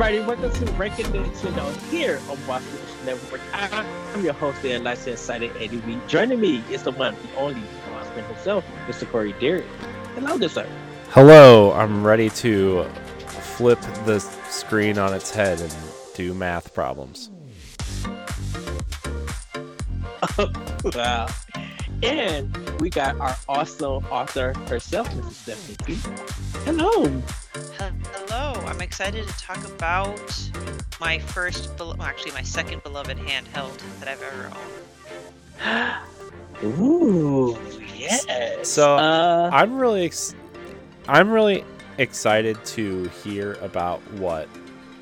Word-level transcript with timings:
everybody. 0.00 0.20
Welcome 0.20 0.64
to 0.64 0.72
Ranking 0.74 1.10
the 1.10 1.18
Nintendo 1.18 1.90
here 1.90 2.20
on 2.30 2.36
Boss 2.46 2.62
Rush 2.62 3.04
Network. 3.04 3.40
I'm 3.52 4.24
your 4.24 4.32
host 4.32 4.64
and 4.64 4.84
licensed 4.84 5.08
excited 5.08 5.50
Eddie 5.58 5.78
Week. 5.78 5.98
Joining 6.06 6.38
me 6.38 6.62
is 6.70 6.84
the 6.84 6.92
one, 6.92 7.16
the 7.16 7.36
only 7.36 7.60
Boston 7.90 8.22
himself, 8.26 8.64
Mr. 8.86 9.10
Corey 9.10 9.32
Derrick. 9.40 9.66
Hello, 10.14 10.38
good 10.38 10.52
sir. 10.52 10.68
Hello. 11.08 11.72
I'm 11.72 12.06
ready 12.06 12.30
to 12.30 12.84
flip 13.56 13.80
the 14.06 14.20
screen 14.20 14.98
on 14.98 15.12
its 15.14 15.32
head 15.32 15.60
and 15.60 15.74
do 16.14 16.32
math 16.32 16.72
problems. 16.72 17.30
wow. 20.94 21.26
And 22.04 22.56
we 22.80 22.88
got 22.88 23.18
our 23.18 23.36
awesome 23.48 24.06
author 24.12 24.52
herself, 24.68 25.08
Mrs. 25.08 25.32
Stephanie 25.32 25.96
Hello. 26.64 27.20
Hello, 28.78 28.84
I'm 28.84 28.90
excited 28.90 29.26
to 29.26 29.38
talk 29.38 29.64
about 29.66 30.50
my 31.00 31.18
first, 31.18 31.68
well, 31.80 32.00
actually 32.00 32.30
my 32.30 32.42
second 32.42 32.80
beloved 32.84 33.18
handheld 33.18 33.76
that 33.98 34.06
I've 34.06 34.22
ever 34.22 34.52
owned. 36.62 36.62
Ooh, 36.80 37.58
yes. 37.96 38.24
So 38.62 38.96
uh, 38.96 39.50
I'm 39.52 39.80
really, 39.80 40.04
ex- 40.04 40.36
I'm 41.08 41.28
really 41.28 41.64
excited 41.98 42.64
to 42.66 43.08
hear 43.24 43.54
about 43.54 43.98
what 44.12 44.48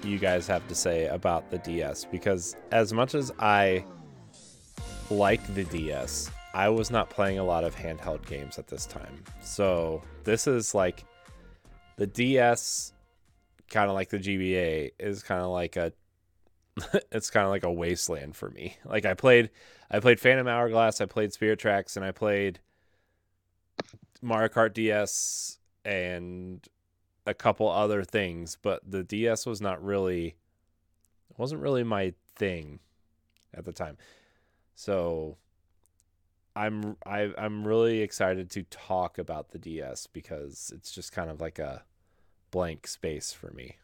you 0.02 0.18
guys 0.18 0.46
have 0.46 0.66
to 0.68 0.74
say 0.74 1.08
about 1.08 1.50
the 1.50 1.58
DS 1.58 2.06
because 2.06 2.56
as 2.72 2.94
much 2.94 3.14
as 3.14 3.30
I 3.38 3.84
like 5.10 5.54
the 5.54 5.64
DS, 5.64 6.30
I 6.54 6.70
was 6.70 6.90
not 6.90 7.10
playing 7.10 7.40
a 7.40 7.44
lot 7.44 7.62
of 7.62 7.76
handheld 7.76 8.24
games 8.24 8.58
at 8.58 8.68
this 8.68 8.86
time. 8.86 9.22
So 9.42 10.00
this 10.24 10.46
is 10.46 10.74
like 10.74 11.04
the 11.98 12.06
DS, 12.06 12.94
kind 13.70 13.88
of 13.88 13.94
like 13.94 14.10
the 14.10 14.18
GBA, 14.18 14.92
is 14.98 15.22
kind 15.22 15.42
of 15.42 15.48
like 15.48 15.76
a 15.76 15.92
it's 17.12 17.30
kind 17.30 17.44
of 17.44 17.50
like 17.50 17.64
a 17.64 17.72
wasteland 17.72 18.36
for 18.36 18.50
me. 18.50 18.76
Like 18.84 19.04
I 19.04 19.14
played, 19.14 19.50
I 19.90 20.00
played 20.00 20.20
Phantom 20.20 20.46
Hourglass, 20.46 21.00
I 21.00 21.06
played 21.06 21.32
Spirit 21.32 21.58
Tracks, 21.58 21.96
and 21.96 22.04
I 22.04 22.12
played 22.12 22.60
Mario 24.22 24.48
Kart 24.48 24.74
DS 24.74 25.58
and 25.84 26.66
a 27.26 27.34
couple 27.34 27.68
other 27.68 28.04
things, 28.04 28.56
but 28.60 28.80
the 28.88 29.02
DS 29.02 29.46
was 29.46 29.60
not 29.60 29.82
really, 29.82 30.36
wasn't 31.36 31.60
really 31.60 31.82
my 31.82 32.14
thing 32.36 32.80
at 33.54 33.64
the 33.64 33.72
time. 33.72 33.96
So 34.74 35.36
I'm 36.54 36.96
I, 37.04 37.32
I'm 37.36 37.66
really 37.66 38.00
excited 38.00 38.50
to 38.50 38.62
talk 38.64 39.18
about 39.18 39.50
the 39.50 39.58
DS 39.58 40.06
because 40.06 40.72
it's 40.74 40.92
just 40.92 41.12
kind 41.12 41.30
of 41.30 41.40
like 41.40 41.58
a 41.58 41.84
blank 42.56 42.86
space 42.86 43.34
for 43.34 43.50
me. 43.50 43.76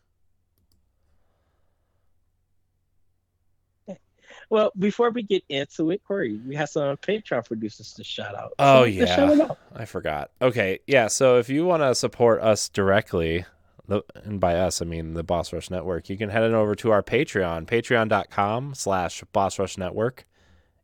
Well, 4.48 4.72
before 4.78 5.10
we 5.10 5.22
get 5.22 5.44
into 5.50 5.90
it, 5.90 6.00
Corey, 6.08 6.40
we 6.46 6.56
have 6.56 6.70
some 6.70 6.96
Patreon 6.96 7.44
producers 7.44 7.92
to 7.92 8.02
shout 8.02 8.34
out. 8.34 8.54
Oh 8.58 8.80
so 8.80 8.84
yeah, 8.84 9.48
I 9.76 9.84
forgot. 9.84 10.30
Okay, 10.40 10.78
yeah. 10.86 11.08
So 11.08 11.36
if 11.36 11.50
you 11.50 11.66
want 11.66 11.82
to 11.82 11.94
support 11.94 12.40
us 12.40 12.70
directly, 12.70 13.44
and 14.24 14.40
by 14.40 14.54
us 14.54 14.80
I 14.80 14.86
mean 14.86 15.12
the 15.12 15.22
Boss 15.22 15.52
Rush 15.52 15.70
Network, 15.70 16.08
you 16.08 16.16
can 16.16 16.30
head 16.30 16.42
on 16.42 16.54
over 16.54 16.74
to 16.76 16.92
our 16.92 17.02
Patreon, 17.02 17.66
Patreon.com/slash 17.66 19.22
Boss 19.34 19.58
Rush 19.58 19.76
Network. 19.76 20.24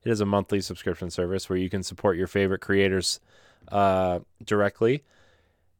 It 0.04 0.12
is 0.12 0.20
a 0.20 0.26
monthly 0.26 0.60
subscription 0.60 1.08
service 1.08 1.48
where 1.48 1.58
you 1.58 1.70
can 1.70 1.82
support 1.82 2.18
your 2.18 2.26
favorite 2.26 2.60
creators 2.60 3.18
uh, 3.72 4.18
directly. 4.44 5.04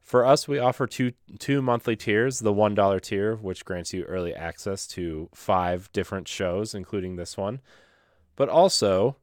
For 0.08 0.24
us, 0.24 0.48
we 0.48 0.58
offer 0.58 0.86
two 0.86 1.12
two 1.38 1.60
monthly 1.60 1.94
tiers. 1.94 2.38
The 2.38 2.50
one 2.50 2.74
dollar 2.74 2.98
tier, 2.98 3.36
which 3.36 3.66
grants 3.66 3.92
you 3.92 4.04
early 4.04 4.34
access 4.34 4.86
to 4.86 5.28
five 5.34 5.92
different 5.92 6.26
shows, 6.26 6.74
including 6.74 7.16
this 7.16 7.36
one, 7.36 7.60
but 8.34 8.48
also 8.48 9.16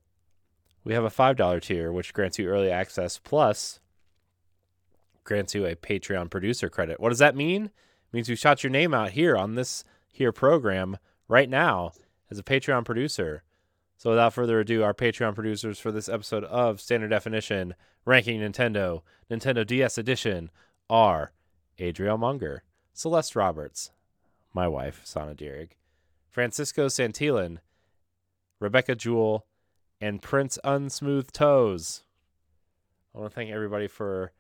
we 0.84 0.94
have 0.94 1.04
a 1.04 1.10
five 1.10 1.38
dollar 1.38 1.60
tier, 1.60 1.92
which 1.92 2.14
grants 2.14 2.38
you 2.38 2.48
early 2.50 2.70
access 2.70 3.18
plus 3.18 3.80
grants 5.24 5.56
you 5.56 5.66
a 5.66 5.76
Patreon 5.76 6.30
producer 6.30 6.70
credit. 6.70 7.00
What 7.00 7.10
does 7.10 7.18
that 7.18 7.36
mean? 7.36 7.66
It 7.66 8.14
means 8.14 8.30
you 8.30 8.36
shot 8.36 8.64
your 8.64 8.70
name 8.70 8.94
out 8.94 9.10
here 9.10 9.36
on 9.36 9.56
this 9.56 9.84
here 10.12 10.32
program 10.32 11.00
right 11.28 11.50
now 11.50 11.94
as 12.30 12.38
a 12.38 12.44
Patreon 12.44 12.86
producer. 12.86 13.42
So 13.98 14.12
without 14.12 14.34
further 14.34 14.60
ado, 14.60 14.84
our 14.84 14.94
Patreon 14.94 15.34
producers 15.34 15.80
for 15.80 15.92
this 15.92 16.08
episode 16.08 16.44
of 16.44 16.80
Standard 16.80 17.10
Definition 17.10 17.74
Ranking 18.06 18.40
Nintendo, 18.40 19.02
Nintendo 19.32 19.66
DS 19.66 19.98
Edition 19.98 20.52
are 20.90 21.32
Adriel 21.80 22.18
Munger, 22.18 22.64
Celeste 22.94 23.36
Roberts, 23.36 23.92
my 24.54 24.68
wife, 24.68 25.02
Sana 25.04 25.34
Dierig, 25.34 25.72
Francisco 26.30 26.88
Santillan, 26.88 27.60
Rebecca 28.60 28.96
Jewell, 28.96 29.46
and 30.00 30.22
Prince 30.22 30.58
Unsmooth 30.64 31.32
Toes. 31.32 32.04
I 33.14 33.20
want 33.20 33.32
to 33.32 33.36
thank 33.36 33.52
everybody 33.52 33.88
for 33.88 34.32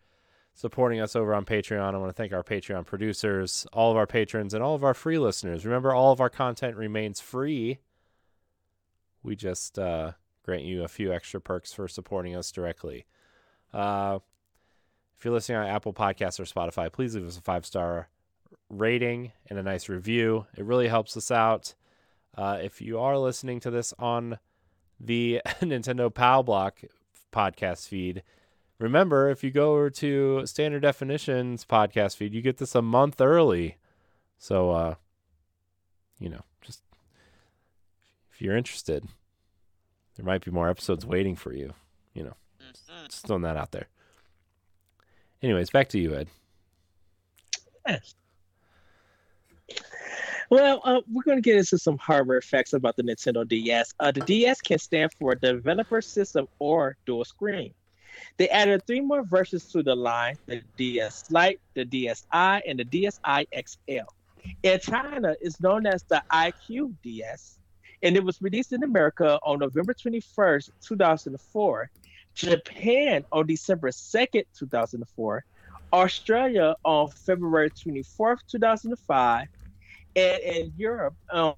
supporting 0.53 0.99
us 0.99 1.15
over 1.15 1.33
on 1.33 1.45
Patreon. 1.45 1.93
I 1.93 1.97
want 1.97 2.09
to 2.09 2.13
thank 2.13 2.33
our 2.33 2.43
Patreon 2.43 2.85
producers, 2.85 3.65
all 3.73 3.91
of 3.91 3.97
our 3.97 4.07
patrons, 4.07 4.53
and 4.53 4.63
all 4.63 4.75
of 4.75 4.83
our 4.83 4.93
free 4.93 5.17
listeners. 5.17 5.65
Remember, 5.65 5.93
all 5.93 6.11
of 6.11 6.21
our 6.21 6.29
content 6.29 6.75
remains 6.75 7.19
free 7.19 7.79
we 9.25 9.35
just 9.35 9.77
uh, 9.77 10.11
grant 10.43 10.63
you 10.63 10.83
a 10.83 10.87
few 10.87 11.11
extra 11.11 11.41
perks 11.41 11.73
for 11.73 11.87
supporting 11.87 12.35
us 12.35 12.51
directly. 12.51 13.05
Uh, 13.73 14.19
if 15.17 15.23
you're 15.23 15.33
listening 15.33 15.57
on 15.57 15.67
Apple 15.67 15.93
Podcasts 15.93 16.39
or 16.39 16.43
Spotify, 16.43 16.91
please 16.91 17.15
leave 17.15 17.27
us 17.27 17.37
a 17.37 17.41
five 17.41 17.65
star 17.65 18.09
rating 18.69 19.31
and 19.49 19.57
a 19.57 19.63
nice 19.63 19.89
review. 19.89 20.45
It 20.57 20.65
really 20.65 20.87
helps 20.87 21.15
us 21.15 21.31
out. 21.31 21.73
Uh, 22.37 22.59
if 22.61 22.81
you 22.81 22.99
are 22.99 23.17
listening 23.17 23.59
to 23.61 23.71
this 23.71 23.93
on 23.97 24.39
the 24.99 25.41
Nintendo 25.61 26.13
PAL 26.13 26.43
Block 26.43 26.81
podcast 27.31 27.87
feed, 27.87 28.23
remember 28.77 29.29
if 29.29 29.43
you 29.43 29.51
go 29.51 29.73
over 29.73 29.89
to 29.89 30.45
Standard 30.45 30.81
Definitions 30.81 31.65
podcast 31.65 32.17
feed, 32.17 32.33
you 32.33 32.41
get 32.41 32.57
this 32.57 32.75
a 32.75 32.81
month 32.81 33.21
early. 33.21 33.77
So, 34.37 34.71
uh, 34.71 34.95
you 36.19 36.29
know, 36.29 36.41
just 36.61 36.81
if 38.33 38.41
you're 38.41 38.57
interested, 38.57 39.07
there 40.15 40.25
might 40.25 40.43
be 40.43 40.51
more 40.51 40.69
episodes 40.69 41.05
waiting 41.05 41.35
for 41.35 41.53
you. 41.53 41.73
You 42.13 42.23
know, 42.23 42.35
mm-hmm. 42.61 43.05
just 43.05 43.25
throwing 43.25 43.43
that 43.43 43.57
out 43.57 43.71
there. 43.71 43.87
Anyways, 45.45 45.69
back 45.69 45.89
to 45.89 45.99
you, 45.99 46.15
Ed. 46.15 46.27
Yes. 47.87 48.15
Well, 50.49 50.81
uh, 50.83 51.01
we're 51.11 51.21
going 51.21 51.37
to 51.37 51.41
get 51.43 51.55
into 51.55 51.77
some 51.77 51.99
hardware 51.99 52.41
facts 52.41 52.73
about 52.73 52.95
the 52.95 53.03
Nintendo 53.03 53.47
DS. 53.47 53.93
Uh, 53.99 54.09
the 54.11 54.21
DS 54.21 54.59
can 54.61 54.79
stand 54.79 55.13
for 55.19 55.35
Developer 55.35 56.01
System 56.01 56.47
or 56.57 56.97
Dual 57.05 57.25
Screen. 57.25 57.75
They 58.37 58.49
added 58.49 58.87
three 58.87 59.01
more 59.01 59.21
versions 59.21 59.65
to 59.73 59.83
the 59.83 59.95
line: 59.95 60.39
the 60.47 60.63
DS 60.77 61.25
Lite, 61.29 61.59
the 61.75 61.85
DSi, 61.85 62.61
and 62.67 62.79
the 62.79 62.85
DSi 62.85 63.45
XL. 63.53 64.09
In 64.63 64.79
China, 64.79 65.35
it's 65.39 65.61
known 65.61 65.85
as 65.85 66.01
the 66.05 66.23
iQue 66.31 66.95
DS 67.03 67.59
and 68.05 68.15
it 68.15 68.23
was 68.23 68.41
released 68.41 68.73
in 68.73 68.83
America 68.83 69.39
on 69.43 69.59
November 69.59 69.93
21st, 69.93 70.69
2004, 70.81 71.89
Japan 72.35 73.25
on 73.31 73.47
December 73.47 73.89
2nd, 73.89 74.43
2004, 74.57 75.45
Australia 75.93 76.75
on 76.83 77.09
February 77.09 77.71
24th, 77.71 78.39
2005, 78.47 79.47
and 80.15 80.41
in 80.41 80.73
Europe 80.77 81.15
um, 81.31 81.53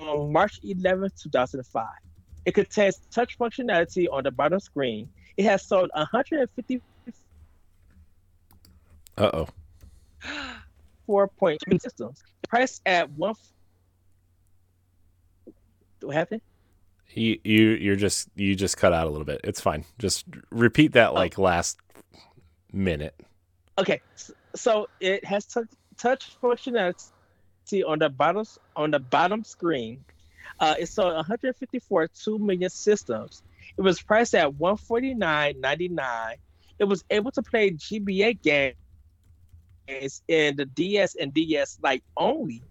on 0.00 0.32
March 0.32 0.60
11th, 0.62 1.20
2005. 1.22 1.86
It 2.44 2.52
contains 2.52 3.00
touch 3.10 3.38
functionality 3.38 4.06
on 4.10 4.24
the 4.24 4.30
bottom 4.30 4.60
screen. 4.60 5.08
It 5.36 5.44
has 5.44 5.66
sold 5.66 5.90
150. 5.94 6.82
Uh 9.16 9.30
oh. 9.32 9.48
4.3 11.08 11.80
systems, 11.80 12.22
priced 12.48 12.80
at 12.86 13.10
one 13.10 13.34
what 16.00 16.14
happened? 16.14 16.42
You 17.14 17.38
you 17.44 17.70
you're 17.70 17.96
just 17.96 18.28
you 18.34 18.54
just 18.54 18.76
cut 18.76 18.92
out 18.92 19.06
a 19.06 19.10
little 19.10 19.24
bit. 19.24 19.40
It's 19.44 19.60
fine. 19.60 19.84
Just 19.98 20.24
repeat 20.50 20.92
that 20.92 21.10
oh. 21.10 21.14
like 21.14 21.38
oh. 21.38 21.42
last 21.42 21.78
minute. 22.72 23.14
Okay, 23.78 24.00
so 24.54 24.88
it 25.00 25.24
has 25.24 25.46
touch, 25.46 25.68
touch 25.98 26.30
functionality 26.42 27.02
on 27.86 27.98
the 27.98 28.08
bottom 28.08 28.44
on 28.76 28.90
the 28.90 28.98
bottom 28.98 29.44
screen. 29.44 30.04
Uh, 30.60 30.74
it 30.78 30.86
sold 30.86 31.14
154 31.14 32.08
two 32.08 32.38
million 32.38 32.70
systems. 32.70 33.42
It 33.76 33.80
was 33.80 34.00
priced 34.00 34.34
at 34.34 34.50
149.99. 34.52 36.34
It 36.78 36.84
was 36.84 37.04
able 37.10 37.30
to 37.32 37.42
play 37.42 37.70
GBA 37.70 38.42
games 38.42 38.74
in 40.28 40.56
the 40.56 40.66
DS 40.66 41.14
and 41.16 41.32
DS 41.32 41.78
Lite 41.82 42.04
only 42.16 42.62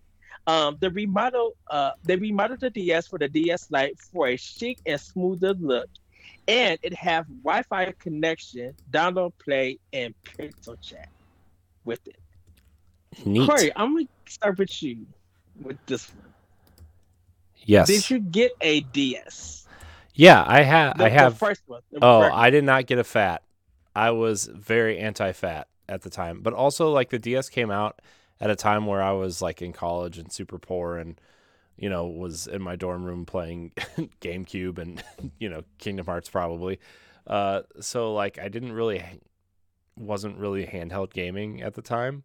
um, 0.47 0.77
the 0.79 0.89
remodel, 0.89 1.55
uh, 1.69 1.91
they 2.03 2.15
remodeled 2.15 2.61
the 2.61 2.69
DS 2.69 3.07
for 3.07 3.19
the 3.19 3.29
DS 3.29 3.69
Lite 3.71 3.99
for 3.99 4.27
a 4.27 4.38
chic 4.38 4.79
and 4.85 4.99
smoother 4.99 5.53
look. 5.53 5.89
and 6.47 6.79
it 6.81 6.93
have 6.93 7.25
Wi-Fi 7.43 7.93
connection, 7.99 8.75
download, 8.91 9.33
play, 9.43 9.79
and 9.93 10.13
PictoChat 10.23 11.05
with 11.85 12.05
it. 12.07 12.17
Neat. 13.25 13.47
Corey, 13.47 13.71
I'm 13.75 13.93
gonna 13.95 14.07
start 14.27 14.57
with 14.57 14.81
you 14.81 15.05
with 15.61 15.77
this 15.85 16.09
one. 16.13 16.33
yes. 17.57 17.87
Did 17.87 18.09
you 18.09 18.19
get 18.19 18.51
a 18.61 18.81
DS? 18.81 19.67
yeah, 20.15 20.44
I 20.45 20.61
have. 20.61 20.97
The, 20.97 21.05
I 21.05 21.09
have. 21.09 21.37
first 21.37 21.61
one. 21.67 21.81
Oh, 22.01 22.21
I 22.21 22.49
did 22.49 22.63
not 22.63 22.87
get 22.87 22.97
a 22.99 23.03
fat. 23.03 23.44
I 23.95 24.11
was 24.11 24.45
very 24.45 24.99
anti-fat 24.99 25.67
at 25.89 26.01
the 26.01 26.09
time, 26.09 26.41
but 26.41 26.53
also 26.53 26.91
like 26.91 27.09
the 27.09 27.19
DS 27.19 27.49
came 27.49 27.69
out 27.69 28.01
at 28.41 28.49
a 28.49 28.55
time 28.55 28.88
where 28.88 29.01
I 29.01 29.11
was 29.11 29.41
like 29.41 29.61
in 29.61 29.71
college 29.71 30.17
and 30.17 30.33
super 30.33 30.57
poor, 30.57 30.97
and 30.97 31.21
you 31.77 31.89
know 31.89 32.07
was 32.07 32.47
in 32.47 32.61
my 32.61 32.75
dorm 32.75 33.05
room 33.05 33.25
playing 33.25 33.71
GameCube 34.21 34.79
and 34.79 35.01
you 35.39 35.47
know 35.47 35.63
Kingdom 35.77 36.07
Hearts 36.07 36.29
probably. 36.29 36.79
Uh, 37.27 37.61
so 37.79 38.13
like 38.13 38.39
I 38.39 38.49
didn't 38.49 38.73
really 38.73 39.03
wasn't 39.95 40.38
really 40.38 40.65
handheld 40.65 41.13
gaming 41.13 41.61
at 41.61 41.75
the 41.75 41.81
time. 41.81 42.23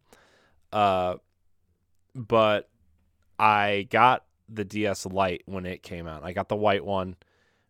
Uh, 0.72 1.16
but 2.14 2.68
I 3.38 3.86
got 3.90 4.24
the 4.48 4.64
DS 4.64 5.06
Lite 5.06 5.42
when 5.46 5.66
it 5.66 5.82
came 5.82 6.06
out. 6.06 6.24
I 6.24 6.32
got 6.32 6.48
the 6.48 6.56
white 6.56 6.84
one 6.84 7.16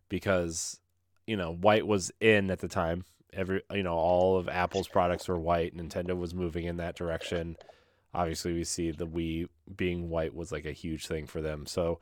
because 0.09 0.79
you 1.25 1.35
know 1.35 1.53
white 1.53 1.85
was 1.85 2.11
in 2.21 2.49
at 2.49 2.59
the 2.59 2.69
time. 2.69 3.03
Every 3.33 3.61
you 3.71 3.83
know 3.83 3.95
all 3.95 4.37
of 4.37 4.47
Apple's 4.47 4.87
products 4.87 5.27
were 5.27 5.37
white. 5.37 5.75
Nintendo 5.75 6.17
was 6.17 6.33
moving 6.33 6.65
in 6.65 6.77
that 6.77 6.95
direction. 6.95 7.57
Obviously, 8.17 8.53
we 8.53 8.63
see 8.63 8.89
the 8.89 9.05
Wii 9.05 9.47
being 9.75 10.09
white 10.09 10.33
was 10.33 10.51
like 10.51 10.65
a 10.65 10.71
huge 10.71 11.05
thing 11.05 11.27
for 11.27 11.39
them. 11.39 11.67
So 11.67 11.99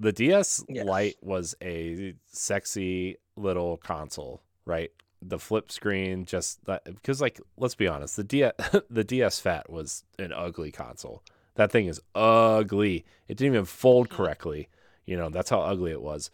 the 0.00 0.10
DS 0.10 0.64
Yes. 0.68 0.86
Lite 0.86 1.16
was 1.20 1.54
a 1.62 2.14
sexy 2.30 3.18
little 3.36 3.76
console, 3.76 4.42
right? 4.64 4.90
The 5.20 5.38
flip 5.38 5.70
screen, 5.70 6.24
just 6.24 6.64
that, 6.64 6.84
because 6.84 7.20
like 7.20 7.40
let's 7.58 7.74
be 7.74 7.86
honest, 7.86 8.16
the 8.16 8.24
DS 8.24 8.52
the 8.90 9.04
DS 9.04 9.38
Fat 9.38 9.68
was 9.68 10.02
an 10.18 10.32
ugly 10.32 10.72
console. 10.72 11.22
That 11.56 11.70
thing 11.70 11.88
is 11.88 12.00
ugly. 12.14 13.04
It 13.28 13.36
didn't 13.36 13.54
even 13.54 13.66
fold 13.66 14.08
mm-hmm. 14.08 14.16
correctly. 14.16 14.68
You 15.04 15.18
know, 15.18 15.28
that's 15.28 15.50
how 15.50 15.60
ugly 15.60 15.90
it 15.92 16.00
was. 16.00 16.30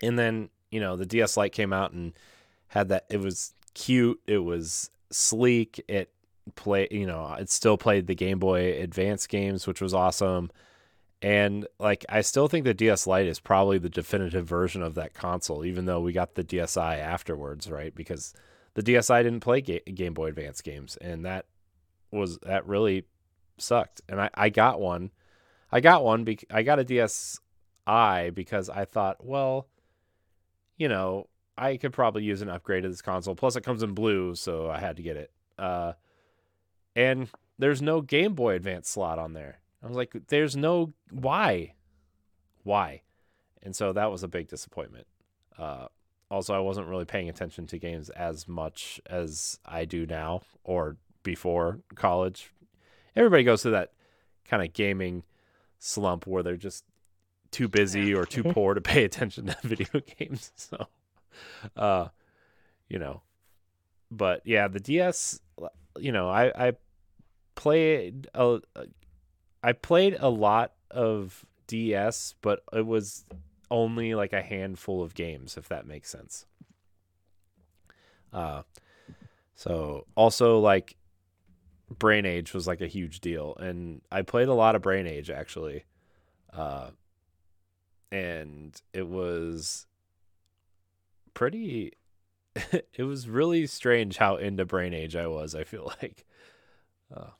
And 0.00 0.16
then, 0.16 0.48
you 0.70 0.78
know, 0.78 0.96
the 0.96 1.06
DS 1.06 1.36
Lite 1.36 1.52
came 1.52 1.72
out 1.72 1.92
and 1.92 2.12
had 2.68 2.88
that 2.90 3.06
it 3.10 3.18
was 3.18 3.52
cute, 3.74 4.20
it 4.28 4.38
was 4.38 4.90
sleek, 5.10 5.84
it 5.88 6.11
play, 6.54 6.88
you 6.90 7.06
know, 7.06 7.34
it 7.38 7.50
still 7.50 7.76
played 7.76 8.06
the 8.06 8.14
Game 8.14 8.38
Boy 8.38 8.80
Advance 8.80 9.26
games, 9.26 9.66
which 9.66 9.80
was 9.80 9.94
awesome. 9.94 10.50
And 11.20 11.68
like 11.78 12.04
I 12.08 12.20
still 12.20 12.48
think 12.48 12.64
the 12.64 12.74
DS 12.74 13.06
Lite 13.06 13.26
is 13.26 13.38
probably 13.38 13.78
the 13.78 13.88
definitive 13.88 14.46
version 14.46 14.82
of 14.82 14.94
that 14.96 15.14
console 15.14 15.64
even 15.64 15.84
though 15.84 16.00
we 16.00 16.12
got 16.12 16.34
the 16.34 16.42
DSi 16.42 16.98
afterwards, 16.98 17.70
right? 17.70 17.94
Because 17.94 18.34
the 18.74 18.82
DSi 18.82 19.22
didn't 19.22 19.40
play 19.40 19.60
Ga- 19.60 19.84
Game 19.94 20.14
Boy 20.14 20.28
Advance 20.28 20.60
games 20.60 20.96
and 20.96 21.24
that 21.24 21.46
was 22.10 22.38
that 22.38 22.66
really 22.66 23.04
sucked. 23.56 24.00
And 24.08 24.20
I 24.20 24.30
I 24.34 24.48
got 24.48 24.80
one. 24.80 25.12
I 25.70 25.80
got 25.80 26.04
one 26.04 26.24
bec- 26.24 26.44
I 26.50 26.62
got 26.62 26.80
a 26.80 26.84
DSi 26.84 28.34
because 28.34 28.68
I 28.68 28.84
thought, 28.84 29.24
well, 29.24 29.68
you 30.76 30.88
know, 30.88 31.28
I 31.56 31.76
could 31.76 31.92
probably 31.92 32.24
use 32.24 32.42
an 32.42 32.48
upgrade 32.48 32.82
to 32.82 32.88
this 32.88 33.02
console. 33.02 33.34
Plus, 33.34 33.56
it 33.56 33.62
comes 33.62 33.82
in 33.82 33.94
blue, 33.94 34.34
so 34.34 34.70
I 34.70 34.78
had 34.78 34.96
to 34.96 35.02
get 35.02 35.16
it. 35.16 35.30
Uh, 35.58 35.92
and 36.94 37.28
there's 37.58 37.82
no 37.82 38.00
Game 38.00 38.34
Boy 38.34 38.54
Advance 38.54 38.88
slot 38.88 39.18
on 39.18 39.32
there. 39.32 39.60
I 39.82 39.86
was 39.86 39.96
like, 39.96 40.14
there's 40.28 40.56
no 40.56 40.92
why, 41.10 41.74
why, 42.62 43.02
and 43.62 43.74
so 43.74 43.92
that 43.92 44.10
was 44.10 44.22
a 44.22 44.28
big 44.28 44.48
disappointment. 44.48 45.06
Uh, 45.58 45.86
also, 46.30 46.54
I 46.54 46.60
wasn't 46.60 46.88
really 46.88 47.04
paying 47.04 47.28
attention 47.28 47.66
to 47.66 47.78
games 47.78 48.08
as 48.10 48.48
much 48.48 49.00
as 49.06 49.58
I 49.66 49.84
do 49.84 50.06
now 50.06 50.42
or 50.64 50.96
before 51.22 51.80
college. 51.94 52.52
Everybody 53.14 53.44
goes 53.44 53.62
through 53.62 53.72
that 53.72 53.92
kind 54.46 54.62
of 54.62 54.72
gaming 54.72 55.24
slump 55.78 56.26
where 56.26 56.42
they're 56.42 56.56
just 56.56 56.84
too 57.50 57.68
busy 57.68 58.14
or 58.14 58.24
too 58.24 58.42
poor 58.54 58.72
to 58.72 58.80
pay 58.80 59.04
attention 59.04 59.46
to 59.46 59.56
video 59.62 60.00
games. 60.18 60.52
So, 60.56 60.86
uh, 61.76 62.08
you 62.88 62.98
know, 62.98 63.20
but 64.10 64.40
yeah, 64.46 64.68
the 64.68 64.80
DS, 64.80 65.38
you 66.02 66.10
know, 66.10 66.28
I 66.28 66.68
I 66.68 66.72
played 67.54 68.26
a, 68.34 68.58
I 69.62 69.72
played 69.72 70.16
a 70.18 70.28
lot 70.28 70.72
of 70.90 71.46
DS, 71.68 72.34
but 72.42 72.64
it 72.72 72.84
was 72.84 73.24
only 73.70 74.16
like 74.16 74.32
a 74.32 74.42
handful 74.42 75.02
of 75.02 75.14
games, 75.14 75.56
if 75.56 75.68
that 75.68 75.86
makes 75.86 76.10
sense. 76.10 76.44
Uh, 78.32 78.62
so 79.54 80.06
also 80.16 80.58
like 80.58 80.96
Brain 81.88 82.26
Age 82.26 82.52
was 82.52 82.66
like 82.66 82.80
a 82.80 82.88
huge 82.88 83.20
deal, 83.20 83.54
and 83.60 84.02
I 84.10 84.22
played 84.22 84.48
a 84.48 84.54
lot 84.54 84.74
of 84.74 84.82
Brain 84.82 85.06
Age 85.06 85.30
actually. 85.30 85.84
Uh, 86.52 86.90
and 88.10 88.78
it 88.92 89.06
was 89.06 89.86
pretty 91.32 91.92
it 92.94 93.04
was 93.04 93.28
really 93.28 93.66
strange 93.66 94.18
how 94.18 94.36
into 94.36 94.64
brain 94.64 94.92
age 94.92 95.16
i 95.16 95.26
was 95.26 95.54
i 95.54 95.64
feel 95.64 95.92
like 96.02 96.24
uh, 97.14 97.30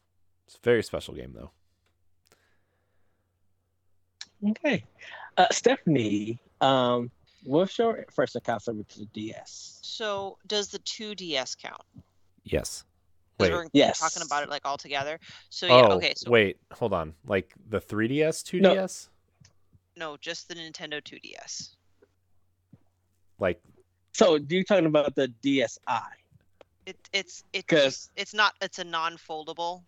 it's 0.46 0.56
a 0.56 0.58
very 0.62 0.82
special 0.82 1.14
game 1.14 1.32
though 1.34 1.50
Okay. 4.50 4.84
Uh, 5.36 5.46
Stephanie, 5.50 6.40
um, 6.60 7.10
what's 7.44 7.78
your 7.78 8.04
first 8.12 8.34
encounter 8.34 8.72
with 8.72 8.88
the 8.88 9.06
DS? 9.06 9.78
So 9.82 10.36
does 10.46 10.68
the 10.68 10.80
2DS 10.80 11.56
count? 11.56 11.80
Yes. 12.44 12.84
wait 13.38 13.52
we're 13.52 13.66
Yes. 13.72 14.00
talking 14.00 14.22
about 14.22 14.42
it 14.42 14.50
like 14.50 14.62
all 14.64 14.76
together. 14.76 15.18
So 15.50 15.66
yeah, 15.66 15.86
oh 15.88 15.96
okay. 15.96 16.14
So 16.16 16.30
wait 16.30 16.58
hold 16.72 16.92
on 16.92 17.14
like 17.24 17.54
the 17.68 17.80
3ds 17.80 18.42
2ds 18.42 19.08
no, 19.96 20.16
just 20.16 20.48
the 20.48 20.54
Nintendo 20.54 21.02
2DS. 21.02 21.74
like 23.38 23.60
So, 24.12 24.38
do 24.38 24.56
you 24.56 24.64
talking 24.64 24.86
about 24.86 25.14
the 25.14 25.28
DSi? 25.42 25.78
It 26.86 26.96
it's 27.12 27.44
it's 27.52 27.66
'Cause- 27.66 27.82
just, 27.84 28.10
it's 28.16 28.34
not 28.34 28.54
it's 28.60 28.78
a 28.78 28.84
non-foldable. 28.84 29.82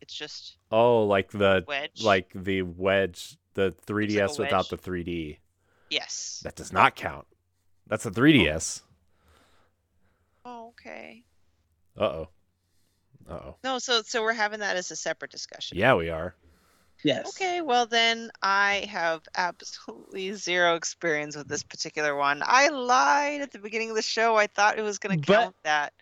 It's 0.00 0.14
just 0.14 0.56
oh 0.72 1.04
like 1.04 1.30
the 1.30 1.64
wedge. 1.68 2.02
like 2.02 2.30
the 2.34 2.62
wedge 2.62 3.36
the 3.54 3.74
3ds 3.86 4.38
without 4.38 4.70
wedge. 4.70 4.82
the 4.82 4.90
3d 4.90 5.38
yes. 5.90 6.40
that 6.42 6.54
does 6.56 6.72
not 6.72 6.94
count 6.96 7.26
that's 7.86 8.06
a 8.06 8.10
3ds 8.10 8.80
Oh, 10.44 10.68
okay. 10.68 11.22
uh-oh 11.98 12.28
uh-oh 13.28 13.56
No, 13.62 13.78
so 13.78 14.00
so 14.02 14.22
we're 14.22 14.32
having 14.32 14.60
that 14.60 14.76
as 14.76 14.90
a 14.90 14.96
separate 14.96 15.30
discussion. 15.30 15.76
yeah 15.76 15.94
we 15.94 16.08
are 16.08 16.34
Yes. 17.02 17.28
Okay, 17.28 17.60
well 17.62 17.86
then 17.86 18.30
I 18.42 18.86
have 18.90 19.22
absolutely 19.34 20.32
zero 20.34 20.74
experience 20.74 21.34
with 21.36 21.48
this 21.48 21.62
particular 21.62 22.14
one. 22.14 22.42
I 22.44 22.68
lied 22.68 23.40
at 23.40 23.52
the 23.52 23.58
beginning 23.58 23.90
of 23.90 23.96
the 23.96 24.02
show. 24.02 24.36
I 24.36 24.46
thought 24.46 24.78
it 24.78 24.82
was 24.82 24.98
going 24.98 25.20
to 25.20 25.26
But- 25.26 25.34
count 25.34 25.56
that. 25.62 25.92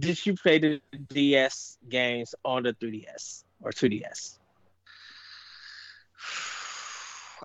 Did 0.00 0.24
you 0.26 0.34
play 0.34 0.58
the 0.58 0.80
DS 1.12 1.78
games 1.88 2.34
on 2.44 2.64
the 2.64 2.72
3DS 2.72 3.44
or 3.62 3.70
2DS? 3.72 4.38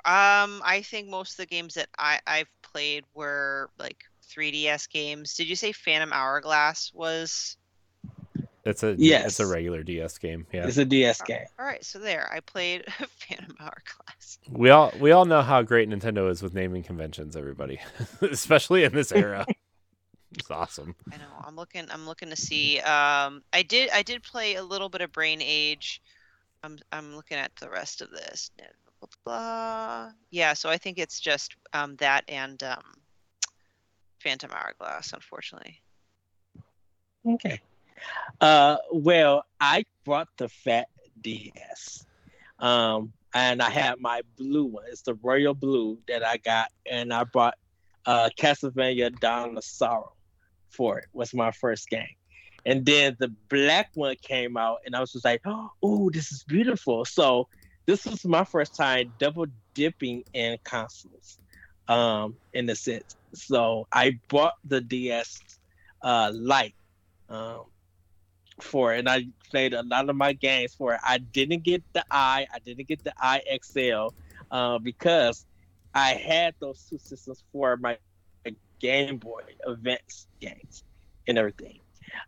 Um, 0.03 0.61
I 0.65 0.81
think 0.83 1.09
most 1.09 1.33
of 1.33 1.37
the 1.37 1.45
games 1.45 1.73
that 1.75 1.89
I 1.99 2.21
I've 2.25 2.47
played 2.61 3.03
were 3.13 3.69
like 3.77 4.05
3DS 4.33 4.89
games. 4.89 5.35
Did 5.35 5.47
you 5.47 5.55
say 5.55 5.73
Phantom 5.73 6.11
Hourglass 6.13 6.91
was? 6.93 7.57
It's 8.63 8.83
a 8.83 8.95
Yes. 8.97 9.25
it's 9.25 9.39
a 9.39 9.47
regular 9.47 9.83
ds 9.83 10.17
game 10.17 10.45
yeah 10.53 10.67
It's 10.67 10.77
a 10.77 10.85
DS 10.85 11.21
game. 11.23 11.45
All 11.57 11.65
right, 11.65 11.83
so 11.83 11.97
there, 11.99 12.29
I 12.31 12.39
played 12.41 12.85
Phantom 13.27 13.55
Hourglass. 13.59 14.39
We 14.49 14.69
all 14.69 14.93
we 14.99 15.11
all 15.11 15.25
know 15.25 15.41
how 15.41 15.61
great 15.63 15.89
Nintendo 15.89 16.29
is 16.29 16.41
with 16.43 16.53
naming 16.53 16.83
conventions, 16.83 17.35
everybody, 17.35 17.79
especially 18.21 18.83
in 18.83 18.93
this 18.93 19.11
era. 19.11 19.45
it's 20.37 20.51
awesome. 20.51 20.95
I 21.11 21.17
know. 21.17 21.23
I'm 21.43 21.55
looking. 21.55 21.85
I'm 21.91 22.05
looking 22.05 22.29
to 22.29 22.35
see. 22.35 22.79
Um, 22.79 23.41
I 23.53 23.63
did. 23.63 23.89
I 23.91 24.01
did 24.01 24.23
play 24.23 24.55
a 24.55 24.63
little 24.63 24.89
bit 24.89 25.01
of 25.01 25.11
Brain 25.11 25.39
Age. 25.41 26.01
I'm. 26.63 26.77
I'm 26.91 27.15
looking 27.15 27.37
at 27.37 27.55
the 27.57 27.69
rest 27.69 28.01
of 28.01 28.11
this. 28.11 28.51
Blah, 28.57 29.09
blah, 29.25 29.37
blah. 30.05 30.11
Yeah. 30.29 30.53
So 30.53 30.69
I 30.69 30.77
think 30.77 30.97
it's 30.99 31.19
just 31.19 31.55
um 31.73 31.95
that 31.97 32.23
and 32.27 32.61
um, 32.63 32.83
Phantom 34.19 34.51
Hourglass. 34.53 35.13
Unfortunately. 35.13 35.81
Okay. 37.27 37.59
Uh, 38.39 38.77
well, 38.91 39.45
I 39.59 39.85
brought 40.03 40.27
the 40.37 40.49
Fat 40.49 40.87
DS, 41.21 42.05
um, 42.59 43.13
and 43.33 43.61
I 43.61 43.69
had 43.69 43.99
my 43.99 44.21
blue 44.37 44.65
one. 44.65 44.85
It's 44.87 45.03
the 45.03 45.13
royal 45.15 45.53
blue 45.53 45.99
that 46.07 46.25
I 46.25 46.37
got, 46.37 46.69
and 46.89 47.13
I 47.13 47.23
brought 47.23 47.55
uh, 48.05 48.29
Castlevania 48.37 49.17
Dawn 49.19 49.57
of 49.57 49.63
Sorrow 49.63 50.13
for 50.69 50.99
it. 50.99 51.05
Was 51.13 51.33
my 51.33 51.51
first 51.51 51.89
game, 51.89 52.15
and 52.65 52.85
then 52.85 53.15
the 53.19 53.29
black 53.49 53.89
one 53.93 54.15
came 54.21 54.57
out, 54.57 54.79
and 54.85 54.95
I 54.95 54.99
was 54.99 55.11
just 55.11 55.25
like, 55.25 55.41
"Oh, 55.83 56.09
this 56.09 56.31
is 56.31 56.43
beautiful." 56.43 57.05
So 57.05 57.47
this 57.85 58.05
was 58.05 58.25
my 58.25 58.43
first 58.43 58.75
time 58.75 59.13
double 59.19 59.45
dipping 59.73 60.23
in 60.33 60.57
consoles, 60.63 61.37
um, 61.87 62.37
in 62.53 62.65
the 62.65 62.75
sense. 62.75 63.15
So 63.33 63.87
I 63.91 64.19
bought 64.29 64.53
the 64.63 64.81
DS 64.81 65.39
uh, 66.01 66.31
Lite 66.33 66.75
um, 67.29 67.65
for 68.63 68.93
it, 68.93 68.99
and 68.99 69.09
I 69.09 69.27
played 69.49 69.73
a 69.73 69.83
lot 69.83 70.09
of 70.09 70.15
my 70.15 70.33
games 70.33 70.73
for 70.73 70.93
it. 70.93 70.99
I 71.03 71.17
didn't 71.17 71.63
get 71.63 71.83
the 71.93 72.03
i, 72.11 72.45
I 72.53 72.59
didn't 72.59 72.87
get 72.87 73.03
the 73.03 73.13
iXL 73.21 74.13
uh, 74.51 74.79
because 74.79 75.45
I 75.93 76.13
had 76.13 76.55
those 76.59 76.85
two 76.89 76.97
systems 76.97 77.43
for 77.51 77.77
my 77.77 77.97
Game 78.79 79.17
Boy 79.17 79.41
Advance 79.65 80.27
games 80.39 80.83
and 81.27 81.37
everything. 81.37 81.79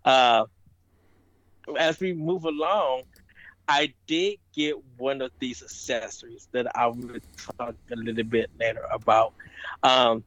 Uh, 0.05 0.45
as 1.77 1.99
we 1.99 2.13
move 2.13 2.45
along, 2.45 3.03
I 3.67 3.93
did 4.07 4.37
get 4.53 4.75
one 4.97 5.21
of 5.21 5.31
these 5.39 5.63
accessories 5.63 6.47
that 6.51 6.67
I 6.77 6.87
will 6.87 7.17
talk 7.57 7.75
a 7.91 7.95
little 7.95 8.23
bit 8.23 8.51
later 8.59 8.85
about. 8.91 9.33
Um, 9.81 10.23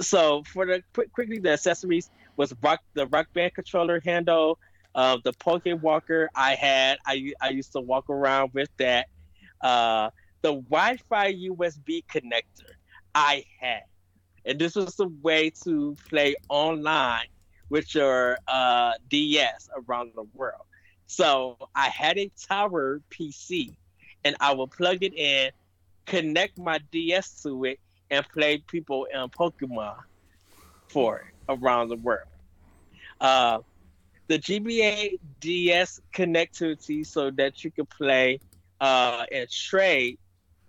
so 0.00 0.42
for 0.52 0.66
the 0.66 0.82
quick, 0.92 1.12
quickly 1.12 1.38
the 1.38 1.52
accessories 1.52 2.10
was 2.36 2.54
rock 2.62 2.80
the 2.94 3.06
rock 3.06 3.26
band 3.32 3.54
controller 3.54 4.00
handle, 4.04 4.58
uh, 4.94 5.18
the 5.24 5.32
Poke 5.34 5.66
Walker 5.82 6.30
I 6.34 6.54
had. 6.54 6.98
I 7.06 7.32
I 7.40 7.50
used 7.50 7.72
to 7.72 7.80
walk 7.80 8.10
around 8.10 8.52
with 8.52 8.70
that. 8.78 9.08
Uh, 9.60 10.10
the 10.42 10.52
Wi-Fi 10.52 11.32
USB 11.34 12.04
connector 12.06 12.74
I 13.14 13.44
had, 13.60 13.82
and 14.44 14.58
this 14.58 14.76
was 14.76 14.96
the 14.96 15.08
way 15.22 15.50
to 15.64 15.96
play 16.08 16.36
online 16.48 17.26
with 17.70 17.94
your 17.94 18.36
uh, 18.46 18.92
DS 19.08 19.68
around 19.88 20.12
the 20.14 20.24
world. 20.34 20.62
So 21.06 21.56
I 21.74 21.88
had 21.88 22.18
a 22.18 22.30
tower 22.48 23.00
PC, 23.10 23.74
and 24.24 24.36
I 24.40 24.52
would 24.52 24.70
plug 24.70 25.02
it 25.02 25.14
in, 25.14 25.50
connect 26.04 26.58
my 26.58 26.78
DS 26.92 27.42
to 27.42 27.64
it, 27.64 27.80
and 28.10 28.26
play 28.28 28.58
people 28.58 29.06
in 29.12 29.28
Pokemon 29.30 29.96
for 30.88 31.18
it 31.18 31.33
around 31.48 31.88
the 31.88 31.96
world. 31.96 32.28
Uh, 33.20 33.58
the 34.26 34.38
GBA 34.38 35.18
DS 35.40 36.00
connectivity 36.14 37.06
so 37.06 37.30
that 37.32 37.62
you 37.62 37.70
can 37.70 37.86
play 37.86 38.40
uh, 38.80 39.24
and 39.30 39.48
trade 39.50 40.18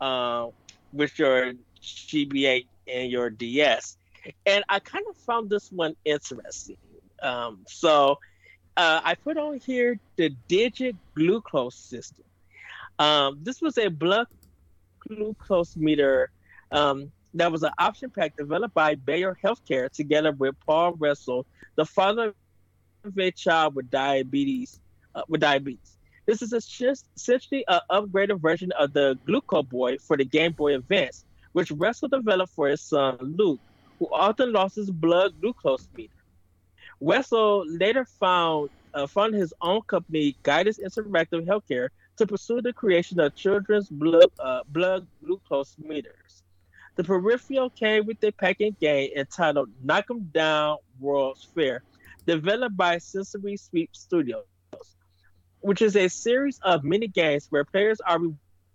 uh, 0.02 0.48
with 0.92 1.18
your 1.18 1.54
GBA 1.82 2.66
and 2.88 3.12
your 3.12 3.30
DS. 3.30 3.98
And 4.46 4.64
I 4.70 4.80
kind 4.80 5.06
of 5.10 5.16
found 5.18 5.50
this 5.50 5.72
one 5.72 5.96
interesting. 6.04 6.78
Um, 7.22 7.60
so 7.68 8.20
uh, 8.78 9.02
I 9.04 9.16
put 9.16 9.38
on 9.38 9.60
here 9.60 10.00
the 10.18 10.36
Didget 10.50 10.96
Glucose 11.16 11.76
System. 11.76 12.26
Um, 13.00 13.40
this 13.44 13.62
was 13.62 13.78
a 13.78 13.90
blood 13.90 14.28
glucose 15.00 15.76
meter 15.76 16.32
um, 16.72 17.12
that 17.36 17.52
was 17.52 17.64
an 17.64 17.72
option 17.78 18.10
pack 18.10 18.36
developed 18.36 18.74
by 18.74 18.96
Bayer 18.96 19.38
Healthcare 19.44 19.90
together 19.90 20.32
with 20.32 20.56
Paul 20.66 20.94
Russell, 20.94 21.46
the 21.76 21.86
father 21.86 22.34
of 23.04 23.18
a 23.18 23.32
child 23.32 23.76
with 23.76 23.90
diabetes. 23.90 24.80
Uh, 25.14 25.22
with 25.30 25.40
diabetes, 25.40 25.98
this 26.26 26.42
is 26.42 26.52
essentially 26.52 27.64
an 27.70 27.80
upgraded 27.90 28.42
version 28.42 28.72
of 28.74 28.92
the 28.92 29.18
Gluco-Boy 29.26 29.98
for 30.00 30.18
the 30.18 30.26
Game 30.26 30.52
Boy 30.52 30.76
Advance, 30.76 31.24
which 31.54 31.72
Russell 31.72 32.10
developed 32.10 32.52
for 32.54 32.68
his 32.68 32.82
son 32.82 33.18
Luke, 33.22 33.62
who 33.98 34.10
often 34.12 34.52
lost 34.52 34.76
his 34.76 34.92
blood 34.92 35.40
glucose 35.40 35.88
meter. 35.96 36.12
Russell 37.00 37.64
later 37.68 38.06
found 38.06 38.70
uh, 38.94 39.08
founded 39.08 39.40
his 39.40 39.54
own 39.62 39.82
company, 39.84 40.36
Guidance 40.44 40.80
Interactive 40.80 41.46
Healthcare, 41.46 41.90
to 42.18 42.26
pursue 42.26 42.62
the 42.62 42.74
creation 42.74 43.20
of 43.20 43.36
children's 43.36 43.90
blood 43.90 44.30
uh, 44.40 44.62
blood 44.68 45.06
glucose 45.24 45.76
meters. 45.78 46.44
The 46.96 47.04
peripheral 47.04 47.70
came 47.70 48.06
with 48.06 48.24
a 48.24 48.32
packaging 48.32 48.78
game 48.80 49.12
entitled 49.16 49.70
Knock 49.84 50.06
'em 50.10 50.30
Down 50.34 50.78
World's 51.00 51.44
Fair, 51.44 51.84
developed 52.26 52.78
by 52.78 52.98
Sensory 53.00 53.58
Sweep 53.58 53.96
Studios, 53.96 54.46
which 55.60 55.82
is 55.82 55.96
a 55.96 56.08
series 56.08 56.60
of 56.64 56.84
mini 56.84 57.08
games 57.08 57.48
where 57.50 57.66
players 57.66 58.00
are 58.02 58.20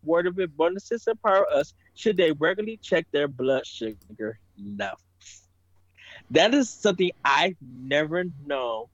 rewarded 0.02 0.36
with 0.36 0.56
bonuses 0.56 1.06
and 1.06 1.20
power 1.22 1.46
ups 1.52 1.74
should 1.94 2.16
they 2.16 2.32
regularly 2.32 2.76
check 2.76 3.06
their 3.10 3.28
blood 3.28 3.66
sugar 3.66 4.38
levels. 4.58 5.00
That 6.30 6.54
is 6.54 6.68
something 6.68 7.10
I've 7.24 7.56
never 7.62 8.24
know 8.46 8.90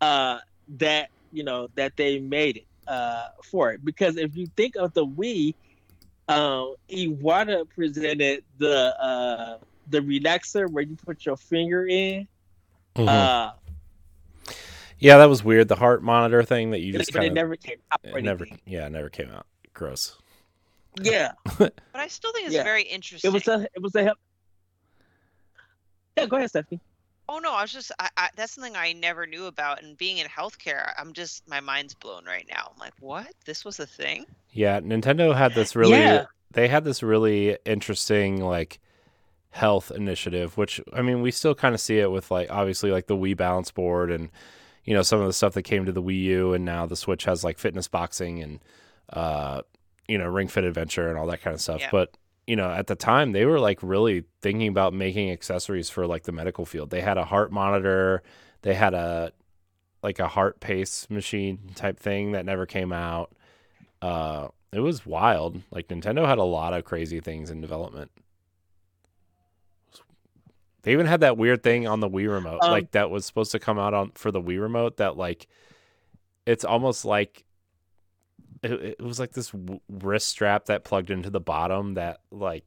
uh, 0.00 0.40
that 0.76 1.08
you 1.32 1.42
know 1.42 1.68
that 1.74 1.96
they 1.96 2.20
made 2.20 2.58
it 2.58 2.66
uh, 2.86 3.28
for 3.44 3.72
it 3.72 3.84
because 3.84 4.16
if 4.16 4.36
you 4.36 4.46
think 4.56 4.76
of 4.76 4.92
the 4.94 5.06
Wii, 5.06 5.54
um, 6.28 6.74
Iwata 6.90 7.68
presented 7.68 8.44
the 8.58 9.00
uh, 9.00 9.58
the 9.88 10.00
relaxer 10.00 10.68
where 10.70 10.82
you 10.82 10.96
put 10.96 11.24
your 11.24 11.36
finger 11.36 11.86
in. 11.86 12.26
Mm-hmm. 12.96 13.08
Uh, 13.08 13.50
yeah, 14.98 15.18
that 15.18 15.28
was 15.28 15.44
weird. 15.44 15.68
The 15.68 15.76
heart 15.76 16.02
monitor 16.02 16.42
thing 16.42 16.70
that 16.70 16.80
you 16.80 16.92
just 16.92 17.12
kind 17.12 17.26
it 17.26 17.32
never 17.32 17.56
came 17.56 17.78
out. 17.92 18.00
It 18.02 18.24
never, 18.24 18.46
yeah, 18.64 18.86
it 18.86 18.92
never 18.92 19.10
came 19.10 19.30
out. 19.30 19.46
Gross. 19.74 20.16
Yeah, 21.00 21.32
but 21.58 21.78
I 21.94 22.08
still 22.08 22.32
think 22.32 22.46
it's 22.46 22.54
yeah. 22.54 22.64
very 22.64 22.82
interesting. 22.82 23.30
It 23.30 23.34
was 23.34 23.46
a 23.48 23.68
it 23.74 23.82
was 23.82 23.94
a 23.94 24.04
help. 24.04 24.18
yeah. 26.16 26.26
Go 26.26 26.36
ahead, 26.36 26.48
Stephanie. 26.48 26.80
Oh 27.28 27.38
no, 27.38 27.52
I 27.52 27.62
was 27.62 27.72
just 27.72 27.90
I, 27.98 28.08
I, 28.16 28.28
that's 28.36 28.52
something 28.52 28.76
I 28.76 28.92
never 28.92 29.26
knew 29.26 29.46
about. 29.46 29.82
And 29.82 29.96
being 29.96 30.18
in 30.18 30.26
healthcare, 30.26 30.92
I'm 30.96 31.12
just 31.12 31.48
my 31.48 31.60
mind's 31.60 31.94
blown 31.94 32.24
right 32.24 32.46
now. 32.48 32.70
I'm 32.72 32.78
like, 32.78 32.94
what? 33.00 33.28
This 33.44 33.64
was 33.64 33.80
a 33.80 33.86
thing? 33.86 34.26
Yeah, 34.52 34.80
Nintendo 34.80 35.36
had 35.36 35.54
this 35.54 35.74
really. 35.74 35.92
Yeah. 35.92 36.26
They 36.52 36.68
had 36.68 36.84
this 36.84 37.02
really 37.02 37.58
interesting 37.66 38.40
like 38.40 38.78
health 39.50 39.90
initiative, 39.90 40.56
which 40.56 40.80
I 40.92 41.02
mean, 41.02 41.22
we 41.22 41.30
still 41.30 41.54
kind 41.54 41.74
of 41.74 41.80
see 41.80 41.98
it 41.98 42.10
with 42.10 42.30
like 42.30 42.50
obviously 42.50 42.90
like 42.90 43.06
the 43.06 43.16
Wii 43.16 43.36
Balance 43.36 43.70
Board 43.70 44.10
and 44.10 44.30
you 44.84 44.94
know 44.94 45.02
some 45.02 45.20
of 45.20 45.26
the 45.26 45.32
stuff 45.32 45.54
that 45.54 45.62
came 45.62 45.84
to 45.86 45.92
the 45.92 46.02
Wii 46.02 46.22
U, 46.22 46.54
and 46.54 46.64
now 46.64 46.86
the 46.86 46.96
Switch 46.96 47.24
has 47.24 47.42
like 47.42 47.58
fitness 47.58 47.88
boxing 47.88 48.42
and 48.42 48.60
uh 49.12 49.62
you 50.08 50.18
know 50.18 50.26
Ring 50.26 50.48
Fit 50.48 50.64
Adventure 50.64 51.08
and 51.08 51.18
all 51.18 51.26
that 51.26 51.40
kind 51.42 51.54
of 51.54 51.60
stuff. 51.60 51.80
Yeah. 51.80 51.88
But 51.90 52.16
you 52.46 52.56
know, 52.56 52.70
at 52.70 52.86
the 52.86 52.94
time 52.94 53.32
they 53.32 53.44
were 53.44 53.58
like 53.58 53.82
really 53.82 54.24
thinking 54.40 54.68
about 54.68 54.94
making 54.94 55.30
accessories 55.30 55.90
for 55.90 56.06
like 56.06 56.24
the 56.24 56.32
medical 56.32 56.64
field. 56.64 56.90
They 56.90 57.00
had 57.00 57.18
a 57.18 57.24
heart 57.24 57.52
monitor, 57.52 58.22
they 58.62 58.74
had 58.74 58.94
a 58.94 59.32
like 60.02 60.18
a 60.18 60.28
heart 60.28 60.60
pace 60.60 61.08
machine 61.10 61.70
type 61.74 61.98
thing 61.98 62.32
that 62.32 62.44
never 62.44 62.66
came 62.66 62.92
out. 62.92 63.32
Uh 64.00 64.48
it 64.72 64.80
was 64.80 65.06
wild. 65.06 65.62
Like 65.70 65.88
Nintendo 65.88 66.26
had 66.26 66.38
a 66.38 66.44
lot 66.44 66.74
of 66.74 66.84
crazy 66.84 67.20
things 67.20 67.50
in 67.50 67.60
development. 67.60 68.10
They 70.82 70.92
even 70.92 71.06
had 71.06 71.20
that 71.20 71.36
weird 71.36 71.64
thing 71.64 71.88
on 71.88 71.98
the 71.98 72.08
Wii 72.08 72.30
remote, 72.30 72.62
um, 72.62 72.70
like 72.70 72.92
that 72.92 73.10
was 73.10 73.26
supposed 73.26 73.50
to 73.52 73.58
come 73.58 73.76
out 73.76 73.92
on 73.92 74.12
for 74.14 74.30
the 74.30 74.40
Wii 74.40 74.60
remote 74.60 74.98
that 74.98 75.16
like 75.16 75.48
it's 76.46 76.64
almost 76.64 77.04
like 77.04 77.44
it, 78.62 78.72
it 78.72 79.02
was 79.02 79.18
like 79.18 79.32
this 79.32 79.52
wrist 79.88 80.28
strap 80.28 80.66
that 80.66 80.84
plugged 80.84 81.10
into 81.10 81.30
the 81.30 81.40
bottom 81.40 81.94
that 81.94 82.20
like 82.30 82.64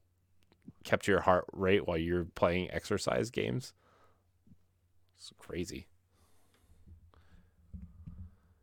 kept 0.83 1.07
your 1.07 1.21
heart 1.21 1.45
rate 1.53 1.87
while 1.87 1.97
you're 1.97 2.25
playing 2.25 2.71
exercise 2.71 3.29
games. 3.29 3.73
It's 5.17 5.31
crazy. 5.37 5.87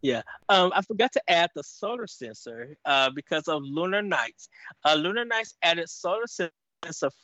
Yeah, 0.03 0.23
um, 0.49 0.73
I 0.75 0.83
forgot 0.83 1.13
to 1.13 1.23
add 1.29 1.51
the 1.55 1.65
solar 1.65 2.07
sensor 2.07 2.77
uh, 2.85 3.11
because 3.11 3.49
of 3.49 3.63
Lunar 3.65 4.03
Knights. 4.03 4.49
Uh, 4.85 4.95
Lunar 4.95 5.25
Knights 5.25 5.55
added 5.63 5.89
solar 5.89 6.27
sensor 6.27 6.51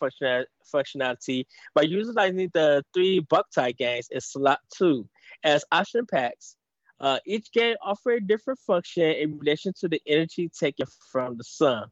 functionality 0.03 1.45
by 1.75 1.83
utilizing 1.83 2.51
the 2.53 2.83
three 2.93 3.21
Boktai 3.21 3.77
games 3.77 4.09
in 4.11 4.21
slot 4.21 4.59
two 4.77 5.09
as 5.45 5.65
option 5.71 6.07
packs 6.07 6.57
uh, 7.03 7.19
each 7.27 7.51
game 7.53 7.75
offers 7.83 8.19
a 8.19 8.21
different 8.21 8.61
function 8.61 9.03
in 9.03 9.39
relation 9.39 9.73
to 9.81 9.89
the 9.89 10.01
energy 10.07 10.49
taken 10.49 10.87
from 11.11 11.37
the 11.37 11.45
sun. 11.45 11.85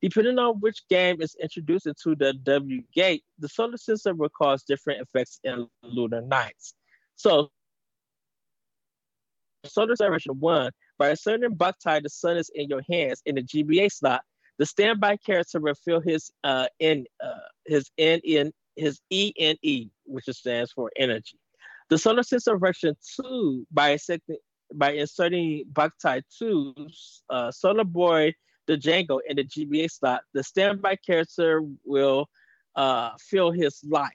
Depending 0.00 0.38
on 0.38 0.56
which 0.60 0.88
game 0.88 1.20
is 1.20 1.36
introduced 1.40 1.86
into 1.86 2.16
the 2.16 2.32
W 2.32 2.82
gate, 2.94 3.22
the 3.38 3.48
solar 3.48 3.76
system 3.76 4.16
will 4.16 4.30
cause 4.30 4.62
different 4.62 5.02
effects 5.02 5.38
in 5.44 5.68
Lunar 5.82 6.22
Knights. 6.22 6.74
So, 7.16 7.50
solar 9.66 9.96
celebration 9.96 10.40
one, 10.40 10.72
by 10.98 11.08
a 11.08 11.16
certain 11.16 11.54
Boktai, 11.54 12.02
the 12.02 12.08
sun 12.08 12.38
is 12.38 12.50
in 12.54 12.68
your 12.68 12.82
hands 12.90 13.22
in 13.26 13.34
the 13.34 13.42
GBA 13.42 13.92
slot. 13.92 14.22
The 14.58 14.66
standby 14.66 15.18
character 15.18 15.60
will 15.60 15.74
fill 15.74 16.00
his 16.00 16.30
uh, 16.42 16.66
N, 16.80 17.04
uh, 17.22 17.32
his 17.66 17.90
N 17.98 18.20
in 18.24 18.52
his 18.76 19.00
E 19.10 19.32
N 19.38 19.56
E, 19.62 19.88
which 20.04 20.24
stands 20.30 20.72
for 20.72 20.90
energy. 20.96 21.38
The 21.90 21.98
solar 21.98 22.22
system 22.22 22.58
version 22.58 22.96
2 23.20 23.66
by 23.70 23.90
accepting 23.90 24.36
by 24.74 24.92
inserting 24.92 25.64
Boktai 25.72 26.22
2's 26.40 27.22
uh, 27.30 27.50
Solar 27.50 27.84
Boy 27.84 28.34
the 28.66 28.76
Django 28.76 29.20
in 29.28 29.36
the 29.36 29.44
GBA 29.44 29.90
slot, 29.90 30.22
the 30.32 30.42
standby 30.42 30.96
character 30.96 31.62
will 31.84 32.28
uh, 32.76 33.10
fill 33.20 33.50
his 33.50 33.80
life. 33.84 34.12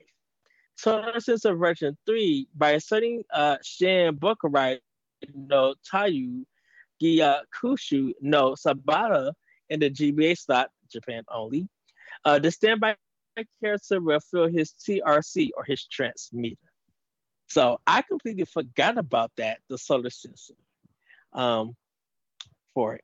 Solar 0.76 1.20
System 1.20 1.58
version 1.58 1.98
3, 2.06 2.48
by 2.56 2.74
inserting 2.74 3.24
uh, 3.34 3.58
Shin 3.64 4.16
Bokurai 4.18 4.80
no 5.36 5.76
Tayu 5.92 6.46
Gyakushu 7.02 8.14
no 8.22 8.54
Sabata 8.54 9.34
in 9.70 9.80
the 9.80 9.90
GBA 9.90 10.38
slot, 10.38 10.70
Japan 10.92 11.24
only, 11.32 11.68
uh, 12.26 12.40
the 12.40 12.52
standby 12.52 12.96
character 13.62 14.02
will 14.02 14.20
fill 14.20 14.48
his 14.48 14.74
TRC 14.74 15.50
or 15.56 15.64
his 15.64 15.86
transmitter. 15.86 16.69
So 17.50 17.80
I 17.88 18.04
completely 18.04 18.46
forgot 18.46 18.98
about 18.98 19.32
that, 19.38 19.60
the 19.70 19.78
solar 19.78 20.12
system, 20.12 20.56
um, 21.34 21.76
for 22.74 22.96
it. 22.96 23.04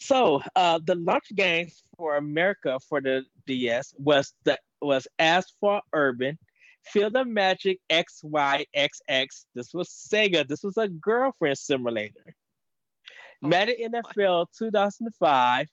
So 0.00 0.42
uh, 0.56 0.80
the 0.84 0.94
launch 0.94 1.28
games 1.34 1.82
for 1.96 2.16
America 2.16 2.78
for 2.88 3.00
the 3.00 3.24
DS 3.46 3.94
was 3.98 4.32
the 4.44 4.58
was 4.80 5.08
Asphalt 5.18 5.82
Urban, 5.92 6.38
Feel 6.84 7.10
the 7.10 7.24
Magic 7.24 7.80
XYXX. 7.90 9.26
This 9.54 9.74
was 9.74 9.88
Sega. 9.88 10.46
This 10.46 10.62
was 10.62 10.78
a 10.78 10.88
girlfriend 10.88 11.58
simulator. 11.58 12.34
Oh, 13.44 13.48
Madden 13.48 13.92
NFL 13.92 14.46
2005, 14.58 15.66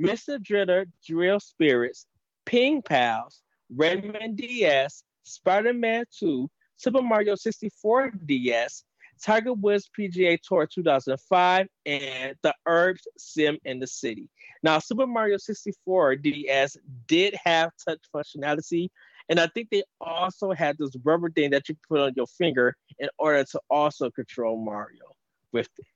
Mr. 0.00 0.42
Driller 0.42 0.86
Drill 1.06 1.40
Spirits, 1.40 2.06
Ping 2.46 2.82
Pals, 2.82 3.42
Rayman 3.74 4.36
DS, 4.36 5.02
Spider-Man 5.24 6.04
2, 6.18 6.48
Super 6.76 7.02
Mario 7.02 7.34
64 7.34 8.12
DS, 8.26 8.84
Tiger 9.22 9.52
Woods 9.52 9.88
PGA 9.96 10.38
Tour 10.40 10.66
2005, 10.66 11.66
and 11.86 12.36
the 12.42 12.54
Urbz 12.66 13.06
Sim 13.16 13.58
in 13.64 13.78
the 13.78 13.86
City. 13.86 14.28
Now, 14.62 14.78
Super 14.78 15.06
Mario 15.06 15.36
64 15.36 16.16
DS 16.16 16.76
did 17.06 17.34
have 17.44 17.70
touch 17.84 18.00
functionality, 18.14 18.88
and 19.28 19.40
I 19.40 19.46
think 19.48 19.70
they 19.70 19.82
also 20.00 20.52
had 20.52 20.76
this 20.78 20.90
rubber 21.04 21.30
thing 21.30 21.50
that 21.50 21.68
you 21.68 21.76
put 21.88 22.00
on 22.00 22.12
your 22.16 22.26
finger 22.26 22.76
in 22.98 23.08
order 23.18 23.44
to 23.44 23.60
also 23.70 24.10
control 24.10 24.62
Mario 24.62 25.02
with 25.52 25.68
it. 25.78 25.86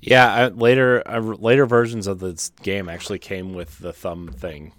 Yeah, 0.00 0.32
I, 0.32 0.48
later 0.48 1.02
uh, 1.06 1.20
later 1.20 1.66
versions 1.66 2.06
of 2.06 2.20
this 2.20 2.50
game 2.62 2.88
actually 2.88 3.18
came 3.18 3.52
with 3.52 3.78
the 3.78 3.92
thumb 3.92 4.28
thing 4.28 4.72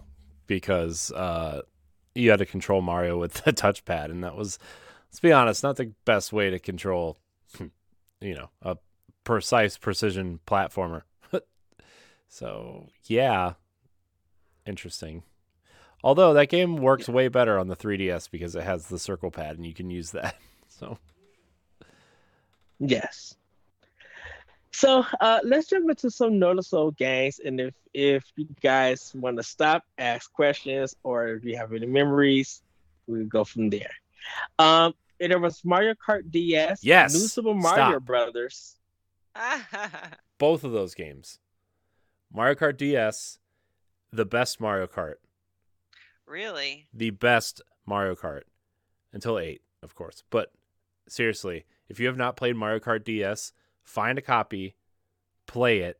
because 0.48 1.12
uh, 1.12 1.62
you 2.16 2.30
had 2.30 2.40
to 2.40 2.46
control 2.46 2.82
Mario 2.82 3.18
with 3.18 3.34
the 3.46 3.54
touchpad, 3.54 4.06
and 4.06 4.24
that 4.24 4.36
was, 4.36 4.60
let's 5.10 5.20
be 5.20 5.32
honest, 5.32 5.64
not 5.64 5.78
the 5.78 5.92
best 6.06 6.32
way 6.32 6.50
to 6.50 6.60
control, 6.60 7.18
you 8.22 8.36
know, 8.36 8.50
a 8.62 8.78
precise 9.24 9.78
precision 9.78 10.40
platformer. 10.46 11.04
so 12.28 12.88
yeah, 13.06 13.54
interesting. 14.66 15.24
Although 16.04 16.34
that 16.34 16.50
game 16.50 16.78
works 16.78 17.10
way 17.10 17.28
better 17.28 17.60
on 17.60 17.68
the 17.68 17.76
3DS 17.76 18.32
because 18.32 18.56
it 18.56 18.64
has 18.64 18.88
the 18.88 19.00
circle 19.00 19.32
pad 19.32 19.58
and 19.58 19.66
you 19.66 19.74
can 19.74 19.90
use 19.90 20.12
that. 20.12 20.36
So 20.72 20.98
yes. 22.80 23.36
So 24.72 25.04
uh, 25.20 25.40
let's 25.44 25.68
jump 25.68 25.90
into 25.90 26.10
some 26.10 26.40
noticeable 26.40 26.92
games, 26.92 27.42
and 27.44 27.60
if 27.60 27.74
if 27.94 28.24
you 28.38 28.48
guys 28.62 29.12
want 29.14 29.36
to 29.38 29.44
stop, 29.44 29.84
ask 29.98 30.32
questions, 30.32 30.96
or 31.04 31.28
if 31.30 31.44
you 31.44 31.58
have 31.58 31.74
any 31.74 31.88
memories, 31.88 32.62
we'll 33.08 33.26
go 33.26 33.44
from 33.44 33.70
there. 33.70 33.92
Um, 34.58 34.94
and 35.20 35.32
there 35.32 35.40
was 35.40 35.64
Mario 35.64 35.94
Kart 35.94 36.30
DS, 36.30 36.84
yes, 36.84 37.14
New 37.14 37.20
Super 37.22 37.54
Mario 37.54 37.92
stop. 37.92 38.04
Brothers. 38.04 38.76
Both 40.38 40.64
of 40.64 40.72
those 40.72 40.94
games, 40.94 41.40
Mario 42.34 42.56
Kart 42.56 42.78
DS, 42.78 43.40
the 44.12 44.26
best 44.26 44.60
Mario 44.60 44.88
Kart. 44.88 45.16
Really? 46.26 46.88
The 46.94 47.10
best 47.10 47.62
Mario 47.86 48.16
Kart 48.16 48.44
until 49.12 49.40
eight, 49.40 49.62
of 49.82 49.96
course. 49.96 50.24
But 50.30 50.52
seriously, 51.08 51.66
if 51.88 52.00
you 52.00 52.08
have 52.08 52.18
not 52.18 52.38
played 52.38 52.56
Mario 52.56 52.80
Kart 52.80 53.04
DS 53.04 53.52
find 53.84 54.18
a 54.18 54.22
copy, 54.22 54.76
play 55.48 55.80
it. 55.80 56.00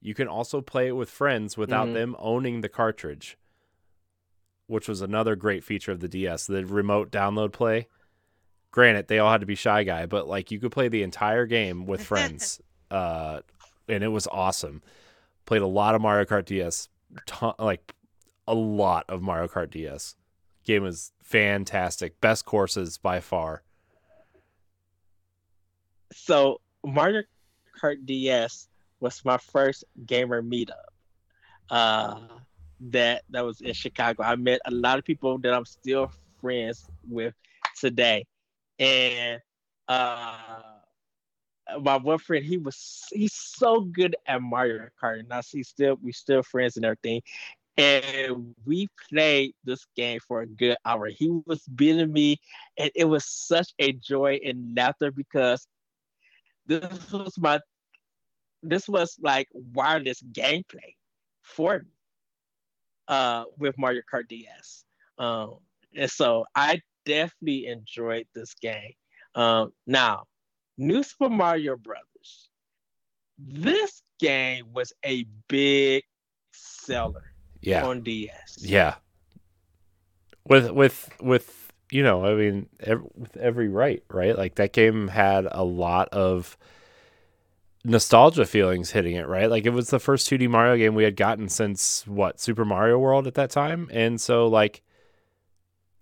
You 0.00 0.14
can 0.14 0.28
also 0.28 0.60
play 0.60 0.88
it 0.88 0.96
with 0.96 1.08
friends 1.08 1.56
without 1.56 1.86
mm-hmm. 1.86 1.94
them 1.94 2.16
owning 2.18 2.60
the 2.60 2.68
cartridge, 2.68 3.38
which 4.66 4.88
was 4.88 5.02
another 5.02 5.36
great 5.36 5.64
feature 5.64 5.92
of 5.92 6.00
the 6.00 6.08
DS, 6.08 6.46
the 6.46 6.64
remote 6.64 7.10
download 7.10 7.52
play. 7.52 7.88
Granted, 8.70 9.08
they 9.08 9.18
all 9.18 9.30
had 9.30 9.40
to 9.40 9.46
be 9.46 9.54
shy 9.54 9.84
guy, 9.84 10.06
but 10.06 10.26
like 10.26 10.50
you 10.50 10.58
could 10.58 10.72
play 10.72 10.88
the 10.88 11.02
entire 11.02 11.46
game 11.46 11.86
with 11.86 12.02
friends, 12.06 12.60
uh, 12.90 13.40
and 13.88 14.02
it 14.02 14.08
was 14.08 14.26
awesome. 14.26 14.82
Played 15.44 15.62
a 15.62 15.66
lot 15.66 15.94
of 15.94 16.00
Mario 16.00 16.24
Kart 16.24 16.44
DS, 16.44 16.88
ton, 17.26 17.54
like 17.58 17.94
a 18.46 18.54
lot 18.54 19.04
of 19.08 19.22
Mario 19.22 19.48
Kart 19.48 19.70
DS. 19.70 20.16
Game 20.64 20.84
was 20.84 21.12
fantastic, 21.22 22.20
best 22.20 22.44
courses 22.44 22.96
by 22.98 23.20
far. 23.20 23.62
So 26.12 26.60
Mario 26.84 27.22
Kart 27.80 28.04
DS 28.04 28.68
was 29.00 29.24
my 29.24 29.38
first 29.38 29.84
gamer 30.06 30.42
meetup. 30.42 30.92
Uh, 31.68 32.20
that 32.90 33.22
that 33.30 33.44
was 33.44 33.60
in 33.60 33.72
Chicago. 33.72 34.22
I 34.22 34.36
met 34.36 34.60
a 34.66 34.70
lot 34.70 34.98
of 34.98 35.04
people 35.04 35.38
that 35.38 35.52
I'm 35.54 35.64
still 35.64 36.10
friends 36.40 36.88
with 37.08 37.34
today, 37.78 38.26
and 38.78 39.40
uh, 39.88 40.60
my 41.80 41.96
one 41.96 42.18
friend 42.18 42.44
he 42.44 42.58
was 42.58 43.06
he's 43.12 43.34
so 43.34 43.80
good 43.80 44.16
at 44.26 44.42
Mario 44.42 44.88
Kart, 45.00 45.20
and 45.20 45.32
I 45.32 45.40
see 45.40 45.62
still 45.62 45.96
we 46.02 46.12
still 46.12 46.42
friends 46.42 46.76
and 46.76 46.84
everything. 46.84 47.22
And 47.78 48.54
we 48.66 48.88
played 49.08 49.54
this 49.64 49.86
game 49.96 50.20
for 50.28 50.42
a 50.42 50.46
good 50.46 50.76
hour. 50.84 51.06
He 51.08 51.30
was 51.46 51.62
beating 51.68 52.12
me, 52.12 52.38
and 52.78 52.90
it 52.94 53.04
was 53.06 53.24
such 53.24 53.72
a 53.78 53.92
joy 53.92 54.40
and 54.44 54.76
laughter 54.76 55.10
because 55.10 55.66
this 56.66 57.12
was 57.12 57.38
my 57.38 57.60
this 58.62 58.88
was 58.88 59.16
like 59.20 59.48
wireless 59.52 60.22
gameplay 60.22 60.94
for 61.42 61.80
me 61.80 61.90
uh, 63.08 63.44
with 63.58 63.76
Mario 63.78 64.02
Kart 64.12 64.28
DS. 64.28 64.84
Um, 65.18 65.56
and 65.94 66.10
so 66.10 66.44
I 66.54 66.80
definitely 67.04 67.66
enjoyed 67.66 68.26
this 68.34 68.54
game. 68.54 68.92
Um, 69.34 69.72
now, 69.86 70.24
New 70.78 71.02
Super 71.02 71.28
Mario 71.28 71.76
Brothers. 71.76 72.48
This 73.38 74.02
game 74.20 74.66
was 74.72 74.92
a 75.04 75.26
big 75.48 76.04
seller 76.52 77.32
yeah. 77.60 77.86
on 77.86 78.02
DS. 78.02 78.58
Yeah. 78.60 78.94
With 80.46 80.70
with 80.70 81.08
with 81.20 81.72
you 81.90 82.02
know, 82.02 82.24
I 82.24 82.34
mean, 82.34 82.68
every, 82.80 83.06
with 83.14 83.36
every 83.36 83.68
right, 83.68 84.02
right? 84.08 84.36
Like 84.36 84.56
that 84.56 84.72
game 84.72 85.08
had 85.08 85.46
a 85.50 85.62
lot 85.62 86.08
of 86.08 86.56
nostalgia 87.84 88.44
feelings 88.44 88.92
hitting 88.92 89.16
it, 89.16 89.26
right? 89.26 89.50
Like 89.50 89.66
it 89.66 89.70
was 89.70 89.90
the 89.90 89.98
first 89.98 90.30
2D 90.30 90.48
Mario 90.48 90.76
game 90.76 90.94
we 90.94 91.04
had 91.04 91.16
gotten 91.16 91.48
since 91.48 92.06
what, 92.06 92.40
Super 92.40 92.64
Mario 92.64 92.98
World 92.98 93.26
at 93.26 93.34
that 93.34 93.50
time. 93.50 93.88
And 93.92 94.20
so 94.20 94.46
like 94.46 94.82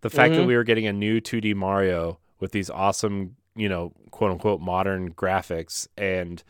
the 0.02 0.10
fact 0.10 0.32
mm-hmm. 0.32 0.42
that 0.42 0.46
we 0.46 0.56
were 0.56 0.64
getting 0.64 0.86
a 0.86 0.92
new 0.92 1.20
2D 1.20 1.54
Mario 1.54 2.18
with 2.38 2.52
these 2.52 2.70
awesome, 2.70 3.36
you 3.54 3.68
know, 3.68 3.92
quote 4.10 4.30
unquote 4.30 4.60
modern 4.60 5.12
graphics 5.14 5.88
and 5.96 6.42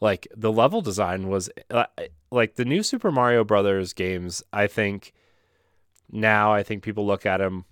like 0.00 0.26
the 0.36 0.50
level 0.50 0.80
design 0.80 1.28
was 1.28 1.48
uh, 1.70 1.84
like 2.32 2.56
the 2.56 2.64
new 2.64 2.82
Super 2.82 3.12
Mario 3.12 3.44
Brothers 3.44 3.92
games, 3.92 4.42
I 4.52 4.66
think 4.66 5.12
now 6.10 6.52
I 6.52 6.64
think 6.64 6.82
people 6.82 7.06
look 7.06 7.24
at 7.24 7.36
them 7.38 7.66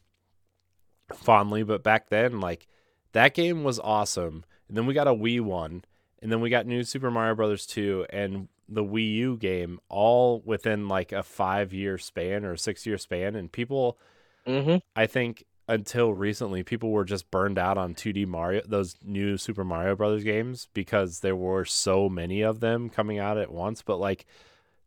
fondly, 1.12 1.64
but 1.64 1.82
back 1.82 2.08
then, 2.08 2.40
like 2.40 2.68
that 3.12 3.34
game 3.34 3.64
was 3.64 3.80
awesome. 3.80 4.44
And 4.68 4.76
then 4.76 4.86
we 4.86 4.94
got 4.94 5.08
a 5.08 5.14
Wii 5.14 5.40
one, 5.40 5.84
and 6.22 6.30
then 6.30 6.40
we 6.40 6.50
got 6.50 6.66
new 6.66 6.84
Super 6.84 7.10
Mario 7.10 7.34
Brothers 7.34 7.66
2 7.66 8.06
and 8.10 8.48
the 8.68 8.84
Wii 8.84 9.14
U 9.14 9.36
game 9.36 9.80
all 9.88 10.42
within 10.44 10.88
like 10.88 11.12
a 11.12 11.22
five 11.22 11.72
year 11.72 11.98
span 11.98 12.44
or 12.44 12.56
six 12.56 12.86
year 12.86 12.98
span. 12.98 13.34
And 13.34 13.50
people, 13.50 13.98
mm-hmm. 14.46 14.76
I 14.94 15.06
think 15.06 15.44
until 15.68 16.12
recently, 16.12 16.62
people 16.62 16.90
were 16.90 17.04
just 17.04 17.30
burned 17.30 17.58
out 17.58 17.78
on 17.78 17.94
2D 17.94 18.26
Mario, 18.26 18.62
those 18.66 18.96
new 19.04 19.36
Super 19.36 19.64
Mario 19.64 19.96
Brothers 19.96 20.24
games 20.24 20.68
because 20.74 21.20
there 21.20 21.36
were 21.36 21.64
so 21.64 22.08
many 22.08 22.42
of 22.42 22.60
them 22.60 22.90
coming 22.90 23.18
out 23.18 23.38
at 23.38 23.52
once. 23.52 23.82
But 23.82 23.96
like 23.96 24.26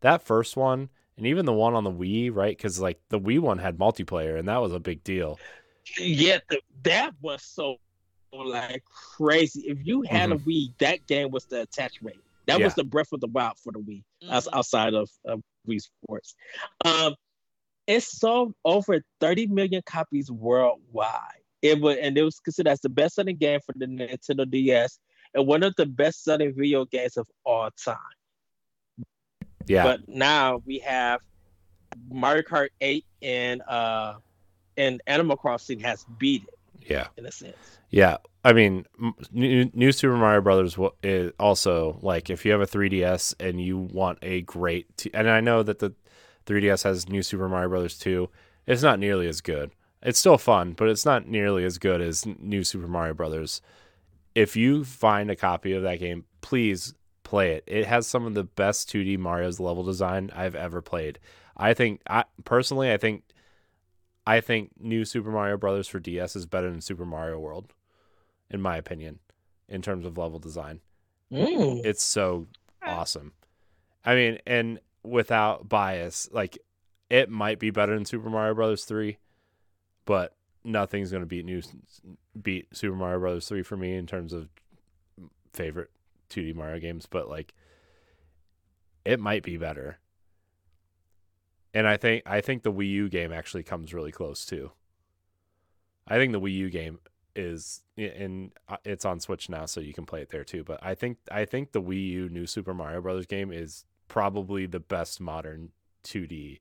that 0.01 0.21
first 0.21 0.55
one, 0.55 0.89
and 1.17 1.25
even 1.25 1.45
the 1.45 1.53
one 1.53 1.73
on 1.73 1.83
the 1.83 1.91
Wii, 1.91 2.33
right? 2.33 2.55
Because 2.55 2.79
like 2.79 2.99
the 3.09 3.19
Wii 3.19 3.39
one 3.39 3.59
had 3.59 3.77
multiplayer, 3.77 4.37
and 4.37 4.47
that 4.47 4.61
was 4.61 4.73
a 4.73 4.79
big 4.79 5.03
deal. 5.03 5.39
Yeah, 5.97 6.39
that 6.83 7.13
was 7.21 7.43
so 7.43 7.77
like 8.33 8.83
crazy. 9.17 9.61
If 9.61 9.85
you 9.85 10.01
had 10.03 10.29
mm-hmm. 10.29 10.49
a 10.49 10.51
Wii, 10.51 10.77
that 10.79 11.05
game 11.07 11.31
was 11.31 11.45
the 11.45 11.61
attach 11.61 12.01
rate. 12.01 12.19
That 12.47 12.59
yeah. 12.59 12.65
was 12.65 12.75
the 12.75 12.83
Breath 12.83 13.13
of 13.13 13.21
the 13.21 13.27
Wild 13.27 13.57
for 13.57 13.71
the 13.71 13.79
Wii, 13.79 14.03
mm-hmm. 14.23 14.55
outside 14.55 14.93
of, 14.93 15.09
of 15.25 15.41
Wii 15.67 15.81
Sports. 15.81 16.35
Um, 16.83 17.15
it 17.87 18.03
sold 18.03 18.53
over 18.65 19.01
30 19.19 19.47
million 19.47 19.81
copies 19.85 20.31
worldwide. 20.31 21.41
It 21.61 21.79
was, 21.79 21.97
and 22.01 22.17
it 22.17 22.23
was 22.23 22.39
considered 22.39 22.71
as 22.71 22.81
the 22.81 22.89
best-selling 22.89 23.37
game 23.37 23.59
for 23.65 23.73
the 23.75 23.85
Nintendo 23.85 24.49
DS 24.49 24.99
and 25.33 25.47
one 25.47 25.63
of 25.63 25.73
the 25.77 25.85
best-selling 25.85 26.53
video 26.53 26.85
games 26.85 27.17
of 27.17 27.27
all 27.45 27.69
time. 27.83 27.97
Yeah. 29.65 29.83
But 29.83 30.09
now 30.09 30.61
we 30.65 30.79
have 30.79 31.21
Mario 32.09 32.43
Kart 32.43 32.69
8 32.81 33.05
and 33.21 33.61
uh 33.61 34.15
and 34.75 35.01
Animal 35.07 35.37
Crossing 35.37 35.79
has 35.81 36.05
beat 36.17 36.43
it. 36.43 36.59
Yeah. 36.87 37.07
In 37.17 37.25
a 37.25 37.31
sense. 37.31 37.55
Yeah. 37.89 38.17
I 38.43 38.53
mean, 38.53 38.85
new, 39.31 39.69
new 39.73 39.91
Super 39.91 40.17
Mario 40.17 40.41
Brothers 40.41 40.77
is 41.01 41.31
also 41.39 41.97
like 42.01 42.29
if 42.29 42.45
you 42.45 42.51
have 42.51 42.61
a 42.61 42.67
3DS 42.67 43.35
and 43.39 43.61
you 43.61 43.77
want 43.77 44.19
a 44.21 44.41
great, 44.41 44.95
t- 44.97 45.11
and 45.13 45.29
I 45.29 45.39
know 45.39 45.63
that 45.63 45.79
the 45.79 45.93
3DS 46.45 46.83
has 46.83 47.07
new 47.07 47.23
Super 47.23 47.47
Mario 47.47 47.69
Brothers 47.69 47.97
2. 47.99 48.29
It's 48.67 48.83
not 48.83 48.99
nearly 48.99 49.27
as 49.27 49.41
good. 49.41 49.71
It's 50.01 50.19
still 50.19 50.37
fun, 50.37 50.73
but 50.73 50.89
it's 50.89 51.05
not 51.05 51.27
nearly 51.27 51.63
as 51.63 51.77
good 51.77 52.01
as 52.01 52.25
New 52.25 52.63
Super 52.63 52.87
Mario 52.87 53.13
Brothers. 53.13 53.61
If 54.35 54.55
you 54.55 54.83
find 54.83 55.31
a 55.31 55.35
copy 55.35 55.73
of 55.73 55.83
that 55.83 55.99
game, 55.99 56.25
please 56.41 56.93
play 57.23 57.53
it. 57.53 57.63
It 57.67 57.85
has 57.85 58.05
some 58.05 58.25
of 58.25 58.33
the 58.33 58.43
best 58.43 58.89
2D 58.91 59.17
Mario's 59.17 59.59
level 59.59 59.83
design 59.83 60.29
I've 60.35 60.55
ever 60.55 60.81
played. 60.81 61.19
I 61.55 61.73
think 61.73 62.01
I 62.07 62.25
personally 62.43 62.91
I 62.91 62.97
think 62.97 63.23
I 64.25 64.41
think 64.41 64.71
New 64.79 65.05
Super 65.05 65.31
Mario 65.31 65.57
Brothers 65.57 65.88
for 65.88 65.99
DS 65.99 66.36
is 66.36 66.45
better 66.45 66.69
than 66.69 66.81
Super 66.81 67.05
Mario 67.05 67.39
World 67.39 67.73
in 68.49 68.62
my 68.62 68.77
opinion 68.77 69.19
in 69.67 69.81
terms 69.81 70.05
of 70.05 70.17
level 70.17 70.39
design. 70.39 70.79
Mm. 71.31 71.83
It's 71.83 72.03
so 72.03 72.47
awesome. 72.83 73.33
I 74.05 74.15
mean, 74.15 74.38
and 74.45 74.79
without 75.03 75.67
bias, 75.67 76.29
like 76.31 76.57
it 77.09 77.29
might 77.29 77.59
be 77.59 77.71
better 77.71 77.93
than 77.93 78.05
Super 78.05 78.29
Mario 78.29 78.53
Brothers 78.53 78.86
3, 78.86 79.17
but 80.05 80.36
nothing's 80.63 81.12
going 81.12 81.23
to 81.23 81.27
beat 81.27 81.45
new 81.45 81.62
beat 82.41 82.67
Super 82.75 82.95
Mario 82.95 83.19
Brothers 83.19 83.47
3 83.47 83.63
for 83.63 83.77
me 83.77 83.95
in 83.95 84.07
terms 84.07 84.33
of 84.33 84.49
favorite 85.53 85.89
2D 86.29 86.55
Mario 86.55 86.79
games, 86.79 87.05
but 87.05 87.29
like 87.29 87.53
it 89.05 89.19
might 89.19 89.43
be 89.43 89.57
better. 89.57 89.99
And 91.73 91.88
I 91.88 91.97
think 91.97 92.23
I 92.25 92.41
think 92.41 92.63
the 92.63 92.71
Wii 92.71 92.89
U 92.89 93.09
game 93.09 93.31
actually 93.31 93.63
comes 93.63 93.93
really 93.93 94.12
close 94.12 94.45
too. 94.45 94.71
I 96.07 96.17
think 96.17 96.33
the 96.33 96.41
Wii 96.41 96.53
U 96.53 96.69
game 96.69 96.99
is 97.36 97.81
and 97.97 98.51
uh, 98.69 98.77
it's 98.86 99.05
on 99.05 99.19
Switch 99.19 99.49
now, 99.49 99.65
so 99.65 99.79
you 99.81 99.93
can 99.93 100.05
play 100.05 100.21
it 100.21 100.29
there 100.29 100.43
too. 100.43 100.63
But 100.63 100.79
I 100.83 100.93
think 100.93 101.17
I 101.31 101.45
think 101.45 101.71
the 101.71 101.81
Wii 101.81 102.09
U 102.09 102.29
New 102.29 102.45
Super 102.45 102.73
Mario 102.73 103.01
Brothers 103.01 103.25
game 103.25 103.51
is 103.51 103.86
probably 104.07 104.65
the 104.65 104.79
best 104.79 105.19
modern 105.19 105.69
2D 106.03 106.59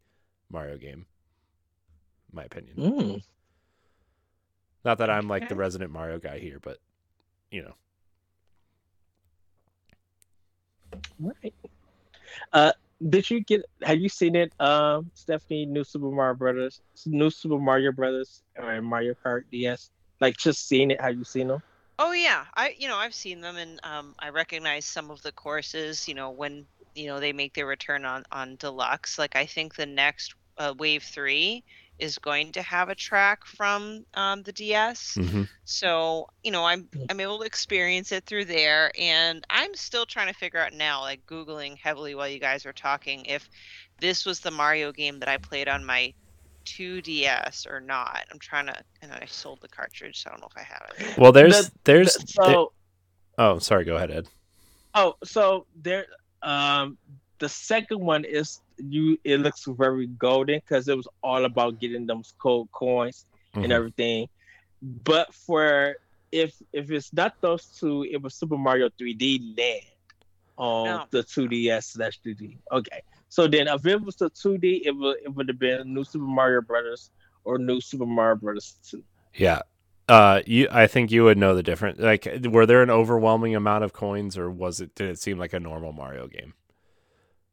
Mario 0.50 0.78
game, 0.78 1.06
in 2.30 2.36
my 2.36 2.44
opinion. 2.44 2.76
Mm. 2.76 3.22
Not 4.84 4.98
that 4.98 5.10
I'm 5.10 5.28
like 5.28 5.48
the 5.48 5.54
resident 5.54 5.92
Mario 5.92 6.18
guy 6.18 6.38
here, 6.38 6.58
but 6.60 6.78
you 7.50 7.62
know, 7.62 7.74
Right. 11.18 11.54
Uh, 12.52 12.72
did 13.08 13.30
you 13.30 13.40
get? 13.40 13.62
Have 13.82 13.98
you 13.98 14.08
seen 14.08 14.36
it, 14.36 14.52
um, 14.60 15.10
Stephanie? 15.14 15.66
New 15.66 15.84
Super 15.84 16.10
Mario 16.10 16.34
Brothers, 16.34 16.80
New 17.06 17.30
Super 17.30 17.58
Mario 17.58 17.92
Brothers, 17.92 18.42
or 18.56 18.80
Mario 18.82 19.14
Kart 19.24 19.42
DS? 19.50 19.90
Like 20.20 20.36
just 20.36 20.68
seeing 20.68 20.90
it? 20.90 21.00
Have 21.00 21.16
you 21.16 21.24
seen 21.24 21.48
them? 21.48 21.62
Oh 21.98 22.12
yeah, 22.12 22.44
I 22.54 22.74
you 22.78 22.88
know 22.88 22.96
I've 22.96 23.14
seen 23.14 23.40
them 23.40 23.56
and 23.56 23.80
um, 23.82 24.14
I 24.18 24.30
recognize 24.30 24.84
some 24.84 25.10
of 25.10 25.22
the 25.22 25.32
courses. 25.32 26.08
You 26.08 26.14
know 26.14 26.30
when 26.30 26.66
you 26.94 27.06
know 27.06 27.20
they 27.20 27.32
make 27.32 27.54
their 27.54 27.66
return 27.66 28.04
on 28.04 28.24
on 28.32 28.56
deluxe. 28.56 29.18
Like 29.18 29.36
I 29.36 29.46
think 29.46 29.74
the 29.74 29.86
next 29.86 30.34
uh, 30.58 30.74
wave 30.78 31.02
three 31.02 31.64
is 31.98 32.18
going 32.18 32.50
to 32.52 32.62
have 32.62 32.88
a 32.88 32.94
track 32.94 33.44
from 33.46 34.04
um, 34.14 34.42
the 34.42 34.52
DS. 34.52 35.14
Mm-hmm. 35.18 35.42
So 35.64 36.26
you 36.42 36.50
know 36.50 36.64
I'm 36.64 36.84
Mm. 36.84 37.06
I'm 37.10 37.20
able 37.20 37.38
to 37.38 37.44
experience 37.44 38.12
it 38.12 38.24
through 38.24 38.46
there, 38.46 38.90
and 38.98 39.44
I'm 39.50 39.74
still 39.74 40.04
trying 40.06 40.28
to 40.28 40.34
figure 40.38 40.60
out 40.60 40.72
now, 40.72 41.00
like 41.00 41.24
googling 41.26 41.76
heavily 41.78 42.14
while 42.14 42.28
you 42.28 42.38
guys 42.40 42.64
were 42.64 42.72
talking, 42.72 43.24
if 43.26 43.48
this 44.00 44.24
was 44.26 44.40
the 44.40 44.50
Mario 44.50 44.90
game 44.92 45.18
that 45.20 45.28
I 45.28 45.36
played 45.38 45.68
on 45.68 45.84
my 45.84 46.12
2DS 46.64 47.66
or 47.70 47.80
not. 47.80 48.24
I'm 48.32 48.38
trying 48.38 48.66
to, 48.66 48.74
and 49.00 49.12
I 49.12 49.24
sold 49.26 49.60
the 49.60 49.68
cartridge, 49.68 50.22
so 50.22 50.30
I 50.30 50.32
don't 50.32 50.40
know 50.40 50.48
if 50.50 50.56
I 50.56 50.62
have 50.64 50.90
it. 50.98 51.18
well, 51.18 51.32
there's 51.32 51.68
The- 51.68 51.72
there's 51.84 52.32
So, 52.34 52.42
there- 53.38 53.46
oh, 53.46 53.58
sorry, 53.58 53.84
go 53.84 53.96
ahead, 53.96 54.10
Ed. 54.10 54.28
oh, 54.94 55.14
so 55.24 55.66
there. 55.76 56.06
Um, 56.42 56.98
the 57.38 57.48
second 57.48 58.00
one 58.00 58.24
is 58.24 58.60
you. 58.88 59.18
It 59.24 59.38
looks 59.40 59.64
very 59.66 60.06
golden 60.06 60.58
because 60.60 60.88
it 60.88 60.96
was 60.96 61.08
all 61.22 61.44
about 61.44 61.78
getting 61.80 62.06
those 62.06 62.34
cold 62.38 62.70
coins 62.72 63.26
Mhm. 63.54 63.64
and 63.64 63.72
everything. 63.72 64.28
But 64.82 65.32
for 65.34 65.96
if 66.32 66.54
if 66.72 66.90
it's 66.90 67.12
not 67.12 67.40
those 67.40 67.66
two, 67.78 68.04
it 68.04 68.20
was 68.20 68.34
Super 68.34 68.56
Mario 68.58 68.88
3D 68.98 69.54
Land 69.56 69.82
on 70.58 70.84
No. 70.86 71.06
the 71.10 71.22
2DS 71.22 71.92
slash 71.92 72.18
3D. 72.22 72.58
Okay, 72.72 73.00
so 73.28 73.46
then 73.46 73.68
if 73.68 73.86
it 73.86 74.00
was 74.00 74.16
the 74.16 74.30
2D, 74.30 74.82
it 74.84 74.90
would 74.92 75.16
it 75.22 75.28
would 75.34 75.48
have 75.48 75.58
been 75.58 75.92
New 75.94 76.04
Super 76.04 76.24
Mario 76.24 76.60
Brothers 76.62 77.10
or 77.44 77.58
New 77.58 77.80
Super 77.80 78.06
Mario 78.06 78.36
Brothers 78.36 78.76
2. 78.88 79.02
Yeah. 79.34 79.62
Uh, 80.08 80.42
you, 80.46 80.68
I 80.70 80.88
think 80.88 81.10
you 81.12 81.24
would 81.24 81.38
know 81.38 81.54
the 81.54 81.62
difference. 81.62 81.98
Like, 81.98 82.26
were 82.50 82.66
there 82.66 82.82
an 82.82 82.90
overwhelming 82.90 83.54
amount 83.54 83.84
of 83.84 83.92
coins, 83.92 84.36
or 84.36 84.50
was 84.50 84.80
it? 84.80 84.94
Did 84.96 85.08
it 85.10 85.18
seem 85.18 85.38
like 85.38 85.52
a 85.52 85.60
normal 85.60 85.92
Mario 85.92 86.26
game? 86.26 86.54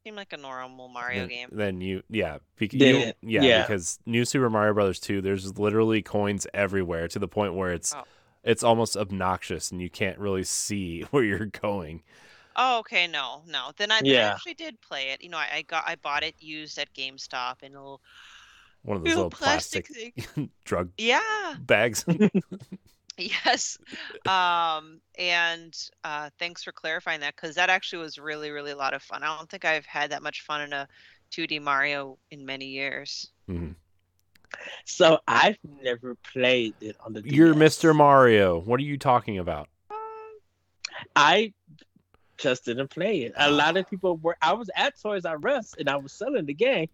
Seemed 0.04 0.16
like 0.18 0.32
a 0.34 0.38
normal 0.38 0.88
Mario 0.88 1.22
then, 1.22 1.28
game. 1.30 1.50
Then 1.52 1.82
you, 1.82 2.04
yeah, 2.10 2.38
bec- 2.58 2.74
you- 2.74 2.80
yeah, 3.22 3.42
Yeah. 3.42 3.62
because 3.64 4.00
New 4.06 4.24
Super 4.26 4.50
Mario 4.50 4.74
Brothers 4.74 5.00
two, 5.00 5.22
there's 5.22 5.58
literally 5.60 6.02
coins 6.02 6.48
everywhere 6.54 7.08
to 7.10 7.20
the 7.20 7.28
point 7.28 7.54
where 7.54 7.72
it's 7.74 7.94
Oh. 7.94 8.04
it's 8.44 8.64
almost 8.64 8.96
obnoxious, 8.96 9.72
and 9.72 9.82
you 9.82 9.90
can't 9.90 10.18
really 10.18 10.44
see 10.44 11.02
where 11.12 11.24
you're 11.24 11.46
going. 11.48 12.04
Oh, 12.56 12.80
okay, 12.80 13.08
no, 13.08 13.44
no. 13.48 13.72
Then 13.78 13.92
I, 13.92 14.02
then 14.02 14.16
I 14.16 14.34
actually 14.34 14.54
did 14.54 14.80
play 14.82 15.10
it. 15.10 15.22
You 15.22 15.30
know, 15.30 15.38
I, 15.38 15.48
I 15.56 15.62
got 15.64 15.84
I 15.88 15.96
bought 15.96 16.24
it 16.24 16.36
used 16.40 16.78
at 16.78 16.94
GameStop 16.94 17.62
in 17.64 17.74
a 17.76 17.78
little, 17.82 18.02
One 18.84 18.98
of 18.98 19.04
those 19.04 19.10
little 19.16 19.24
little 19.26 19.38
plastic, 19.38 19.88
plastic, 19.88 20.50
drug 20.66 20.92
Yeah. 20.98 21.56
bags. 21.60 22.06
Yes. 23.46 23.78
Um, 24.28 25.02
and 25.18 25.76
uh, 26.04 26.30
thanks 26.40 26.64
for 26.64 26.72
clarifying 26.72 27.20
that 27.20 27.36
because 27.36 27.56
that 27.56 27.70
actually 27.70 28.04
was 28.04 28.18
really, 28.18 28.50
really 28.52 28.72
a 28.72 28.78
lot 28.78 28.94
of 28.94 29.04
fun. 29.04 29.24
I 29.24 29.38
don't 29.38 29.50
think 29.50 29.66
I've 29.66 29.86
had 29.86 30.12
that 30.12 30.24
much 30.24 30.42
fun 30.42 30.62
in 30.62 30.74
a 30.74 30.88
2D 31.32 31.62
Mario 31.62 32.18
in 32.32 32.46
many 32.46 32.66
years. 32.66 33.32
Mhm. 33.50 33.76
So 34.86 35.20
I've 35.28 35.58
never 35.84 36.16
played 36.34 36.74
it 36.82 36.96
on 37.06 37.14
the. 37.14 37.22
You're 37.24 37.54
Mr. 37.54 37.96
Mario. 37.96 38.60
What 38.60 38.80
are 38.80 38.84
you 38.84 38.98
talking 38.98 39.38
about? 39.38 39.70
I 41.16 41.54
just 42.38 42.66
didn't 42.66 42.90
play 42.90 43.24
it. 43.24 43.34
A 43.38 43.52
lot 43.52 43.78
of 43.78 43.88
people 43.90 44.18
were. 44.18 44.38
I 44.42 44.54
was 44.54 44.70
at 44.76 45.00
Toys 45.00 45.26
R 45.26 45.38
Us 45.48 45.76
and 45.78 45.90
I 45.90 45.98
was 45.98 46.14
selling 46.14 46.46
the 46.46 46.54
game, 46.54 46.88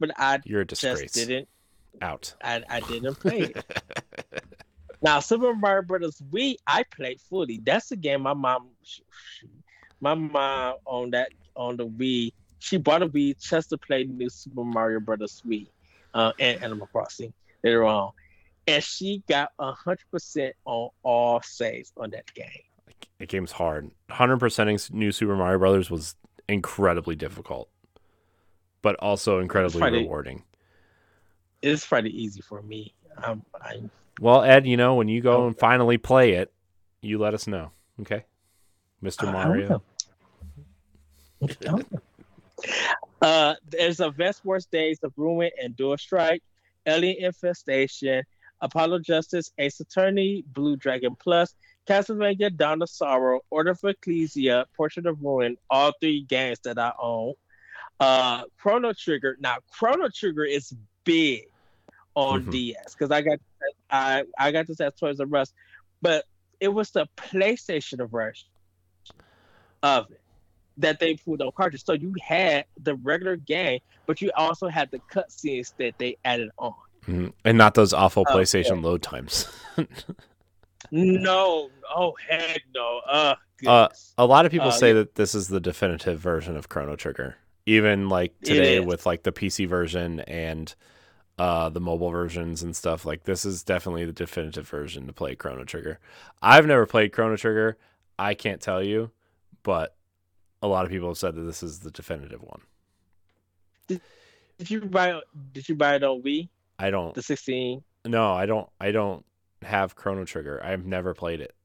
but 0.00 0.10
I 0.16 0.40
You're 0.44 0.62
a 0.62 0.66
just 0.66 0.80
disgrace. 0.82 1.12
didn't. 1.12 1.48
Out. 2.00 2.34
I, 2.42 2.62
I 2.70 2.80
didn't 2.80 3.16
play 3.16 3.40
it. 3.40 3.82
Now, 5.02 5.18
Super 5.20 5.54
Mario 5.54 5.82
Brothers 5.82 6.22
Wii, 6.30 6.56
I 6.66 6.84
played 6.84 7.20
fully. 7.20 7.60
That's 7.64 7.88
the 7.88 7.96
game 7.96 8.22
my 8.22 8.34
mom, 8.34 8.68
my 10.00 10.14
mom 10.14 10.76
on 10.86 11.10
that 11.10 11.30
on 11.56 11.76
the 11.76 11.86
Wii. 11.86 12.32
She 12.60 12.76
bought 12.76 13.02
a 13.02 13.08
Wii 13.08 13.40
just 13.40 13.70
to 13.70 13.78
play 13.78 14.04
new 14.04 14.30
Super 14.30 14.64
Mario 14.64 15.00
Brothers 15.00 15.42
Wii, 15.46 15.66
uh, 16.14 16.32
and 16.38 16.62
Animal 16.62 16.86
Crossing 16.86 17.32
later 17.64 17.84
on, 17.84 18.12
and 18.68 18.82
she 18.82 19.22
got 19.28 19.50
hundred 19.58 20.04
percent 20.12 20.54
on 20.64 20.90
all 21.02 21.40
saves 21.42 21.92
on 21.96 22.10
that 22.10 22.32
game. 22.34 22.46
the 23.18 23.26
game's 23.26 23.52
hard. 23.52 23.90
100%ing 24.10 24.96
New 24.96 25.10
Super 25.12 25.34
Mario 25.36 25.58
Brothers 25.58 25.90
was 25.90 26.14
incredibly 26.48 27.16
difficult, 27.16 27.68
but 28.82 28.94
also 29.00 29.40
incredibly 29.40 29.80
probably- 29.80 30.02
rewarding. 30.02 30.44
It's 31.60 31.86
pretty 31.86 32.10
easy 32.10 32.40
for 32.40 32.60
me. 32.62 32.92
Um, 33.22 33.44
I, 33.60 33.82
Well, 34.20 34.42
Ed, 34.42 34.66
you 34.66 34.76
know 34.76 34.94
when 34.94 35.08
you 35.08 35.20
go 35.20 35.42
Oh. 35.42 35.46
and 35.46 35.58
finally 35.58 35.98
play 35.98 36.32
it, 36.32 36.52
you 37.00 37.18
let 37.18 37.34
us 37.34 37.46
know, 37.46 37.70
okay, 38.00 38.24
Mister 39.00 39.26
I 39.26 39.32
Mario. 39.32 39.82
uh, 43.22 43.54
there's 43.68 44.00
Advance 44.00 44.44
Wars 44.44 44.66
Days 44.66 44.98
of 45.02 45.12
Ruin 45.16 45.50
and 45.60 45.76
Dual 45.76 45.98
Strike, 45.98 46.42
Alien 46.86 47.24
Infestation, 47.24 48.22
Apollo 48.60 49.00
Justice, 49.00 49.50
Ace 49.58 49.80
Attorney, 49.80 50.44
Blue 50.52 50.76
Dragon 50.76 51.16
Plus, 51.18 51.54
Castlevania 51.88 52.54
Dawn 52.56 52.80
of 52.82 52.88
Sorrow, 52.90 53.40
Order 53.50 53.72
of 53.72 53.80
Ecclesia, 53.82 54.66
Portrait 54.76 55.06
of 55.06 55.20
Ruin, 55.20 55.56
all 55.70 55.92
three 56.00 56.22
games 56.22 56.60
that 56.60 56.78
I 56.78 56.92
own. 57.00 57.34
Uh, 57.98 58.42
Chrono 58.58 58.92
Trigger. 58.92 59.36
Now, 59.40 59.56
Chrono 59.70 60.08
Trigger 60.14 60.44
is 60.44 60.72
big 61.04 61.48
on 62.14 62.44
Mhm. 62.44 62.50
DS 62.52 62.94
because 62.94 63.10
I 63.10 63.20
got 63.22 63.38
I 63.92 64.24
I 64.38 64.50
got 64.50 64.66
this 64.66 64.80
at 64.80 64.96
Toys 64.98 65.20
R 65.20 65.36
Us, 65.36 65.52
but 66.00 66.24
it 66.60 66.68
was 66.68 66.90
the 66.90 67.06
PlayStation 67.16 68.08
version 68.10 68.48
of 69.82 70.10
it 70.10 70.20
that 70.78 70.98
they 70.98 71.14
pulled 71.16 71.42
on 71.42 71.50
cartridge. 71.56 71.84
So 71.84 71.92
you 71.92 72.14
had 72.26 72.64
the 72.82 72.94
regular 72.96 73.36
game, 73.36 73.80
but 74.06 74.20
you 74.22 74.30
also 74.36 74.68
had 74.68 74.90
the 74.90 75.00
cutscenes 75.12 75.74
that 75.78 75.94
they 75.98 76.16
added 76.24 76.48
on. 76.58 76.72
Mhm. 77.06 77.32
And 77.44 77.58
not 77.58 77.74
those 77.74 77.92
awful 77.92 78.24
Oh, 78.28 78.34
PlayStation 78.34 78.82
load 78.82 79.02
times. 79.02 79.46
No, 80.90 81.70
oh 81.94 82.14
heck 82.28 82.60
no. 82.74 83.00
Uh, 83.08 83.34
Uh. 83.66 83.88
A 84.18 84.26
lot 84.26 84.44
of 84.44 84.52
people 84.52 84.68
Uh, 84.68 84.72
say 84.72 84.88
yeah. 84.88 84.94
that 84.94 85.14
this 85.14 85.34
is 85.34 85.48
the 85.48 85.60
definitive 85.60 86.18
version 86.18 86.56
of 86.56 86.68
Chrono 86.68 86.96
Trigger. 86.96 87.36
Even 87.64 88.08
like 88.08 88.38
today 88.42 88.80
with 88.80 89.06
like 89.06 89.22
the 89.22 89.32
PC 89.32 89.66
version 89.66 90.20
and 90.20 90.74
uh 91.42 91.68
the 91.68 91.80
mobile 91.80 92.10
versions 92.10 92.62
and 92.62 92.76
stuff, 92.76 93.04
like 93.04 93.24
this 93.24 93.44
is 93.44 93.64
definitely 93.64 94.04
the 94.04 94.12
definitive 94.12 94.68
version 94.68 95.08
to 95.08 95.12
play 95.12 95.34
Chrono 95.34 95.64
Trigger. 95.64 95.98
I've 96.40 96.66
never 96.68 96.86
played 96.86 97.12
Chrono 97.12 97.36
Trigger. 97.36 97.76
I 98.16 98.34
can't 98.34 98.60
tell 98.60 98.80
you, 98.80 99.10
but 99.64 99.96
a 100.62 100.68
lot 100.68 100.84
of 100.84 100.92
people 100.92 101.08
have 101.08 101.18
said 101.18 101.34
that 101.34 101.40
this 101.40 101.64
is 101.64 101.80
the 101.80 101.90
definitive 101.90 102.42
one. 102.42 102.60
did 103.88 104.70
you 104.70 104.82
buy 104.82 105.20
did 105.52 105.68
you 105.68 105.74
buy 105.74 105.96
it 105.96 106.04
on 106.04 106.22
Wii? 106.22 106.48
I 106.78 106.90
don't. 106.90 107.12
The 107.12 107.22
16. 107.22 107.82
No, 108.06 108.34
I 108.34 108.46
don't. 108.46 108.68
I 108.80 108.92
don't 108.92 109.24
have 109.62 109.96
Chrono 109.96 110.24
Trigger. 110.24 110.62
I've 110.62 110.86
never 110.86 111.12
played 111.12 111.40
it. 111.40 111.56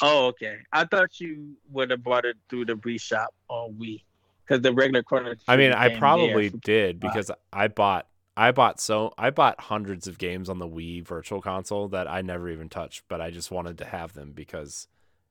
Oh, 0.00 0.28
okay. 0.28 0.56
I 0.72 0.86
thought 0.86 1.20
you 1.20 1.56
would 1.72 1.90
have 1.90 2.02
bought 2.02 2.24
it 2.24 2.36
through 2.48 2.64
the 2.64 2.74
Wii 2.76 2.98
shop 2.98 3.34
on 3.48 3.74
Wii, 3.74 4.02
because 4.46 4.62
the 4.62 4.72
regular 4.72 5.02
Chrono. 5.02 5.34
I 5.46 5.58
mean, 5.58 5.72
I 5.72 5.98
probably 5.98 6.48
did 6.48 7.00
because 7.00 7.30
I 7.52 7.68
bought 7.68 8.06
I 8.40 8.52
bought 8.52 8.80
so 8.80 9.12
I 9.18 9.28
bought 9.28 9.60
hundreds 9.60 10.06
of 10.06 10.16
games 10.16 10.48
on 10.48 10.58
the 10.58 10.66
Wii 10.66 11.06
Virtual 11.06 11.42
Console 11.42 11.88
that 11.88 12.10
I 12.10 12.22
never 12.22 12.48
even 12.48 12.70
touched, 12.70 13.04
but 13.06 13.20
I 13.20 13.30
just 13.30 13.50
wanted 13.50 13.76
to 13.78 13.84
have 13.84 14.14
them 14.14 14.32
because 14.32 14.88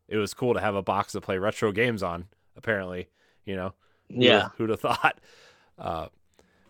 it 0.08 0.17
was 0.17 0.36
cool 0.36 0.54
to 0.54 0.60
have 0.60 0.76
a 0.76 0.84
box 0.84 1.13
to 1.13 1.22
play 1.22 1.39
retro 1.39 1.72
games 1.72 2.04
on. 2.04 2.28
Apparently, 2.56 3.08
you 3.45 3.56
know. 3.56 3.74
Yeah. 4.10 4.50
who'd 4.58 4.69
have 4.69 4.80
thought? 4.89 5.19
Uh, 5.78 6.08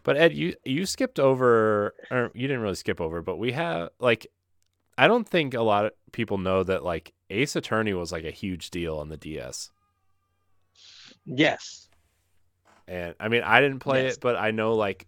but 0.04 0.15
Ed, 0.15 0.34
you 0.34 0.56
you 0.63 0.86
skipped 0.86 1.19
over, 1.19 1.93
or 2.10 2.32
you 2.34 2.47
didn't 2.47 2.62
really 2.62 2.75
skip 2.75 3.02
over, 3.02 3.21
but 3.21 3.36
we 3.38 3.52
have 3.52 3.89
like, 3.99 4.28
I 4.97 5.08
don't 5.10 5.28
think 5.28 5.54
a 5.54 5.62
lot 5.62 5.86
of 5.86 5.91
people 6.13 6.38
know 6.38 6.63
that 6.63 6.86
like 6.86 7.12
Ace 7.30 7.58
Attorney 7.58 7.93
was 7.93 8.13
like 8.13 8.23
a 8.23 8.32
huge 8.32 8.69
deal 8.69 8.97
on 8.97 9.10
the 9.10 9.17
DS. 9.17 9.71
Yes. 11.25 11.89
And 12.88 13.13
I 13.19 13.28
mean, 13.28 13.43
I 13.43 13.60
didn't 13.60 13.80
play 13.80 14.04
Yes. 14.06 14.15
it, 14.15 14.21
but 14.21 14.38
I 14.38 14.52
know 14.52 14.75
like 14.75 15.06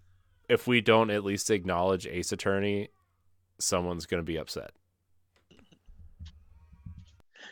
if 0.51 0.67
we 0.67 0.81
don't 0.81 1.09
at 1.09 1.23
least 1.23 1.49
acknowledge 1.49 2.05
Ace 2.05 2.33
Attorney, 2.33 2.89
someone's 3.57 4.05
gonna 4.05 4.21
be 4.21 4.37
upset. 4.37 4.71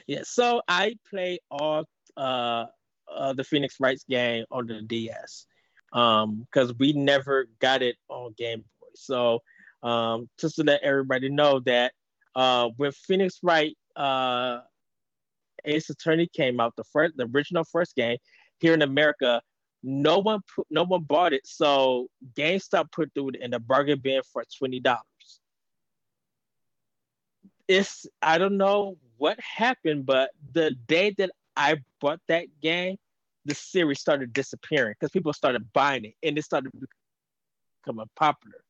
Yeah. 0.06 0.24
So 0.24 0.62
I 0.68 0.96
play 1.10 1.40
all 1.50 1.86
uh, 2.18 2.66
uh 3.10 3.34
the 3.34 3.46
Phoenix 3.46 3.76
Wrights 3.80 4.04
game 4.04 4.44
on 4.52 4.68
the 4.68 4.82
DS. 4.82 5.46
Um, 5.94 6.46
because 6.52 6.74
we 6.78 6.92
never 6.92 7.48
got 7.60 7.82
it 7.82 7.96
on 8.10 8.36
Game 8.38 8.66
Boy. 8.82 8.88
So 8.96 9.40
um 9.82 10.30
just 10.38 10.58
to 10.58 10.64
let 10.64 10.84
everybody 10.84 11.30
know 11.30 11.62
that 11.62 11.94
uh 12.36 12.68
when 12.76 12.92
Phoenix 12.92 13.40
Wright 13.42 13.78
uh 13.96 14.60
Ace 15.64 15.90
Attorney 15.90 16.28
came 16.28 16.60
out, 16.60 16.76
the 16.76 16.84
first 16.84 17.16
the 17.16 17.30
original 17.34 17.64
first 17.64 17.96
game 17.96 18.18
here 18.60 18.74
in 18.74 18.82
America, 18.82 19.42
no 19.84 20.20
one 20.20 20.42
put, 20.54 20.68
no 20.70 20.84
one 20.84 21.04
bought 21.04 21.34
it. 21.34 21.46
So 21.46 22.08
GameStop 22.36 22.92
put 22.92 23.14
through 23.14 23.30
it 23.30 23.36
in 23.38 23.52
the 23.52 23.60
bargain 23.60 24.00
bin 24.00 24.22
for 24.32 24.44
twenty 24.58 24.80
dollars. 24.80 25.04
It's 27.68 28.06
I 28.22 28.38
don't 28.38 28.58
know 28.58 28.98
what 29.18 29.40
happened, 29.40 30.06
but 30.06 30.32
the 30.54 30.72
day 30.88 31.14
that 31.18 31.32
I 31.56 31.78
bought 32.00 32.20
that 32.28 32.48
game, 32.62 32.98
the 33.46 33.56
series 33.56 34.00
started 34.00 34.34
disappearing 34.34 34.96
because 35.00 35.12
people 35.12 35.34
started 35.34 35.72
buying 35.74 36.06
it 36.06 36.14
and 36.24 36.38
it 36.38 36.44
started 36.44 36.72
becoming 37.84 38.10
popular. 38.16 38.64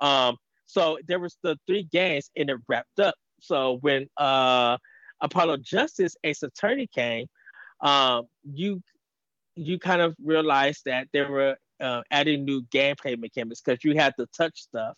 Um, 0.00 0.36
so 0.66 0.98
there 1.06 1.18
was 1.18 1.36
the 1.42 1.58
three 1.66 1.84
games 1.84 2.30
and 2.36 2.50
it 2.50 2.56
wrapped 2.68 3.00
up. 3.00 3.14
So 3.40 3.78
when 3.80 4.08
uh 4.16 4.78
Apollo 5.20 5.58
Justice 5.58 6.16
Ace 6.24 6.42
Attorney 6.42 6.88
came, 6.88 7.26
um, 7.80 8.26
you 8.44 8.82
you 9.54 9.78
kind 9.78 10.00
of 10.00 10.14
realized 10.22 10.82
that 10.86 11.08
they 11.12 11.22
were 11.22 11.56
uh, 11.80 12.02
adding 12.10 12.44
new 12.44 12.62
gameplay 12.62 13.18
mechanics 13.18 13.60
because 13.60 13.84
you 13.84 13.94
had 13.94 14.14
to 14.18 14.26
touch 14.36 14.60
stuff 14.60 14.96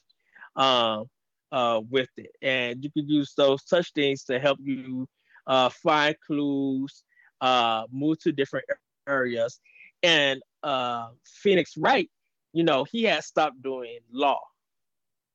um, 0.56 1.06
uh, 1.52 1.80
with 1.90 2.10
it, 2.16 2.30
and 2.42 2.82
you 2.84 2.90
could 2.90 3.08
use 3.08 3.32
those 3.36 3.64
touch 3.64 3.92
things 3.94 4.24
to 4.24 4.38
help 4.38 4.58
you 4.62 5.08
uh, 5.46 5.68
find 5.68 6.16
clues, 6.26 7.04
uh, 7.40 7.84
move 7.90 8.18
to 8.20 8.32
different 8.32 8.66
areas, 9.08 9.60
and 10.02 10.42
uh, 10.62 11.08
Phoenix 11.24 11.76
Wright, 11.76 12.10
you 12.52 12.64
know, 12.64 12.84
he 12.84 13.04
had 13.04 13.24
stopped 13.24 13.62
doing 13.62 13.98
law, 14.12 14.40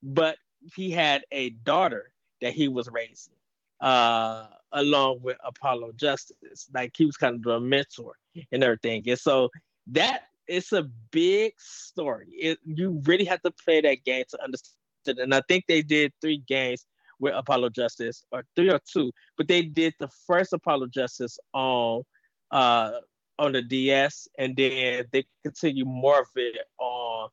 but 0.01 0.37
he 0.75 0.91
had 0.91 1.23
a 1.31 1.49
daughter 1.49 2.11
that 2.41 2.53
he 2.53 2.67
was 2.67 2.89
raising. 2.91 3.33
Uh, 3.81 4.47
along 4.71 5.19
with 5.21 5.37
Apollo 5.45 5.93
Justice. 5.95 6.69
Like 6.73 6.93
he 6.95 7.05
was 7.05 7.17
kind 7.17 7.35
of 7.35 7.43
the 7.43 7.59
mentor 7.59 8.13
and 8.51 8.63
everything. 8.63 9.03
And 9.07 9.19
so 9.19 9.49
that 9.87 10.23
it's 10.47 10.71
a 10.73 10.83
big 11.11 11.53
story. 11.57 12.27
It, 12.29 12.59
you 12.65 13.01
really 13.05 13.25
have 13.25 13.41
to 13.43 13.51
play 13.51 13.81
that 13.81 14.03
game 14.03 14.23
to 14.29 14.43
understand. 14.43 14.75
And 15.07 15.33
I 15.33 15.41
think 15.47 15.65
they 15.67 15.81
did 15.81 16.13
three 16.21 16.43
games 16.47 16.85
with 17.19 17.33
Apollo 17.35 17.69
Justice, 17.69 18.23
or 18.31 18.43
three 18.55 18.71
or 18.71 18.79
two, 18.91 19.11
but 19.37 19.47
they 19.47 19.61
did 19.61 19.93
the 19.99 20.09
first 20.25 20.53
Apollo 20.53 20.87
Justice 20.87 21.37
on 21.53 22.03
uh 22.51 22.91
on 23.37 23.53
the 23.53 23.61
DS, 23.61 24.27
and 24.37 24.55
then 24.55 25.05
they 25.11 25.25
continue 25.43 25.85
more 25.85 26.21
of 26.21 26.27
it 26.35 26.57
on 26.77 27.29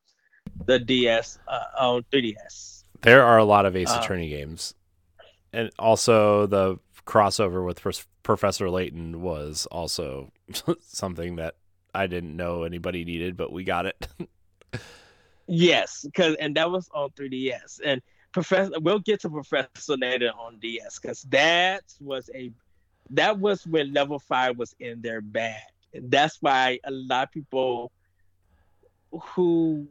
the 0.65 0.79
DS 0.79 1.39
uh, 1.49 1.61
on 1.79 2.05
3DS. 2.13 2.85
There 3.03 3.23
are 3.23 3.39
a 3.39 3.45
lot 3.45 3.67
of 3.67 3.77
Ace 3.77 3.91
Uh, 3.91 4.01
Attorney 4.03 4.29
games, 4.29 4.75
and 5.53 5.71
also 5.79 6.47
the 6.47 6.79
crossover 7.07 7.65
with 7.65 7.81
Pros- 7.81 8.07
Professor 8.23 8.69
Layton 8.69 9.23
was 9.23 9.67
also 9.71 10.33
something 10.81 11.37
that 11.37 11.55
I 11.95 12.07
didn't 12.07 12.37
know 12.37 12.65
anybody 12.65 13.05
needed, 13.05 13.37
but 13.37 13.53
we 13.53 13.65
got 13.65 13.87
it. 13.87 14.09
Yes, 15.47 16.03
because 16.05 16.35
and 16.37 16.57
that 16.57 16.71
was 16.71 16.89
on 16.93 17.11
3DS. 17.11 17.81
And 17.85 18.03
Professor, 18.33 18.73
we'll 18.81 18.99
get 18.99 19.21
to 19.21 19.31
Professor 19.31 19.97
later 19.97 20.33
on 20.39 20.59
DS 20.59 20.99
because 20.99 21.23
that 21.23 21.85
was 22.01 22.29
a 22.35 22.51
that 23.11 23.39
was 23.39 23.67
when 23.67 23.93
Level 23.93 24.19
Five 24.19 24.59
was 24.59 24.75
in 24.81 25.01
their 25.01 25.21
bag. 25.21 25.63
That's 25.95 26.39
why 26.43 26.81
a 26.85 26.91
lot 26.91 27.29
of 27.29 27.31
people 27.33 27.93
who 29.13 29.87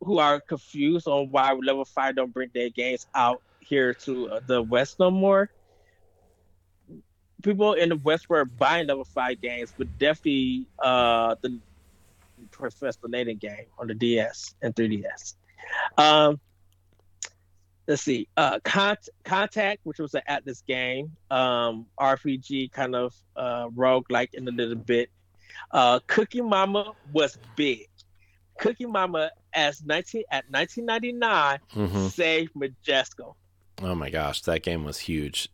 who 0.00 0.18
are 0.18 0.40
confused 0.40 1.06
on 1.06 1.30
why 1.30 1.52
Level 1.52 1.84
Five 1.84 2.16
don't 2.16 2.32
bring 2.32 2.50
their 2.54 2.70
games 2.70 3.06
out 3.14 3.42
here 3.60 3.92
to 3.92 4.30
uh, 4.30 4.40
the 4.46 4.62
West 4.62 4.98
no 4.98 5.10
more. 5.10 5.50
People 7.42 7.74
in 7.74 7.90
the 7.90 7.96
West 7.96 8.28
were 8.28 8.44
buying 8.44 8.86
Level 8.86 9.04
Five 9.04 9.40
games, 9.40 9.72
but 9.76 9.86
definitely 9.98 10.66
uh, 10.78 11.34
the 11.42 11.58
Professor 12.50 12.98
Layton 13.08 13.36
game 13.36 13.66
on 13.78 13.86
the 13.88 13.94
DS 13.94 14.54
and 14.62 14.74
3DS. 14.74 15.34
Um, 15.98 16.40
let's 17.86 18.02
see. 18.02 18.26
Uh, 18.36 18.58
Cont- 18.64 19.08
Contact, 19.24 19.80
which 19.84 19.98
was 19.98 20.14
an 20.14 20.22
Atlus 20.28 20.64
game, 20.66 21.12
um, 21.30 21.86
RPG 22.00 22.72
kind 22.72 22.94
of 22.94 23.14
uh, 23.36 23.68
roguelike 23.68 24.34
in 24.34 24.46
a 24.48 24.50
little 24.50 24.74
bit. 24.74 25.10
Uh, 25.70 26.00
Cooking 26.06 26.48
Mama 26.48 26.92
was 27.12 27.38
big. 27.54 27.86
Cooking 28.58 28.90
Mama 28.90 29.30
as 29.52 29.84
19 29.84 30.22
at 30.30 30.44
1999 30.50 31.58
Mhm. 31.74 32.10
saved 32.10 32.52
Majesco. 32.54 33.34
Oh 33.82 33.94
my 33.94 34.08
gosh, 34.08 34.40
that 34.42 34.62
game 34.62 34.84
was 34.84 34.98
huge. 34.98 35.50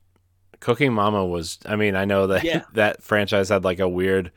Cooking 0.63 0.93
Mama 0.93 1.27
was 1.27 1.59
I 1.67 1.75
mean, 1.75 1.97
I 1.97 2.05
know 2.05 2.29
that 2.29 2.45
Yeah. 2.45 2.63
that 2.75 3.03
franchise 3.03 3.49
had 3.49 3.65
like 3.65 3.81
a 3.81 3.89
weird 3.89 4.31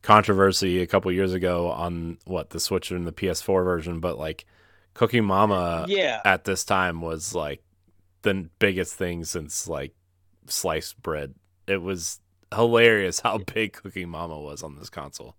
controversy 0.00 0.80
a 0.80 0.86
couple 0.86 1.12
years 1.12 1.34
ago 1.34 1.70
on 1.70 2.16
what 2.24 2.50
the 2.50 2.58
Switch 2.58 2.90
and 2.90 3.06
the 3.06 3.12
PS4 3.12 3.62
version, 3.64 4.00
but 4.00 4.18
like 4.18 4.46
Cooking 4.94 5.24
Mama 5.24 5.84
yeah, 5.86 6.22
at 6.24 6.44
this 6.44 6.64
time 6.64 7.02
was 7.02 7.34
like 7.34 7.62
the 8.22 8.48
biggest 8.58 8.94
thing 8.94 9.24
since 9.24 9.68
like 9.68 9.92
sliced 10.46 11.00
bread. 11.02 11.34
It 11.66 11.82
was 11.82 12.20
hilarious 12.54 13.20
how 13.20 13.36
big 13.38 13.74
Cooking 13.74 14.08
Mama 14.08 14.40
was 14.40 14.62
on 14.62 14.76
this 14.76 14.88
console. 14.88 15.36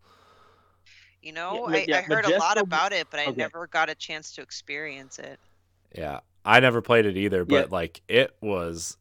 You 1.23 1.33
know, 1.33 1.65
Ma- 1.67 1.73
I, 1.75 1.85
yeah, 1.87 1.97
I 1.97 2.01
heard 2.03 2.25
a 2.25 2.37
lot 2.37 2.59
about 2.59 2.93
it, 2.93 3.07
but 3.09 3.19
I 3.19 3.23
okay. 3.25 3.33
never 3.35 3.65
got 3.65 3.89
a 3.89 3.95
chance 3.95 4.31
to 4.35 4.41
experience 4.41 5.17
it. 5.17 5.39
Yeah. 5.97 6.19
I 6.45 6.59
never 6.59 6.81
played 6.83 7.05
it 7.07 7.17
either, 7.17 7.43
but 7.45 7.65
Yeah. 7.65 7.75
like 7.75 8.01
it 8.07 8.35
was 8.41 8.95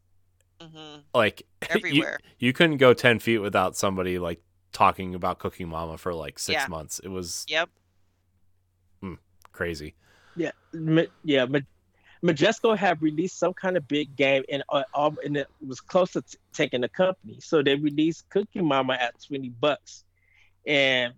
hmm 0.60 0.96
like 1.14 1.42
Everywhere. 1.70 2.18
You, 2.38 2.52
couldn't 2.52 2.78
go 2.78 2.94
10 2.94 3.18
feet 3.20 3.38
without 3.38 3.76
somebody 3.76 4.18
like 4.18 4.40
talking 4.72 5.14
about 5.14 5.38
Cooking 5.38 5.68
Mama 5.68 5.98
for 5.98 6.14
like 6.14 6.38
six 6.38 6.54
Yeah. 6.62 6.66
months. 6.68 6.98
It 7.00 7.08
was 7.08 7.44
Yep. 7.48 7.68
mm, 9.02 9.18
crazy. 9.52 9.94
yeah, 10.36 10.50
Ma- 10.72 11.02
yeah. 11.24 11.44
Ma- 11.46 11.58
Majesco 12.24 12.76
had 12.76 13.00
released 13.00 13.38
some 13.38 13.54
kind 13.54 13.76
of 13.76 13.86
big 13.86 14.16
game, 14.16 14.42
and 14.50 14.62
uh, 14.72 14.82
all, 14.92 15.14
and 15.24 15.36
it 15.36 15.46
was 15.64 15.80
close 15.80 16.12
to 16.12 16.22
t- 16.22 16.36
taking 16.52 16.80
the 16.80 16.88
company. 16.88 17.38
So 17.40 17.62
they 17.62 17.76
released 17.76 18.28
Cooking 18.30 18.66
Mama 18.66 18.94
at 18.94 19.14
twenty 19.24 19.50
bucks, 19.50 20.02
and 20.66 21.14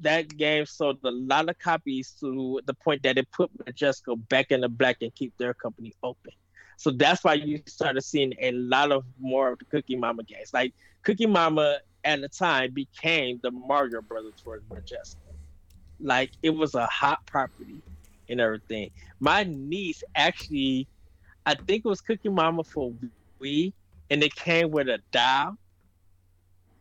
that 0.00 0.36
game 0.36 0.66
sold 0.66 0.98
a 1.04 1.10
lot 1.10 1.48
of 1.48 1.56
copies 1.60 2.16
to 2.20 2.60
the 2.66 2.74
point 2.74 3.02
that 3.04 3.16
it 3.16 3.28
put 3.30 3.48
Majesco 3.58 4.16
back 4.28 4.50
in 4.50 4.60
the 4.62 4.68
black 4.68 4.96
and 5.02 5.14
keep 5.14 5.32
their 5.38 5.54
company 5.54 5.92
open. 6.02 6.32
So 6.78 6.92
that's 6.92 7.24
why 7.24 7.34
you 7.34 7.60
started 7.66 8.02
seeing 8.02 8.34
a 8.40 8.52
lot 8.52 8.92
of 8.92 9.04
more 9.18 9.52
of 9.52 9.58
the 9.58 9.66
Cooking 9.66 10.00
Mama 10.00 10.22
games. 10.24 10.50
Like 10.54 10.74
Cooking 11.04 11.30
Mama 11.32 11.78
at 12.04 12.20
the 12.20 12.28
time 12.28 12.72
became 12.72 13.40
the 13.42 13.50
Mario 13.50 14.00
Brothers 14.00 14.40
for 14.44 14.60
Majesco. 14.72 15.16
Like 16.00 16.30
it 16.42 16.50
was 16.50 16.74
a 16.76 16.86
hot 16.86 17.18
property 17.26 17.82
and 18.28 18.40
everything. 18.40 18.90
My 19.20 19.44
niece 19.44 20.04
actually, 20.14 20.88
I 21.46 21.56
think 21.56 21.82
it 21.84 21.88
was 21.88 22.00
Cooking 22.00 22.34
Mama 22.34 22.62
for 22.64 22.94
Wii, 23.42 23.72
and 24.10 24.22
it 24.22 24.34
came 24.36 24.70
with 24.70 24.88
a 24.88 25.00
dial 25.12 25.56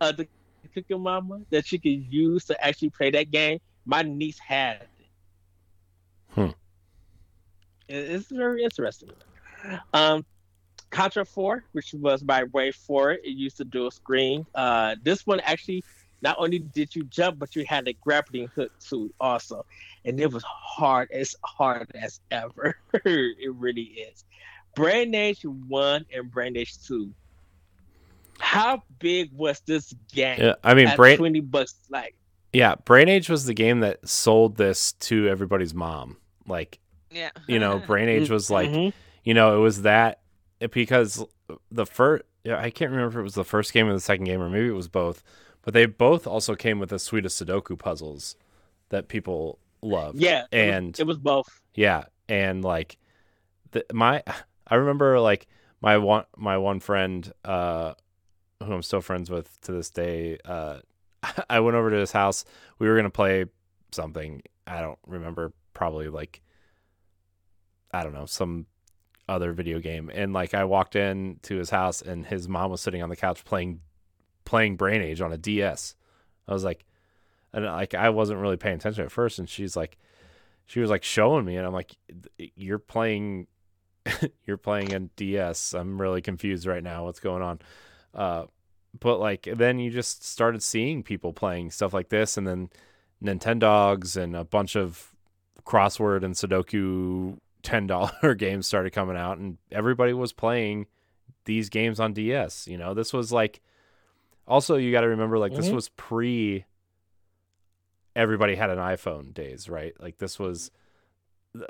of 0.01 0.17
the 0.17 0.27
Cooking 0.75 1.01
Mama 1.01 1.41
that 1.49 1.65
she 1.65 1.79
could 1.79 2.13
use 2.13 2.45
to 2.45 2.65
actually 2.65 2.91
play 2.91 3.09
that 3.11 3.31
game. 3.31 3.59
My 3.85 4.03
niece 4.03 4.37
had 4.45 4.87
it. 4.99 5.07
Hmm. 6.29 6.49
It- 7.87 8.11
It's 8.11 8.31
very 8.31 8.63
interesting. 8.63 9.09
Um, 9.93 10.25
Contra 10.89 11.25
4, 11.25 11.63
which 11.73 11.93
was 11.93 12.23
by 12.23 12.43
Way 12.45 12.71
Forward, 12.71 13.19
it 13.23 13.31
used 13.31 13.57
to 13.57 13.65
dual 13.65 13.91
screen. 13.91 14.45
Uh, 14.55 14.95
this 15.03 15.27
one 15.27 15.39
actually, 15.41 15.83
not 16.21 16.37
only 16.39 16.59
did 16.59 16.95
you 16.95 17.03
jump, 17.05 17.39
but 17.39 17.55
you 17.55 17.65
had 17.65 17.87
a 17.87 17.93
grappling 17.93 18.47
hook 18.55 18.71
too, 18.79 19.13
also, 19.19 19.65
and 20.05 20.19
it 20.19 20.31
was 20.31 20.43
hard 20.43 21.11
as 21.11 21.35
hard 21.43 21.91
as 21.93 22.21
ever. 22.31 22.77
it 22.93 23.53
really 23.53 23.83
is. 23.83 24.23
Brain 24.75 25.13
Age 25.13 25.43
1 25.43 26.05
and 26.13 26.31
Brain 26.31 26.55
Age 26.55 26.73
2. 26.85 27.11
How 28.39 28.83
big 28.99 29.31
was 29.33 29.59
this 29.65 29.93
game? 30.13 30.39
Yeah, 30.39 30.53
I 30.63 30.73
mean, 30.75 30.87
at 30.87 30.95
Brain, 30.95 31.17
20 31.17 31.39
bucks, 31.41 31.75
like, 31.89 32.15
yeah, 32.53 32.75
Brain 32.85 33.09
Age 33.09 33.29
was 33.29 33.45
the 33.45 33.53
game 33.53 33.81
that 33.81 34.07
sold 34.07 34.55
this 34.55 34.93
to 34.93 35.27
everybody's 35.27 35.73
mom. 35.73 36.17
Like, 36.47 36.79
Yeah. 37.11 37.31
you 37.47 37.59
know, 37.59 37.79
Brain 37.87 38.07
Age 38.09 38.29
was 38.29 38.49
like, 38.49 38.69
Mhm. 38.69 38.93
You 39.27 39.33
know, 39.33 39.57
it 39.57 39.59
was 39.59 39.81
that 39.81 40.21
because 40.71 41.21
the 41.69 41.85
first, 41.85 42.23
I 42.49 42.69
can't 42.69 42.91
remember 42.91 43.09
if 43.19 43.19
it 43.19 43.23
was 43.23 43.33
the 43.35 43.43
first 43.43 43.73
game 43.73 43.87
or 43.89 43.93
the 43.93 43.99
second 43.99 44.23
game, 44.23 44.41
or 44.41 44.49
maybe 44.49 44.67
it 44.67 44.71
was 44.71 44.87
both, 44.87 45.21
but 45.63 45.73
they 45.73 45.85
both 45.85 46.25
also 46.25 46.55
came 46.55 46.79
with 46.79 46.93
a 46.93 46.99
suite 46.99 47.25
of 47.25 47.31
Sudoku 47.33 47.77
puzzles 47.77 48.37
that 48.87 49.09
people 49.09 49.59
love. 49.81 50.15
yeah, 50.15 50.45
it 50.49 50.65
was- 50.67 50.75
and 50.75 50.99
it 50.99 51.05
was 51.05 51.17
both. 51.17 51.61
Yeah, 51.75 52.05
and 52.29 52.63
like 52.63 52.97
the, 53.71 53.85
my 53.91 54.23
I 54.65 54.75
remember 54.75 55.19
like 55.19 55.47
my 55.81 55.97
one 55.97 56.23
my 56.37 56.57
one 56.57 56.79
friend 56.79 57.29
uh 57.43 57.95
who 58.63 58.71
I'm 58.73 58.81
still 58.81 59.01
friends 59.01 59.29
with 59.29 59.59
to 59.63 59.73
this 59.73 59.89
day 59.89 60.37
uh 60.45 60.79
I 61.49 61.59
went 61.59 61.75
over 61.75 61.89
to 61.91 61.97
his 61.97 62.13
house. 62.13 62.45
We 62.79 62.87
were 62.87 62.93
going 62.95 63.03
to 63.03 63.09
play 63.09 63.43
something. 63.91 64.41
I 64.65 64.79
don't 64.79 64.99
remember 65.05 65.51
probably 65.73 66.07
like 66.07 66.41
I 67.91 68.03
don't 68.03 68.13
know, 68.13 68.25
some 68.25 68.67
other 69.29 69.51
video 69.51 69.79
game 69.79 70.09
and 70.13 70.31
like 70.33 70.53
I 70.53 70.63
walked 70.63 70.95
in 70.95 71.39
to 71.43 71.57
his 71.57 71.69
house 71.69 72.01
and 72.01 72.25
his 72.25 72.47
mom 72.47 72.71
was 72.71 72.81
sitting 72.81 73.03
on 73.03 73.09
the 73.09 73.15
couch 73.15 73.43
playing 73.43 73.81
playing 74.45 74.77
Brain 74.77 75.01
Age 75.01 75.19
on 75.19 75.33
a 75.33 75.37
DS. 75.37 75.95
I 76.47 76.53
was 76.53 76.63
like 76.63 76.85
and 77.51 77.65
like 77.65 77.93
I 77.93 78.09
wasn't 78.09 78.39
really 78.39 78.57
paying 78.57 78.75
attention 78.75 79.03
at 79.03 79.11
first 79.11 79.37
and 79.39 79.49
she's 79.49 79.75
like 79.75 79.97
she 80.65 80.79
was 80.79 80.89
like 80.89 81.03
showing 81.03 81.45
me 81.45 81.57
and 81.57 81.67
I'm 81.67 81.73
like 81.73 81.97
you're 82.37 82.79
playing 82.79 83.47
you're 84.45 84.57
playing 84.57 84.93
a 84.93 84.99
DS. 84.99 85.73
I'm 85.73 86.01
really 86.01 86.21
confused 86.21 86.65
right 86.65 86.83
now 86.83 87.03
what's 87.03 87.19
going 87.19 87.41
on. 87.41 87.59
Uh 88.13 88.45
but 88.97 89.19
like 89.19 89.47
then 89.53 89.79
you 89.79 89.91
just 89.91 90.25
started 90.25 90.63
seeing 90.63 91.03
people 91.03 91.33
playing 91.33 91.71
stuff 91.71 91.93
like 91.93 92.09
this 92.09 92.37
and 92.37 92.47
then 92.47 92.69
Nintendogs 93.21 94.15
and 94.15 94.35
a 94.35 94.45
bunch 94.45 94.77
of 94.77 95.13
crossword 95.65 96.23
and 96.23 96.33
Sudoku 96.33 97.37
$10 97.63 98.37
games 98.37 98.67
started 98.67 98.91
coming 98.93 99.17
out 99.17 99.37
and 99.37 99.57
everybody 99.71 100.13
was 100.13 100.33
playing 100.33 100.87
these 101.45 101.69
games 101.69 101.99
on 101.99 102.13
DS, 102.13 102.67
you 102.67 102.77
know. 102.77 102.93
This 102.93 103.13
was 103.13 103.31
like 103.31 103.61
also 104.47 104.75
you 104.75 104.91
got 104.91 105.01
to 105.01 105.07
remember 105.07 105.37
like 105.37 105.53
this 105.53 105.69
Mhm. 105.69 105.73
was 105.75 105.89
pre 105.89 106.65
everybody 108.15 108.55
had 108.55 108.69
an 108.69 108.79
iPhone 108.79 109.33
days, 109.33 109.69
right? 109.69 109.93
Like 109.99 110.17
this 110.17 110.39
was 110.39 110.71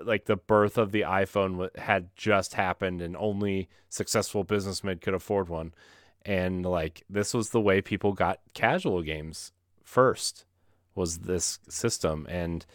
like 0.04 0.26
the 0.26 0.36
birth 0.36 0.78
of 0.78 0.92
the 0.92 1.02
iPhone 1.02 1.76
had 1.78 2.10
just 2.16 2.54
happened 2.56 3.02
and 3.02 3.16
only 3.18 3.70
successful 3.90 4.44
businessmen 4.44 4.98
could 5.00 5.14
afford 5.14 5.50
one. 5.50 5.74
And 6.26 6.66
like 6.66 7.04
this 7.10 7.34
was 7.34 7.50
the 7.52 7.62
way 7.62 7.82
people 7.82 8.14
got 8.14 8.40
casual 8.54 9.02
games 9.02 9.52
first 9.84 10.46
was 10.96 11.20
this 11.20 11.60
system 11.70 12.26
and 12.30 12.66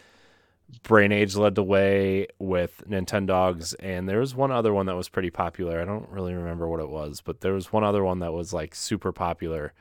Brain 0.84 1.12
Age 1.12 1.36
led 1.36 1.54
the 1.54 1.62
way 1.62 2.26
with 2.38 2.82
Nintendogs 2.88 3.74
and 3.80 4.08
there 4.08 4.18
was 4.20 4.34
one 4.34 4.50
other 4.50 4.72
one 4.72 4.86
that 4.86 4.96
was 4.96 5.08
pretty 5.08 5.30
popular. 5.30 5.80
I 5.80 5.84
don't 5.84 6.08
really 6.08 6.34
remember 6.34 6.66
what 6.68 6.80
it 6.80 6.88
was, 6.88 7.20
but 7.20 7.40
there 7.40 7.52
was 7.52 7.72
one 7.72 7.84
other 7.84 8.02
one 8.02 8.20
that 8.20 8.32
was 8.32 8.52
like 8.52 8.74
super 8.74 9.12
popular. 9.12 9.74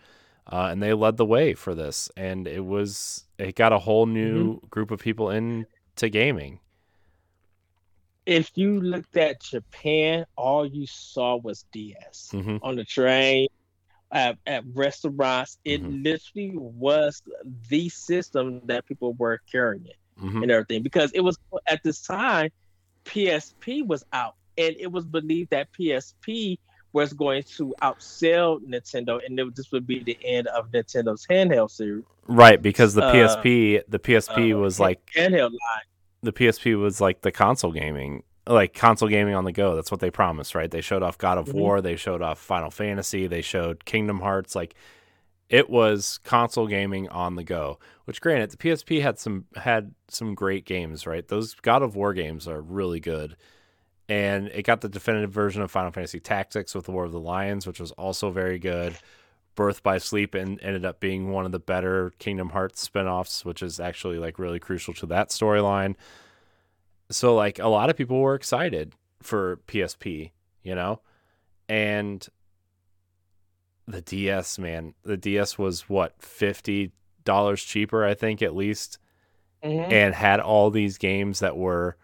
Uh, 0.51 0.69
and 0.71 0.81
they 0.83 0.93
led 0.93 1.17
the 1.17 1.25
way 1.25 1.53
for 1.53 1.75
this 1.75 2.09
and 2.17 2.47
it 2.47 2.65
was 2.65 3.25
it 3.37 3.55
got 3.55 3.73
a 3.73 3.79
whole 3.79 4.05
new 4.07 4.59
group 4.69 4.91
of 4.91 4.99
people 4.99 5.29
into 5.29 6.09
gaming. 6.09 6.59
if 8.25 8.51
you 8.55 8.79
looked 8.81 9.17
at 9.17 9.41
Japan, 9.41 10.25
all 10.37 10.65
you 10.65 10.85
saw 10.87 11.37
was 11.37 11.65
DS 11.71 12.31
hmm 12.31 12.57
on 12.61 12.75
the 12.75 12.85
train, 12.85 13.47
at, 14.11 14.37
at 14.47 14.63
restaurants. 14.73 15.59
It 15.65 15.83
Mhm. 15.83 15.89
literally 15.89 16.53
was 16.57 17.21
the 17.69 17.89
system 17.89 18.61
that 18.67 18.85
people 18.87 19.13
were 19.15 19.39
carrying 19.51 19.87
hmm 20.19 20.43
and 20.43 20.51
everything 20.51 20.83
because 20.83 21.11
it 21.13 21.21
was 21.21 21.37
at 21.67 21.81
this 21.83 22.01
time 22.01 22.49
PSP 23.05 23.83
was 23.83 24.03
out, 24.13 24.35
and 24.57 24.75
it 24.79 24.91
was 24.91 25.05
believed 25.05 25.51
that 25.51 25.69
PSP 25.73 26.59
was 26.93 27.13
going 27.13 27.43
to 27.57 27.73
outsell 27.81 28.59
Nintendo, 28.67 29.19
and 29.25 29.39
it, 29.39 29.55
this 29.55 29.71
would 29.71 29.87
be 29.87 30.03
the 30.03 30.17
end 30.23 30.47
of 30.47 30.71
Nintendo's 30.71 31.25
handheld 31.27 31.71
series. 31.71 32.05
Right, 32.27 32.61
because 32.61 32.93
the 32.93 33.01
Uh, 33.01 33.03
PSP, 33.03 33.81
the 33.87 33.99
PSP 33.99 34.53
uh, 34.53 34.57
was 34.57 34.79
like 34.79 35.01
handheld 35.15 35.51
line. 35.51 35.85
the 36.23 36.31
PSP 36.33 36.75
was 36.75 37.01
like 37.01 37.21
the 37.21 37.31
console 37.31 37.71
gaming, 37.71 38.23
like 38.47 38.73
console 38.73 39.09
gaming 39.09 39.33
on 39.35 39.43
the 39.45 39.51
go. 39.51 39.75
That's 39.75 39.91
what 39.91 39.99
they 39.99 40.11
promised, 40.11 40.55
right? 40.55 40.69
They 40.69 40.81
showed 40.81 41.03
off 41.03 41.17
God 41.17 41.37
of 41.37 41.47
Mhm. 41.47 41.53
War, 41.53 41.81
they 41.81 41.95
showed 41.95 42.21
off 42.21 42.39
Final 42.39 42.69
Fantasy, 42.71 43.27
they 43.27 43.41
showed 43.41 43.85
Kingdom 43.85 44.19
Hearts. 44.21 44.55
Like 44.55 44.75
it 45.51 45.69
was 45.69 46.17
console 46.23 46.65
gaming 46.65 47.09
on 47.09 47.35
the 47.35 47.43
go. 47.43 47.77
Which, 48.05 48.21
granted, 48.21 48.51
the 48.51 48.57
PSP 48.57 49.01
had 49.01 49.19
some 49.19 49.45
had 49.55 49.93
some 50.07 50.33
great 50.33 50.65
games, 50.65 51.05
right? 51.05 51.27
Those 51.27 51.53
God 51.53 51.83
of 51.83 51.95
War 51.95 52.13
games 52.13 52.47
are 52.47 52.61
really 52.61 52.99
good. 52.99 53.35
And 54.09 54.47
it 54.47 54.63
got 54.63 54.81
the 54.81 54.89
definitive 54.89 55.31
version 55.31 55.61
of 55.61 55.69
Final 55.69 55.91
Fantasy 55.91 56.19
Tactics 56.19 56.73
with 56.73 56.85
the 56.85 56.91
War 56.91 57.05
of 57.05 57.11
the 57.11 57.19
Lions, 57.19 57.67
which 57.67 57.79
was 57.79 57.91
also 57.91 58.31
very 58.31 58.57
good. 58.57 58.97
Birth 59.55 59.83
by 59.83 59.97
Sleep 59.97 60.33
and 60.33 60.61
ended 60.63 60.85
up 60.85 61.01
being 61.01 61.29
one 61.29 61.45
of 61.45 61.51
the 61.51 61.59
better 61.59 62.13
Kingdom 62.17 62.49
Hearts 62.49 62.81
spin-offs, 62.81 63.43
which 63.43 63.61
is 63.61 63.79
actually 63.79 64.17
like 64.17 64.39
really 64.39 64.59
crucial 64.59 64.93
to 64.95 65.05
that 65.07 65.29
storyline. 65.29 65.95
So 67.09 67.35
like 67.35 67.59
a 67.59 67.67
lot 67.67 67.89
of 67.89 67.97
people 67.97 68.19
were 68.19 68.35
excited 68.35 68.93
for 69.21 69.57
PSP, 69.67 70.31
you 70.63 70.75
know? 70.75 71.01
And 71.67 72.25
the 73.87 74.01
DS, 74.01 74.57
man, 74.59 74.93
the 75.03 75.17
DS 75.17 75.57
was 75.57 75.89
what, 75.89 76.19
$50 76.19 76.91
cheaper, 77.65 78.05
I 78.05 78.13
think 78.13 78.41
at 78.41 78.55
least, 78.55 78.97
Mhm. 79.63 79.91
and 79.91 80.15
had 80.15 80.39
all 80.39 80.69
these 80.71 80.97
games 80.97 81.39
that 81.39 81.55
were 81.57 81.97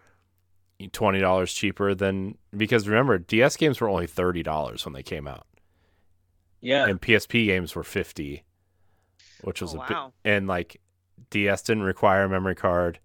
$20 0.79 1.53
cheaper 1.55 1.95
than 1.95 2.37
because 2.55 2.87
remember, 2.87 3.17
DS 3.17 3.57
games 3.57 3.81
were 3.81 3.89
only 3.89 4.05
$30 4.07 4.85
when 4.85 4.93
they 4.93 5.01
came 5.01 5.27
out 5.27 5.47
Yeah, 6.61 6.85
and 6.87 7.01
PSP 7.01 7.45
games 7.47 7.75
were 7.75 7.83
50 7.83 8.43
which 9.41 9.61
was 9.61 9.73
Oh, 9.75 9.81
a 9.81 9.87
bit 9.87 9.93
wow. 9.95 10.13
and 10.23 10.47
like 10.47 10.79
DS 11.31 11.61
didn't 11.63 11.83
require 11.83 12.23
a 12.23 12.29
memory 12.29 12.55
card. 12.55 12.99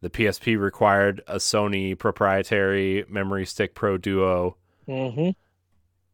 The 0.00 0.10
PSP 0.10 0.56
required 0.58 1.22
a 1.26 1.36
Sony 1.36 1.98
proprietary 1.98 3.04
memory 3.08 3.44
stick 3.46 3.74
Pro 3.74 3.96
Duo 3.96 4.56
hmm 4.86 5.30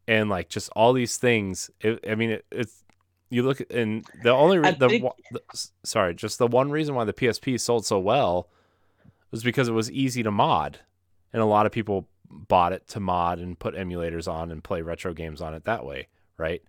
and 0.07 0.29
like 0.29 0.49
just 0.49 0.69
all 0.75 0.93
these 0.93 1.17
things. 1.17 1.69
It, 1.81 2.03
I 2.09 2.15
mean 2.15 2.31
it, 2.31 2.45
it's 2.51 2.83
you 3.29 3.43
look 3.43 3.61
at- 3.61 3.71
and 3.71 4.05
the 4.23 4.29
only 4.31 4.59
re- 4.59 4.71
the, 4.71 4.89
think- 4.89 5.05
the 5.31 5.41
sorry, 5.83 6.13
just 6.13 6.37
the 6.37 6.47
one 6.47 6.71
reason 6.71 6.95
why 6.95 7.03
the 7.05 7.13
PSP 7.13 7.59
sold 7.59 7.85
so 7.85 7.99
well 7.99 8.49
was 9.31 9.43
because 9.43 9.67
it 9.67 9.73
was 9.73 9.91
easy 9.91 10.23
to 10.23 10.31
mod. 10.31 10.79
And 11.33 11.41
a 11.41 11.45
lot 11.45 11.65
of 11.65 11.71
people 11.71 12.07
bought 12.29 12.71
it 12.71 12.87
to 12.89 12.99
mod 12.99 13.39
and 13.39 13.57
put 13.57 13.75
emulators 13.75 14.31
on 14.31 14.51
and 14.51 14.63
play 14.63 14.81
retro 14.81 15.13
games 15.13 15.41
on 15.41 15.53
it 15.53 15.65
that 15.65 15.85
way, 15.85 16.07
right? 16.37 16.61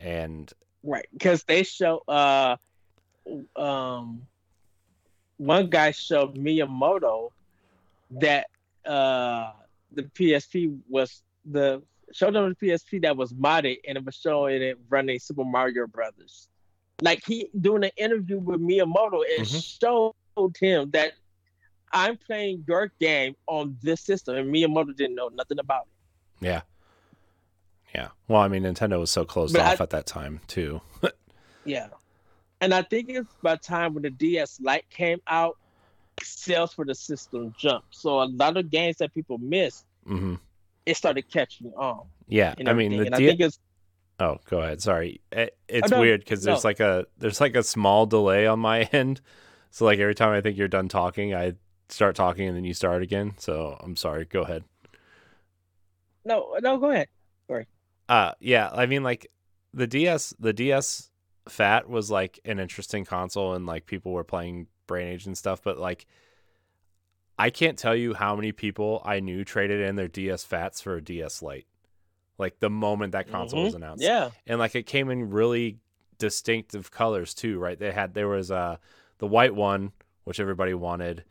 And 0.00 0.52
right 0.84 1.06
because 1.12 1.42
they 1.44 1.62
show 1.64 2.02
uh 2.08 2.56
um 3.56 4.22
one 5.36 5.68
guy 5.68 5.90
showed 5.90 6.36
Miyamoto 6.36 7.30
that 8.12 8.46
uh 8.86 9.52
the 9.92 10.02
PSP 10.04 10.78
was 10.88 11.22
the 11.44 11.82
showed 12.12 12.34
them 12.34 12.54
the 12.60 12.66
PSP 12.68 13.02
that 13.02 13.16
was 13.16 13.32
modded 13.32 13.78
and 13.86 13.98
it 13.98 14.04
was 14.04 14.14
showing 14.14 14.62
it 14.62 14.78
running 14.88 15.18
Super 15.18 15.44
Mario 15.44 15.86
Brothers. 15.86 16.48
Like 17.02 17.22
he 17.26 17.48
doing 17.60 17.84
an 17.84 17.90
interview 17.96 18.38
with 18.38 18.60
Miyamoto 18.60 19.22
and 19.36 19.46
Mhm. 19.46 19.78
showed 19.80 20.56
him 20.58 20.90
that 20.90 21.12
I'm 21.92 22.16
playing 22.16 22.64
your 22.66 22.92
game 23.00 23.34
on 23.46 23.76
this 23.82 24.00
system 24.00 24.36
and 24.36 24.52
Miyamoto 24.52 24.94
didn't 24.96 25.14
know 25.16 25.28
nothing 25.28 25.58
about 25.58 25.86
it. 26.40 26.44
Yeah. 26.46 26.62
Yeah. 27.94 28.08
Well, 28.28 28.40
I 28.42 28.48
mean, 28.48 28.62
Nintendo 28.64 28.98
was 29.00 29.10
so 29.10 29.24
closed 29.24 29.54
But 29.54 29.62
I- 29.62 29.72
off 29.72 29.80
at 29.80 29.90
that 29.90 30.06
time 30.06 30.40
too. 30.48 30.80
Yeah. 31.64 31.88
And 32.62 32.72
I 32.72 32.80
think 32.82 33.10
it's 33.10 33.28
by 33.42 33.54
the 33.56 33.60
time 33.60 33.92
when 33.94 34.02
the 34.02 34.10
DS 34.10 34.58
Lite 34.60 34.88
came 34.88 35.18
out, 35.26 35.58
sales 36.22 36.72
for 36.72 36.84
the 36.86 36.94
system 36.94 37.54
jumped. 37.58 37.94
So 37.94 38.22
a 38.22 38.24
lot 38.24 38.56
of 38.56 38.70
games 38.70 38.96
that 38.96 39.12
people 39.12 39.36
missed, 39.38 39.84
hmm 40.06 40.36
it 40.88 40.96
started 40.96 41.30
catching 41.30 41.72
on. 41.76 42.06
Yeah. 42.26 42.54
I 42.66 42.72
mean, 42.72 42.92
the 42.92 43.06
and 43.06 43.14
I 43.14 43.18
think 43.18 43.40
it's 43.40 43.58
oh, 44.18 44.38
go 44.48 44.60
ahead. 44.60 44.80
Sorry. 44.80 45.20
It, 45.30 45.56
it's 45.68 45.90
no, 45.90 46.00
weird 46.00 46.20
because 46.20 46.42
there's 46.42 46.64
no. 46.64 46.68
like 46.68 46.80
a 46.80 47.06
there's 47.18 47.40
like 47.40 47.56
a 47.56 47.62
small 47.62 48.06
delay 48.06 48.46
on 48.46 48.58
my 48.58 48.80
end. 48.92 49.20
So 49.70 49.84
like 49.84 49.98
every 49.98 50.14
time 50.14 50.30
I 50.30 50.40
think 50.40 50.56
you're 50.56 50.68
done 50.68 50.88
talking, 50.88 51.34
I 51.34 51.54
start 51.90 52.16
talking 52.16 52.48
and 52.48 52.56
then 52.56 52.64
you 52.64 52.74
start 52.74 53.02
again. 53.02 53.34
So 53.36 53.76
I'm 53.80 53.96
sorry. 53.96 54.24
Go 54.24 54.42
ahead. 54.42 54.64
No, 56.24 56.56
no, 56.62 56.78
go 56.78 56.90
ahead. 56.90 57.08
Sorry. 57.46 57.66
Uh, 58.08 58.32
yeah. 58.40 58.70
I 58.72 58.86
mean, 58.86 59.02
like 59.02 59.30
the 59.74 59.86
DS, 59.86 60.34
the 60.38 60.52
DS 60.52 61.10
Fat 61.48 61.88
was 61.88 62.10
like 62.10 62.40
an 62.44 62.58
interesting 62.58 63.04
console, 63.04 63.54
and 63.54 63.66
like 63.66 63.86
people 63.86 64.12
were 64.12 64.24
playing 64.24 64.66
Brain 64.86 65.08
Age 65.08 65.26
and 65.26 65.36
stuff. 65.36 65.62
But 65.62 65.78
like, 65.78 66.06
I 67.38 67.50
can't 67.50 67.78
tell 67.78 67.94
you 67.94 68.14
how 68.14 68.34
many 68.34 68.52
people 68.52 69.00
I 69.04 69.20
knew 69.20 69.44
traded 69.44 69.80
in 69.80 69.96
their 69.96 70.08
DS 70.08 70.44
Fats 70.44 70.80
for 70.80 70.96
a 70.96 71.02
DS 71.02 71.40
Lite. 71.42 71.66
Like 72.36 72.60
the 72.60 72.70
moment 72.70 73.12
that 73.12 73.28
console 73.30 73.64
was 73.64 73.74
announced, 73.74 74.02
Yeah. 74.04 74.30
and 74.46 74.58
like 74.58 74.74
it 74.74 74.84
came 74.86 75.10
in 75.10 75.30
really 75.30 75.78
distinctive 76.18 76.90
colors 76.90 77.34
too, 77.34 77.58
right? 77.58 77.78
They 77.78 77.92
had 77.92 78.14
there 78.14 78.28
was 78.28 78.50
uh 78.50 78.76
the 79.18 79.26
white 79.26 79.54
one, 79.54 79.92
which 80.24 80.38
everybody 80.40 80.74
wanted, 80.74 81.24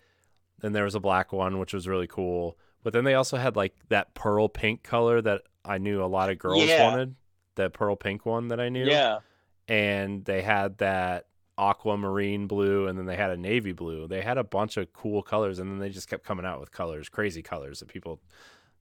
then 0.60 0.74
there 0.74 0.84
was 0.84 0.95
a 0.95 0.99
black 0.99 1.32
one, 1.32 1.60
which 1.60 1.74
was 1.74 1.88
really 1.88 2.08
cool. 2.08 2.58
But 2.84 2.93
then 2.93 3.03
they 3.03 3.14
also 3.16 3.38
had 3.38 3.55
like 3.55 3.76
that 3.89 4.14
pearl 4.14 4.47
pink 4.49 4.84
color 4.84 5.22
that 5.22 5.43
I 5.66 5.78
knew 5.78 6.03
a 6.03 6.05
lot 6.08 6.30
of 6.30 6.39
girls 6.39 6.66
Yeah. 6.66 6.89
wanted. 6.89 7.16
That 7.55 7.74
pearl 7.74 7.95
pink 7.95 8.26
one 8.26 8.49
that 8.49 8.60
I 8.60 8.70
knew. 8.70 8.86
Yeah. 8.86 9.20
And 9.68 10.24
they 10.26 10.41
had 10.41 10.78
that 10.78 11.26
aquamarine 11.58 12.47
blue 12.47 12.88
and 12.88 12.97
then 12.97 13.05
they 13.05 13.16
had 13.16 13.32
a 13.32 13.38
navy 13.38 13.72
blue. 13.72 14.08
They 14.08 14.22
had 14.22 14.38
a 14.38 14.43
bunch 14.43 14.78
of 14.78 14.91
cool 14.93 15.22
colors 15.24 15.60
and 15.60 15.72
then 15.72 15.80
they 15.80 15.89
just 15.89 16.08
kept 16.10 16.24
coming 16.24 16.45
out 16.45 16.60
with 16.60 16.72
colors, 16.72 17.10
crazy 17.10 17.41
colors 17.41 17.80
that 17.80 17.88
people 17.88 18.20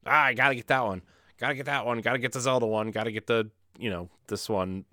ah, 0.06 0.24
I 0.26 0.34
gotta 0.34 0.54
get 0.54 0.66
that 0.68 0.84
one. 0.84 1.02
Gotta 1.38 1.54
get 1.54 1.66
that 1.66 1.84
one. 1.86 2.00
Gotta 2.00 2.18
get 2.18 2.32
the 2.32 2.40
Zelda 2.40 2.66
one. 2.66 2.90
Gotta 2.90 3.10
get 3.12 3.26
the 3.26 3.50
you 3.78 3.90
know, 3.90 4.08
this 4.28 4.48
one 4.48 4.84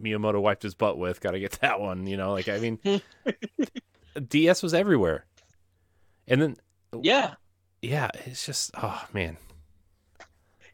Miyamoto 0.00 0.40
wiped 0.40 0.62
his 0.62 0.74
butt 0.74 0.98
with. 0.98 1.20
Gotta 1.20 1.38
get 1.40 1.52
that 1.60 1.80
one. 1.80 2.06
You 2.06 2.16
know, 2.16 2.32
like 2.32 2.48
I 2.48 2.58
mean 2.58 2.78
DS 4.28 4.62
was 4.62 4.74
everywhere. 4.74 5.26
And 6.28 6.40
then 6.40 6.56
Yeah. 7.00 7.34
yeah, 7.82 8.08
it's 8.26 8.46
just 8.46 8.70
oh 8.80 9.04
man. 9.12 9.36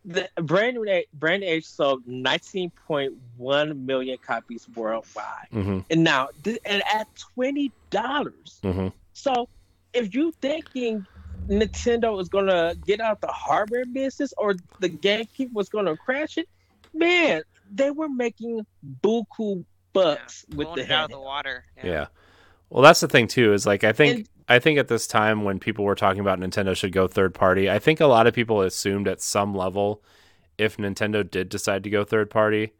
The 0.05 0.28
brand 0.36 0.76
new 0.76 1.03
Brain 1.12 1.42
Age 1.42 1.66
sold 1.66 2.07
19.1 2.07 3.76
million 3.84 4.18
copies 4.18 4.66
worldwide. 4.74 5.48
Mm-hmm. 5.53 5.80
And 5.90 6.05
now, 6.05 6.28
th- 6.42 6.59
and 6.64 6.82
at 6.92 7.09
twenty 7.34 7.70
dollars. 7.90 8.61
Mm-hmm. 8.62 8.88
So, 9.12 9.48
if 9.92 10.14
you 10.14 10.32
thinking 10.40 11.07
Nintendo 11.48 12.20
is 12.20 12.28
gonna 12.28 12.74
get 12.86 13.01
out 13.01 13.20
the 13.20 13.26
hardware 13.28 13.84
business 13.84 14.32
or 14.38 14.55
the 14.78 14.88
GameCube 14.88 15.53
was 15.53 15.68
gonna 15.68 15.96
crash 15.96 16.38
it, 16.38 16.48
man, 16.94 17.42
they 17.70 17.90
were 17.90 18.09
making 18.09 18.64
buku 19.03 19.64
bucks 19.92 20.44
Yeah, 20.48 20.57
with 20.57 20.74
the 20.76 20.92
out 20.94 21.05
of 21.07 21.11
the 21.11 21.20
water. 21.20 21.64
Yeah. 21.82 22.07
Well, 22.70 22.82
that's 22.82 23.01
the 23.01 23.09
thing 23.09 23.26
too. 23.26 23.53
Is 23.53 23.66
like 23.66 23.84
I 23.84 23.92
think 23.92 24.16
And- 24.16 24.28
I 24.51 24.59
think 24.59 24.80
at 24.80 24.88
this 24.88 25.07
time 25.07 25.44
when 25.44 25.61
people 25.61 25.84
were 25.84 25.94
talking 25.94 26.20
about 26.20 26.40
Nintendo 26.40 26.74
should 26.74 26.90
go 26.90 27.07
third 27.07 27.34
party, 27.34 27.70
I 27.70 27.78
think 27.78 28.01
a 28.01 28.07
lot 28.07 28.26
of 28.26 28.34
people 28.34 28.62
assumed 28.62 29.07
at 29.07 29.20
some 29.20 29.55
level, 29.55 30.03
if 30.59 30.76
Nintendo 30.76 31.28
did 31.28 31.48
decide 31.48 31.84
to 31.84 31.90
go 31.90 32.03
third 32.03 32.30
party, 32.30 32.72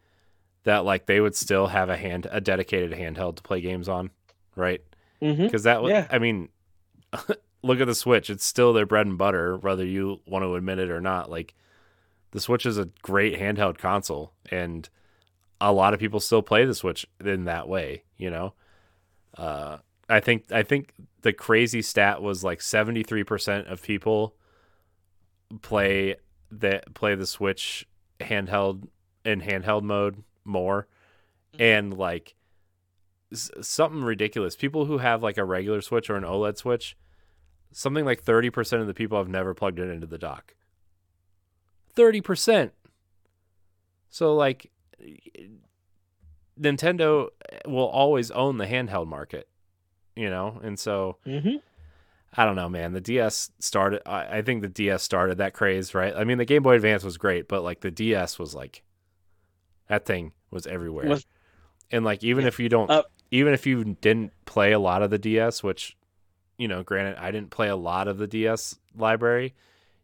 that 0.65 0.85
like 0.85 1.07
they 1.07 1.21
would 1.21 1.37
still 1.37 1.69
have 1.69 1.89
a 1.89 1.97
hand 1.97 2.27
a 2.33 2.41
dedicated 2.41 2.91
handheld 2.91 3.37
to 3.37 3.43
play 3.45 3.61
games 3.61 3.89
on, 3.89 4.11
right? 4.57 4.83
Because 5.21 5.63
that 5.63 5.81
was 5.81 5.93
Yeah. 5.93 6.09
I 6.11 6.19
mean, 6.19 6.49
look 7.63 7.81
at 7.81 7.87
the 7.87 7.95
Switch. 7.95 8.31
It's 8.31 8.45
still 8.45 8.73
their 8.73 8.85
bread 8.85 9.07
and 9.07 9.17
butter, 9.17 9.57
whether 9.57 9.85
you 9.85 10.23
want 10.27 10.43
to 10.43 10.57
admit 10.57 10.81
it 10.81 10.91
or 10.91 11.01
not. 11.01 11.31
Like 11.31 11.55
the 12.33 12.41
Switch 12.41 12.67
is 12.67 12.79
a 12.79 12.89
great 13.03 13.39
handheld 13.39 13.79
console, 13.79 14.33
and 14.51 14.89
a 15.61 15.73
lot 15.73 15.95
of 15.95 16.01
people 16.01 16.19
still 16.19 16.43
play 16.43 16.65
the 16.65 16.75
Switch 16.75 17.07
in 17.25 17.45
that 17.45 17.69
way. 17.69 18.03
You 18.17 18.31
know, 18.31 18.55
uh, 19.39 19.79
I 20.11 20.21
think 20.21 20.51
I 20.53 20.63
think 20.63 20.93
the 21.23 21.33
crazy 21.33 21.83
stat 21.83 22.21
was 22.21 22.43
like 22.45 22.61
seventy 22.61 23.03
three 23.03 23.25
percent 23.25 23.69
of 23.69 23.83
people 23.83 24.35
play 25.63 26.17
that 26.51 26.93
play 26.95 27.15
the 27.15 27.27
Switch 27.27 27.87
handheld 28.21 28.89
in 29.25 29.41
handheld 29.41 29.83
mode 29.83 30.23
more, 30.45 30.89
Mhm. 31.55 31.61
and 31.61 31.97
like 31.99 32.35
s- 33.33 33.51
something 33.61 34.03
ridiculous. 34.03 34.57
People 34.57 34.87
who 34.87 34.99
have 34.99 35.23
like 35.23 35.39
a 35.39 35.45
regular 35.45 35.81
Switch 35.81 36.11
or 36.11 36.17
an 36.17 36.25
OLED 36.25 36.57
Switch, 36.57 36.97
something 37.73 38.05
like 38.05 38.23
thirty 38.23 38.51
percent 38.51 38.81
of 38.83 38.89
the 38.89 38.95
people 38.95 39.19
have 39.19 39.29
never 39.29 39.55
plugged 39.55 39.79
it 39.79 39.89
into 39.91 40.07
the 40.07 40.19
dock. 40.19 40.55
Thirty 41.95 42.21
percent. 42.21 42.73
So 44.09 44.35
like 44.35 44.71
Nintendo 46.59 47.29
will 47.67 47.87
always 47.89 48.31
own 48.31 48.59
the 48.59 48.67
handheld 48.67 49.07
market, 49.07 49.49
you 50.17 50.29
know, 50.31 50.61
and 50.63 50.79
so 50.79 51.17
hmm 51.25 51.57
I 52.37 52.45
don't 52.45 52.55
know, 52.55 52.69
man. 52.69 52.93
The 52.93 53.01
DS 53.01 53.51
started. 53.59 54.03
I, 54.09 54.39
I 54.39 54.43
think 54.43 54.63
the 54.63 54.69
DS 54.69 55.03
started 55.03 55.39
that 55.39 55.53
craze, 55.53 55.95
right? 55.95 56.15
I 56.15 56.23
mean, 56.23 56.39
the 56.39 56.45
Game 56.45 56.63
Boy 56.63 56.77
Advance 56.77 57.03
was 57.03 57.19
great, 57.19 57.49
but 57.49 57.63
like 57.65 57.81
the 57.81 57.91
DS 57.91 58.39
was 58.39 58.55
like 58.55 58.83
that 59.89 60.07
thing 60.07 60.33
was 60.51 60.67
everywhere. 60.67 61.09
Was- 61.09 61.27
and 61.91 62.05
like 62.05 62.23
even 62.23 62.43
Yeah. 62.43 62.49
if 62.49 62.61
you 62.61 62.69
don't, 62.69 62.89
Uh, 62.91 63.03
even 63.33 63.53
if 63.53 63.67
you 63.67 63.97
didn't 64.01 64.33
play 64.45 64.71
a 64.73 64.79
lot 64.79 65.03
of 65.03 65.11
the 65.11 65.19
DS, 65.19 65.63
which 65.63 65.97
you 66.57 66.69
know, 66.69 66.83
granted, 66.83 67.17
I 67.17 67.31
didn't 67.31 67.51
play 67.51 67.69
a 67.69 67.75
lot 67.77 68.07
of 68.07 68.19
the 68.19 68.27
DS 68.27 68.79
library. 68.95 69.55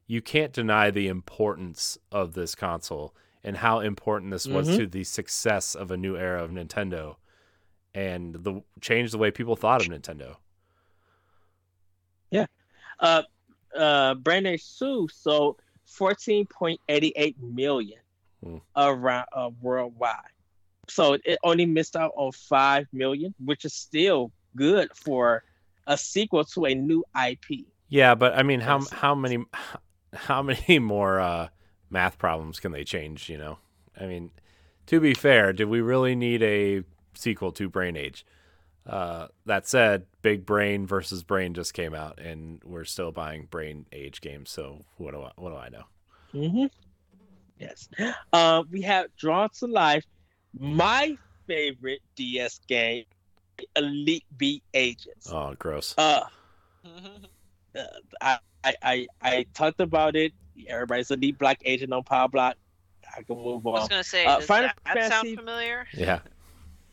You 0.06 0.22
can't 0.22 0.52
deny 0.54 0.90
the 0.90 1.06
importance 1.06 1.98
of 2.10 2.32
this 2.32 2.54
console 2.54 3.14
and 3.44 3.58
how 3.58 3.80
important 3.80 4.32
this 4.32 4.46
was 4.48 4.68
Mhm. 4.70 4.76
to 4.78 4.86
the 4.86 5.04
success 5.04 5.74
of 5.76 5.90
a 5.90 5.96
new 5.98 6.16
era 6.16 6.42
of 6.42 6.50
Nintendo, 6.50 7.16
and 7.96 8.34
the 8.34 8.62
changed 8.82 9.14
the 9.14 9.18
way 9.18 9.30
people 9.30 9.56
thought 9.56 9.80
of 9.80 9.88
Nintendo. 9.90 10.36
Yeah. 12.30 12.46
Uh, 13.00 13.22
uh, 13.74 14.14
Brain 14.14 14.46
Age 14.46 14.62
Sue 14.62 15.08
sold 15.12 15.60
14.88 15.98 17.34
million 17.40 17.98
Hmm. 18.44 18.58
around 18.76 19.26
uh, 19.32 19.50
worldwide. 19.62 20.20
So 20.88 21.14
it 21.24 21.38
only 21.42 21.64
missed 21.64 21.96
out 21.96 22.12
on 22.16 22.32
5 22.32 22.86
million, 22.92 23.34
which 23.42 23.64
is 23.64 23.72
still 23.72 24.30
good 24.54 24.90
for 24.94 25.42
a 25.86 25.96
sequel 25.96 26.44
to 26.44 26.66
a 26.66 26.74
new 26.74 27.02
IP. 27.28 27.64
Yeah, 27.88 28.14
but 28.14 28.36
I 28.36 28.42
mean, 28.42 28.60
how 28.60 28.82
how 28.92 29.14
many 29.14 29.42
how 30.12 30.42
many 30.42 30.78
more 30.78 31.18
uh, 31.18 31.48
math 31.88 32.18
problems 32.18 32.60
can 32.60 32.72
they 32.72 32.84
change? 32.84 33.30
You 33.30 33.38
know, 33.38 33.58
I 33.98 34.04
mean, 34.06 34.32
to 34.86 35.00
be 35.00 35.14
fair, 35.14 35.54
did 35.54 35.68
we 35.68 35.80
really 35.80 36.14
need 36.14 36.42
a 36.42 36.82
sequel 37.16 37.52
to 37.52 37.68
Brain 37.68 37.96
Age? 37.96 38.24
Uh, 38.86 39.26
that 39.46 39.66
said, 39.66 40.06
Big 40.22 40.46
Brain 40.46 40.86
versus 40.86 41.24
Brain 41.24 41.54
just 41.54 41.74
came 41.74 41.92
out, 41.94 42.20
and 42.20 42.62
we're 42.64 42.84
still 42.84 43.10
buying 43.10 43.48
Brain 43.50 43.86
Age 43.92 44.20
games. 44.20 44.50
So 44.50 44.84
what 44.96 45.12
do 45.12 45.22
I 45.22 45.32
what 45.36 45.50
do 45.50 45.56
I 45.56 45.68
know? 45.68 45.84
Mm-hmm. 46.32 46.66
Yes. 47.58 47.88
Uh, 48.32 48.62
we 48.70 48.82
have 48.82 49.06
Drawn 49.16 49.48
to 49.58 49.66
Life, 49.66 50.04
my 50.58 51.16
favorite 51.46 52.02
DS 52.14 52.60
game, 52.68 53.04
Elite 53.74 54.24
Beat 54.36 54.62
Agents. 54.74 55.30
Oh, 55.32 55.54
gross. 55.58 55.94
Uh, 55.96 56.20
uh, 56.84 56.88
I, 58.20 58.38
I, 58.64 58.74
I, 58.82 59.06
I 59.22 59.46
talked 59.54 59.80
about 59.80 60.16
it. 60.16 60.32
Everybody's 60.68 61.10
a 61.10 61.16
deep 61.16 61.38
black 61.38 61.60
agent 61.64 61.92
on 61.92 62.02
Powblock. 62.02 62.54
I 63.16 63.22
can 63.22 63.36
move 63.36 63.66
on. 63.66 63.76
I 63.76 63.80
was 63.80 63.88
gonna 63.88 64.04
say, 64.04 64.26
Uh, 64.26 64.38
does 64.38 64.46
Final 64.46 64.70
that, 64.84 64.94
that 64.94 65.10
sound 65.10 65.36
familiar? 65.36 65.86
Yeah, 65.94 66.20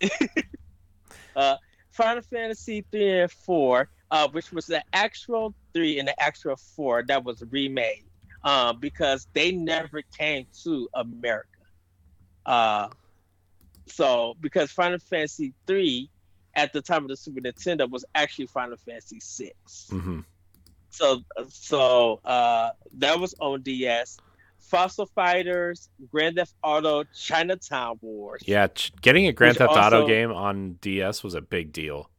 Final 1.94 2.24
Fantasy 2.24 2.86
3 2.92 3.22
and 3.22 3.32
4, 3.32 3.90
uh, 4.12 4.28
which 4.30 4.52
was 4.52 4.66
the 4.66 4.84
actual 4.94 5.54
3 5.74 6.00
and 6.00 6.08
the 6.08 6.22
actual 6.22 6.56
4 6.76 7.04
that 7.08 7.24
was 7.24 7.44
remade 7.52 8.04
uh, 8.44 8.74
because 8.74 9.28
they 9.34 9.52
never 9.52 10.02
came 10.18 10.46
to 10.64 10.90
America. 10.96 11.48
Uh, 12.46 12.90
so, 13.88 14.34
because 14.42 14.72
Final 14.72 15.00
Fantasy 15.00 15.54
3 15.68 16.10
at 16.56 16.74
the 16.74 16.82
time 16.82 17.04
of 17.04 17.10
the 17.10 17.18
Super 17.18 17.42
Nintendo 17.42 17.90
was 17.90 18.06
actually 18.16 18.48
Final 18.48 18.78
Fantasy 18.78 19.20
6. 19.20 19.54
hmm 19.90 20.20
So, 20.90 21.22
so 21.50 22.22
uh, 22.26 22.72
that 22.98 23.20
was 23.20 23.36
on 23.40 23.62
DS. 23.62 24.18
Fossil 24.64 25.06
Fighters, 25.06 25.90
Grand 26.12 26.38
Theft 26.38 26.56
Auto, 26.64 27.04
Chinatown 27.14 28.00
Wars. 28.02 28.42
yeah. 28.46 28.68
Getting 29.02 29.28
a 29.28 29.34
Grand 29.34 29.58
Theft 29.58 29.74
Auto 29.74 30.08
game 30.08 30.32
on 30.32 30.74
DS 30.82 31.24
was 31.24 31.36
a 31.36 31.42
big 31.42 31.72
deal. 31.72 32.10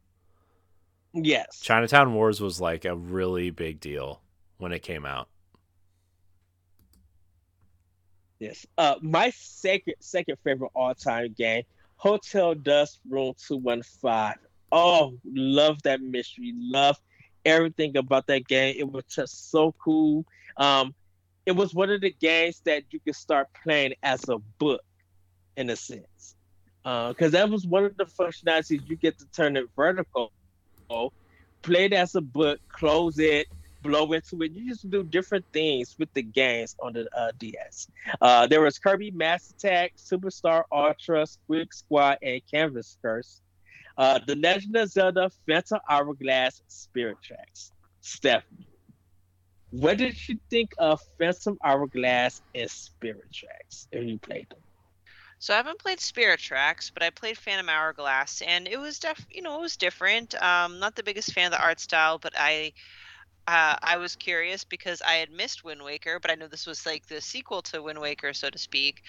Yes. 1.13 1.59
Chinatown 1.61 2.13
Wars 2.13 2.41
was 2.41 2.59
like 2.61 2.85
a 2.85 2.95
really 2.95 3.49
big 3.49 3.79
deal 3.79 4.21
when 4.57 4.71
it 4.71 4.79
came 4.79 5.05
out. 5.05 5.29
Yes. 8.39 8.65
Uh, 8.77 8.95
my 9.01 9.31
second 9.31 9.95
second 9.99 10.37
favorite 10.43 10.71
all 10.75 10.93
time 10.93 11.33
game, 11.37 11.63
Hotel 11.95 12.53
Dusk 12.53 12.99
Room 13.09 13.33
Two 13.37 13.57
One 13.57 13.81
Five. 13.81 14.35
Oh, 14.71 15.17
love 15.33 15.81
that 15.83 16.01
mystery. 16.01 16.53
Love 16.57 16.99
everything 17.45 17.95
about 17.95 18.27
that 18.27 18.47
game. 18.47 18.75
It 18.77 18.91
was 18.91 19.05
just 19.05 19.51
so 19.51 19.73
cool. 19.81 20.25
Um, 20.57 20.93
it 21.45 21.55
was 21.55 21.73
one 21.73 21.89
of 21.89 22.01
the 22.01 22.11
games 22.11 22.61
that 22.65 22.83
you 22.91 22.99
could 22.99 23.15
start 23.15 23.47
playing 23.63 23.93
as 24.03 24.27
a 24.29 24.37
book, 24.59 24.81
in 25.57 25.69
a 25.69 25.75
sense, 25.75 26.35
because 26.83 27.31
that 27.31 27.49
was 27.49 27.65
one 27.65 27.85
of 27.85 27.95
the 27.97 28.05
functionalities 28.05 28.87
you 28.89 28.95
get 28.95 29.17
to 29.19 29.25
turn 29.27 29.55
it 29.57 29.65
vertical, 29.75 30.31
play 31.61 31.85
it 31.85 31.93
as 31.93 32.15
a 32.15 32.21
book, 32.21 32.59
close 32.69 33.19
it, 33.19 33.47
blow 33.81 34.11
into 34.13 34.41
it. 34.41 34.51
You 34.53 34.67
just 34.69 34.89
do 34.89 35.03
different 35.03 35.45
things 35.53 35.95
with 35.97 36.11
the 36.13 36.23
games 36.23 36.75
on 36.81 36.93
the 36.93 37.07
uh, 37.17 37.31
DS. 37.37 37.87
Uh, 38.19 38.47
there 38.47 38.61
was 38.61 38.79
Kirby 38.79 39.11
Mass 39.11 39.51
Attack, 39.51 39.93
Superstar 39.97 40.63
Ultra, 40.71 41.25
Squeak 41.25 41.73
Squad, 41.73 42.17
and 42.21 42.41
Canvas 42.49 42.97
Curse. 43.01 43.41
Uh, 43.97 44.19
the 44.25 44.35
Legend 44.35 44.75
of 44.75 44.89
Zelda 44.89 45.29
Phantom 45.47 45.79
Hourglass 45.89 46.61
Spirit 46.67 47.17
Tracks. 47.21 47.71
Stephanie, 48.01 48.67
what 49.71 49.97
did 49.97 50.15
you 50.27 50.37
think 50.49 50.71
of 50.77 50.99
Phantom 51.19 51.57
Hourglass 51.63 52.41
and 52.53 52.69
Spirit 52.69 53.31
Tracks 53.33 53.87
if 53.91 54.03
you 54.05 54.19
played 54.19 54.47
them? 54.49 54.63
So 55.39 55.53
I 55.53 55.57
haven't 55.57 55.79
played 55.79 55.99
Spirit 55.99 56.39
Tracks, 56.39 56.89
but 56.91 57.03
I 57.03 57.09
played 57.09 57.37
Phantom 57.37 57.69
Hourglass, 57.69 58.41
and 58.41 58.67
it 58.67 58.77
was 58.77 58.99
def, 58.99 59.25
you 59.29 59.41
know, 59.41 59.57
it 59.57 59.61
was 59.61 59.77
different. 59.77 60.33
Um, 60.41 60.79
not 60.79 60.95
the 60.95 61.03
biggest 61.03 61.33
fan 61.33 61.47
of 61.47 61.51
the 61.51 61.63
art 61.63 61.79
style, 61.79 62.17
but 62.19 62.33
I, 62.37 62.73
uh, 63.47 63.75
I 63.81 63.97
was 63.97 64.15
curious 64.15 64.63
because 64.63 65.01
I 65.01 65.15
had 65.15 65.31
missed 65.31 65.63
Wind 65.63 65.83
Waker, 65.83 66.19
but 66.19 66.31
I 66.31 66.35
know 66.35 66.47
this 66.47 66.65
was 66.67 66.85
like 66.85 67.07
the 67.07 67.21
sequel 67.21 67.61
to 67.63 67.81
Wind 67.81 67.99
Waker, 67.99 68.33
so 68.33 68.49
to 68.49 68.57
speak. 68.57 69.01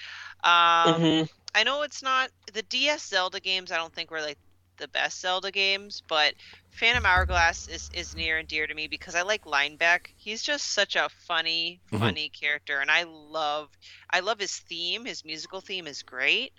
Um, 0.44 1.14
Mm-hmm. 1.14 1.24
I 1.54 1.64
know 1.64 1.82
it's 1.82 2.02
not 2.02 2.30
the 2.52 2.62
DS 2.62 3.06
Zelda 3.08 3.40
games. 3.40 3.70
I 3.72 3.76
don't 3.76 3.94
think 3.94 4.10
were 4.10 4.20
like 4.22 4.38
the 4.78 4.88
best 4.88 5.20
Zelda 5.20 5.50
games, 5.50 6.02
but 6.08 6.34
Phantom 6.70 7.04
Hourglass 7.06 7.68
is, 7.68 7.88
is 7.94 8.14
near 8.14 8.38
and 8.38 8.48
dear 8.48 8.66
to 8.66 8.74
me 8.74 8.88
because 8.88 9.14
I 9.14 9.22
like 9.22 9.44
Linebeck. 9.44 10.08
He's 10.16 10.42
just 10.42 10.72
such 10.74 10.96
a 10.96 11.08
funny, 11.26 11.80
Mhm. 11.92 11.98
funny 11.98 12.30
character, 12.30 12.80
and 12.80 12.90
I 12.90 13.04
love 13.04 13.68
I 14.10 14.20
love 14.20 14.38
his 14.40 14.56
theme. 14.56 15.04
His 15.04 15.24
musical 15.24 15.60
theme 15.60 15.86
is 15.86 16.02
great. 16.02 16.52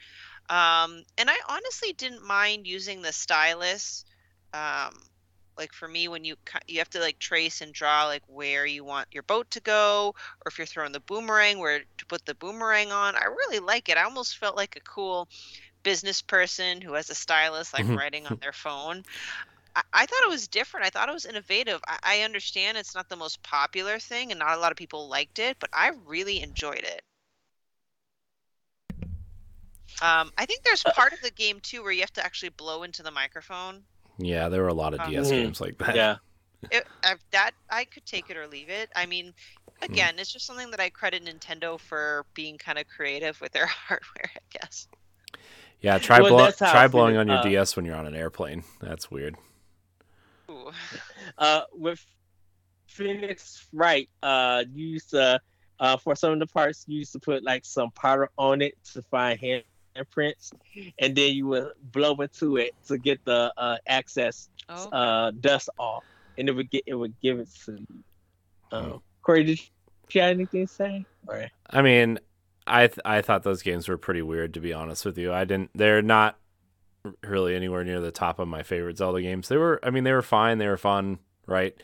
Um, 0.49 1.03
and 1.17 1.29
I 1.29 1.37
honestly 1.49 1.93
didn't 1.93 2.23
mind 2.25 2.67
using 2.67 3.01
the 3.01 3.13
stylus. 3.13 4.05
Um, 4.53 4.93
like 5.57 5.73
for 5.73 5.87
me, 5.87 6.07
when 6.07 6.23
you 6.23 6.35
you 6.67 6.77
have 6.79 6.89
to 6.91 6.99
like 6.99 7.17
trace 7.19 7.61
and 7.61 7.73
draw 7.73 8.05
like 8.05 8.21
where 8.27 8.65
you 8.65 8.83
want 8.83 9.07
your 9.11 9.23
boat 9.23 9.49
to 9.51 9.61
go, 9.61 10.09
or 10.09 10.47
if 10.49 10.57
you're 10.57 10.67
throwing 10.67 10.91
the 10.91 10.99
boomerang, 11.01 11.59
where 11.59 11.79
to 11.79 12.05
put 12.07 12.25
the 12.25 12.35
boomerang 12.35 12.91
on. 12.91 13.15
I 13.15 13.25
really 13.25 13.59
like 13.59 13.89
it. 13.89 13.97
I 13.97 14.03
almost 14.03 14.37
felt 14.37 14.55
like 14.55 14.75
a 14.75 14.81
cool 14.81 15.27
business 15.87 16.21
person 16.21 16.81
who 16.81 16.93
has 16.93 17.09
a 17.09 17.15
stylus 17.15 17.73
like 17.73 17.85
Mhm. 17.85 17.95
writing 17.95 18.27
on 18.27 18.37
their 18.41 18.53
phone. 18.53 19.03
I, 19.75 19.83
I 19.93 20.05
thought 20.07 20.23
it 20.25 20.29
was 20.29 20.47
different. 20.49 20.85
I 20.85 20.89
thought 20.91 21.09
it 21.09 21.13
was 21.13 21.25
innovative. 21.25 21.81
I, 21.87 21.99
I 22.03 22.21
understand 22.23 22.77
it's 22.77 22.95
not 22.95 23.09
the 23.09 23.15
most 23.17 23.43
popular 23.43 23.99
thing, 23.99 24.31
and 24.31 24.39
not 24.39 24.57
a 24.57 24.61
lot 24.61 24.71
of 24.71 24.77
people 24.77 25.09
liked 25.09 25.39
it, 25.39 25.57
but 25.59 25.69
I 25.73 25.91
really 26.05 26.41
enjoyed 26.43 26.83
it. 26.85 27.01
Um, 30.01 30.31
I 30.37 30.45
think 30.47 30.63
there's 30.63 30.83
part 30.85 31.13
of 31.13 31.21
the 31.21 31.29
game 31.31 31.59
too 31.59 31.83
where 31.83 31.91
you 31.91 32.01
have 32.01 32.13
to 32.13 32.25
actually 32.25 32.49
blow 32.49 32.81
into 32.83 33.03
the 33.03 33.11
microphone. 33.11 33.85
Yeah, 34.19 34.49
there 34.49 34.61
were 34.63 34.67
a 34.69 34.73
lot 34.73 34.93
of 34.93 34.99
Um, 34.99 35.13
DS 35.15 35.31
Mhm. 35.31 35.31
games 35.31 35.61
like 35.61 35.77
that. 35.79 35.95
Yeah. 35.95 36.17
It, 36.71 36.87
I, 37.03 37.15
that 37.31 37.53
I 37.69 37.85
could 37.85 38.05
take 38.05 38.29
it 38.29 38.37
or 38.37 38.47
leave 38.47 38.69
it. 38.69 38.91
I 38.95 39.05
mean, 39.05 39.33
Hmm. 39.87 40.07
again, 40.07 40.19
it's 40.19 40.31
just 40.33 40.45
something 40.45 40.71
that 40.71 40.79
I 40.79 40.89
credit 40.89 41.23
Nintendo 41.25 41.79
for 41.79 42.25
being 42.35 42.57
kind 42.57 42.79
of 42.79 42.87
creative 42.87 43.39
with 43.41 43.53
their 43.53 43.67
hardware, 43.87 44.31
I 44.35 44.39
guess. 44.59 44.87
Yeah, 45.81 45.97
try 45.99 46.19
Well, 46.21 46.31
blow, 46.31 46.45
that's 46.45 46.59
how 46.59 46.69
I 46.69 46.71
try 46.71 46.81
feel, 46.83 46.89
blowing 46.89 47.17
on 47.17 47.27
your 47.27 47.37
uh, 47.37 47.43
DS 47.43 47.75
when 47.75 47.85
you're 47.85 47.95
on 47.95 48.05
an 48.07 48.15
airplane. 48.15 48.63
That's 48.81 49.09
weird. 49.11 49.35
Uh, 51.37 51.61
with 51.73 52.03
Phoenix 52.87 53.67
Wright, 53.73 54.09
uh, 54.23 54.63
you 54.73 54.87
used 54.87 55.11
to, 55.11 55.39
uh, 55.79 55.97
for 55.97 56.15
some 56.15 56.31
of 56.33 56.39
the 56.39 56.47
parts, 56.47 56.85
you 56.87 56.99
used 56.99 57.11
to 57.13 57.19
put 57.19 57.43
like 57.43 57.63
some 57.65 57.91
powder 57.91 58.29
on 58.37 58.61
it 58.61 58.73
to 58.93 59.01
find 59.03 59.39
handprints, 59.39 60.51
and 60.99 61.15
then 61.15 61.33
you 61.33 61.47
would 61.47 61.67
blow 61.91 62.15
into 62.15 62.57
it 62.57 62.73
to 62.87 62.97
get 62.97 63.23
the 63.25 63.53
uh, 63.57 63.77
access 63.87 64.49
Oh, 64.69 64.89
uh, 64.89 65.31
dust 65.39 65.69
off, 65.77 66.05
and 66.37 66.49
it 66.49 66.53
would 66.53 66.69
get 66.71 66.83
it 66.87 66.95
would 66.95 67.13
give 67.21 67.39
it 67.39 67.49
to 67.65 67.73
you. 67.73 68.03
Um, 68.71 68.83
Hmm. 68.83 68.97
Corey, 69.21 69.43
did 69.43 69.61
you 70.11 70.21
have 70.21 70.31
anything 70.31 70.65
to 70.67 70.73
say? 70.73 71.05
Or, 71.27 71.45
I 71.69 71.81
mean, 71.81 72.19
I 72.67 72.87
th- 72.87 72.99
I 73.05 73.21
thought 73.21 73.43
those 73.43 73.61
games 73.63 73.87
were 73.87 73.97
pretty 73.97 74.21
weird 74.21 74.53
to 74.55 74.59
be 74.59 74.73
honest 74.73 75.05
with 75.05 75.17
you. 75.17 75.33
I 75.33 75.45
didn't. 75.45 75.71
They're 75.75 76.01
not 76.01 76.37
really 77.23 77.55
anywhere 77.55 77.83
near 77.83 78.01
the 78.01 78.11
top 78.11 78.39
of 78.39 78.47
my 78.47 78.63
favorite 78.63 78.97
Zelda 78.97 79.21
games. 79.21 79.47
They 79.47 79.57
were. 79.57 79.79
I 79.83 79.89
mean, 79.89 80.03
they 80.03 80.11
were 80.13 80.21
fine. 80.21 80.57
They 80.57 80.67
were 80.67 80.77
fun, 80.77 81.19
right? 81.45 81.75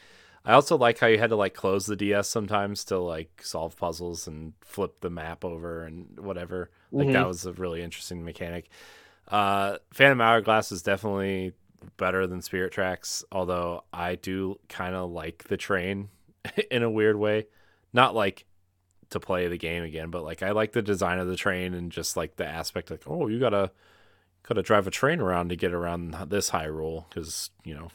I 0.46 0.54
also 0.54 0.78
like 0.78 1.00
how 1.00 1.08
you 1.08 1.18
had 1.20 1.30
to 1.30 1.38
like 1.38 1.54
close 1.54 1.86
the 1.86 1.96
DS 1.96 2.28
sometimes 2.28 2.84
to 2.86 2.98
like 3.00 3.42
solve 3.42 3.78
puzzles 3.78 4.28
and 4.28 4.52
flip 4.62 5.00
the 5.00 5.10
map 5.10 5.46
over 5.46 5.84
and 5.86 6.20
whatever. 6.20 6.70
Like 6.92 7.08
Mhm. 7.08 7.14
that 7.14 7.28
was 7.28 7.46
a 7.46 7.54
really 7.54 7.82
interesting 7.82 8.26
mechanic. 8.26 8.68
Uh, 9.30 9.78
Phantom 9.94 10.20
Hourglass 10.20 10.74
is 10.74 10.82
definitely 10.84 11.54
better 11.96 12.28
than 12.28 12.42
Spirit 12.42 12.74
Tracks, 12.74 13.24
although 13.32 13.86
I 13.94 14.16
do 14.16 14.60
kind 14.68 14.96
of 14.96 15.12
like 15.12 15.46
the 15.46 15.56
train 15.58 16.10
in 16.72 16.84
a 16.84 16.92
weird 16.92 17.16
way. 17.16 17.48
Not 17.94 18.14
like 18.14 18.46
to 19.14 19.20
play 19.20 19.48
the 19.48 19.58
game 19.58 19.84
again, 19.84 20.10
but 20.10 20.24
like 20.24 20.44
I 20.44 20.52
like 20.52 20.74
the 20.74 20.82
design 20.82 21.20
of 21.20 21.28
the 21.28 21.36
train 21.36 21.74
and 21.74 21.92
just 21.92 22.16
like 22.16 22.36
the 22.36 22.46
aspect 22.46 22.92
like, 22.92 23.04
oh, 23.08 23.28
you 23.28 23.40
gotta 23.40 23.72
gotta 24.48 24.62
drive 24.62 24.86
a 24.88 24.92
train 24.92 25.20
around 25.20 25.50
to 25.50 25.56
get 25.56 25.74
around 25.74 26.16
this 26.28 26.52
Hyrule 26.52 27.06
because 27.10 27.50
you 27.64 27.74
know. 27.74 27.90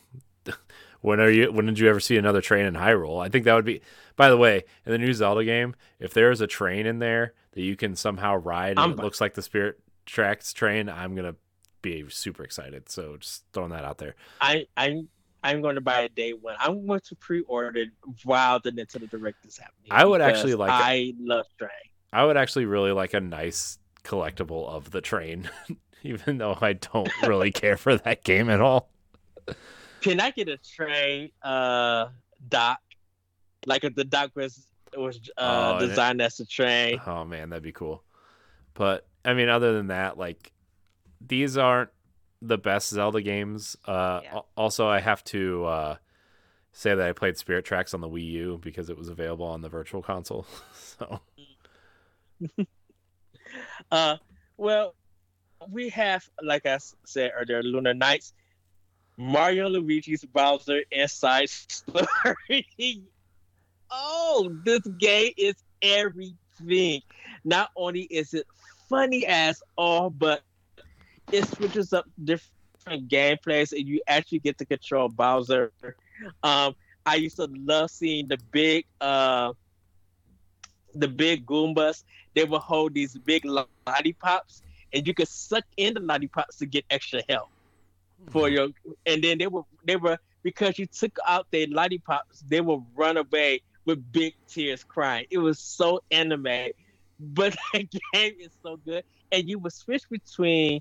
When 1.01 1.21
are 1.21 1.31
you? 1.31 1.53
When 1.53 1.67
did 1.67 1.79
you 1.79 1.89
ever 1.89 2.01
see 2.01 2.17
another 2.17 2.41
train 2.41 2.67
in 2.67 2.75
Hyrule? 2.75 3.25
I 3.25 3.29
think 3.29 3.45
that 3.45 3.55
would 3.55 3.65
be. 3.65 3.83
By 4.17 4.31
the 4.31 4.37
way, 4.37 4.65
in 4.85 4.91
the 4.91 4.99
new 4.99 5.15
Zelda 5.15 5.45
game, 5.45 5.77
if 6.01 6.13
there's 6.13 6.41
a 6.41 6.47
train 6.49 6.87
in 6.87 6.99
there 6.99 7.35
that 7.53 7.63
you 7.63 7.77
can 7.77 7.95
somehow 7.95 8.35
ride 8.35 8.71
and 8.71 8.81
I'm 8.81 8.93
it 8.93 8.97
looks 8.97 9.21
like 9.21 9.35
the 9.35 9.43
Spirit 9.43 9.79
Tracks 10.07 10.53
train, 10.53 10.89
I'm 10.89 11.15
gonna 11.15 11.37
be 11.83 12.05
super 12.09 12.43
excited. 12.43 12.89
So 12.89 13.17
just 13.17 13.45
throwing 13.53 13.71
that 13.71 13.85
out 13.85 13.99
there. 13.99 14.17
I 14.41 14.67
I'm 14.77 15.09
I'm 15.43 15.63
going 15.63 15.77
to 15.77 15.81
buy 15.81 16.01
a 16.01 16.09
day 16.09 16.33
one. 16.33 16.57
I'm 16.59 16.87
going 16.87 17.01
to 17.01 17.15
pre-order 17.17 17.79
it 17.81 17.89
while 18.25 18.59
the 18.61 18.73
Nintendo 18.73 19.09
Direct 19.09 19.45
is 19.47 19.57
happening. 19.59 19.89
I 19.91 20.05
would 20.05 20.21
actually 20.21 20.55
like. 20.55 20.71
I 20.71 21.15
love 21.21 21.47
Train. 21.59 21.71
I 22.13 22.25
would 22.25 22.37
actually 22.37 22.65
really 22.65 22.91
like 22.93 23.15
a 23.15 23.21
nice 23.21 23.79
collectible 24.03 24.69
of 24.69 24.91
the 24.91 25.01
train, 25.01 25.49
even 26.03 26.39
though 26.39 26.57
I 26.61 26.73
don't 26.73 27.11
really 27.27 27.53
care 27.63 27.77
for 27.77 27.97
that 27.99 28.25
game 28.25 28.49
at 28.51 28.61
all. 28.61 28.91
Can 30.01 30.21
I 30.21 30.31
get 30.31 30.49
a 30.49 30.57
train 30.59 31.31
uh 31.43 32.07
dock? 32.49 32.79
Like 33.67 33.85
if 33.85 33.95
the 33.95 34.05
dock 34.05 34.31
was 34.35 34.67
was 34.97 35.19
uh 35.37 35.41
Oh, 35.41 35.75
and 35.77 35.85
it- 35.85 35.89
designed 35.89 36.23
as 36.23 36.41
a 36.41 36.47
train. 36.47 37.01
Oh 37.07 37.25
man, 37.25 37.51
that'd 37.51 37.63
be 37.63 37.73
cool. 37.73 38.03
But 38.75 39.07
I 39.25 39.35
mean, 39.35 39.49
other 39.49 39.73
than 39.75 39.89
that, 39.89 40.17
like 40.17 40.53
these 41.21 41.57
aren't 41.59 41.91
the 42.41 42.59
best 42.59 42.89
Zelda 42.91 43.21
games. 43.21 43.77
Uh, 43.85 44.21
Yeah. 44.23 44.41
Also, 44.57 44.87
I 44.89 45.01
have 45.01 45.25
to 45.25 45.65
uh, 45.65 45.97
say 46.73 46.95
that 46.95 47.09
I 47.09 47.13
played 47.13 47.37
Spirit 47.37 47.65
Tracks 47.65 47.95
on 47.95 48.01
the 48.01 48.09
Wii 48.09 48.25
U 48.25 48.61
because 48.63 48.89
it 48.91 48.97
was 48.97 49.09
available 49.09 49.47
on 49.47 49.63
the 49.63 49.69
Virtual 49.69 50.03
Console. 50.03 50.47
so 50.75 51.21
Uh 53.91 54.17
well 54.57 54.95
we 55.71 55.89
have 55.89 56.29
like 56.43 56.67
I 56.67 56.79
said 57.05 57.33
earlier, 57.35 57.63
Lunar 57.63 57.95
Knights, 57.95 58.33
Mario 59.17 59.69
Luigi's 59.69 60.25
Bowser 60.25 60.83
Inside 60.93 61.49
Story. 61.51 62.67
oh, 63.91 64.55
this 64.65 64.87
game 64.99 65.33
is 65.37 65.55
everything. 65.83 67.03
Not 67.45 67.71
only 67.77 68.03
is 68.03 68.35
it 68.35 68.47
funny 68.89 69.27
as 69.27 69.63
all, 69.77 70.11
but 70.11 70.43
it 71.31 71.45
switches 71.47 71.93
up 71.93 72.07
different 72.23 72.71
gameplays 73.09 73.73
and 73.73 73.87
you 73.87 74.01
actually 74.07 74.41
get 74.41 74.59
to 74.59 74.67
control 74.67 75.09
Bowser. 75.09 75.73
Um, 76.43 76.75
I 77.05 77.17
used 77.17 77.37
to 77.37 77.49
love 77.51 77.91
seeing 77.91 78.29
the 78.29 78.39
big 78.39 78.85
uh 79.01 79.53
the 80.95 81.09
big 81.09 81.47
Goombas. 81.47 82.05
They 82.35 82.45
would 82.45 82.61
hold 82.61 82.95
these 82.95 83.17
big 83.19 83.45
lollipops 83.45 84.35
and 84.67 84.75
you 84.75 84.83
could 84.87 84.97
suck 85.29 85.37
in 85.49 85.67
the 85.67 85.75
lollipops 86.01 86.37
to 86.37 86.45
get 86.47 86.65
extra 86.75 87.07
health 87.29 87.35
for 88.15 88.49
your 88.49 88.69
and 89.05 89.23
then 89.23 89.39
they 89.39 89.47
were 89.47 89.63
they 89.85 89.97
were 89.97 90.19
because 90.43 90.79
you 90.79 90.87
took 90.87 91.17
out 91.27 91.47
their 91.51 91.67
lollipops, 91.69 92.41
they 92.41 92.61
would 92.61 92.83
run 92.95 93.17
away 93.17 93.61
with 93.85 94.11
big 94.13 94.35
tears 94.47 94.85
crying. 94.85 95.27
It 95.31 95.39
was 95.39 95.59
so 95.59 96.01
anime, 96.11 96.71
But 97.19 97.57
that 97.73 97.87
game 98.13 98.35
is 98.41 98.57
so 98.63 98.77
good. 98.77 99.05
And 99.31 99.49
you 99.49 99.59
would 99.59 99.73
switch 99.73 100.03
between 100.09 100.81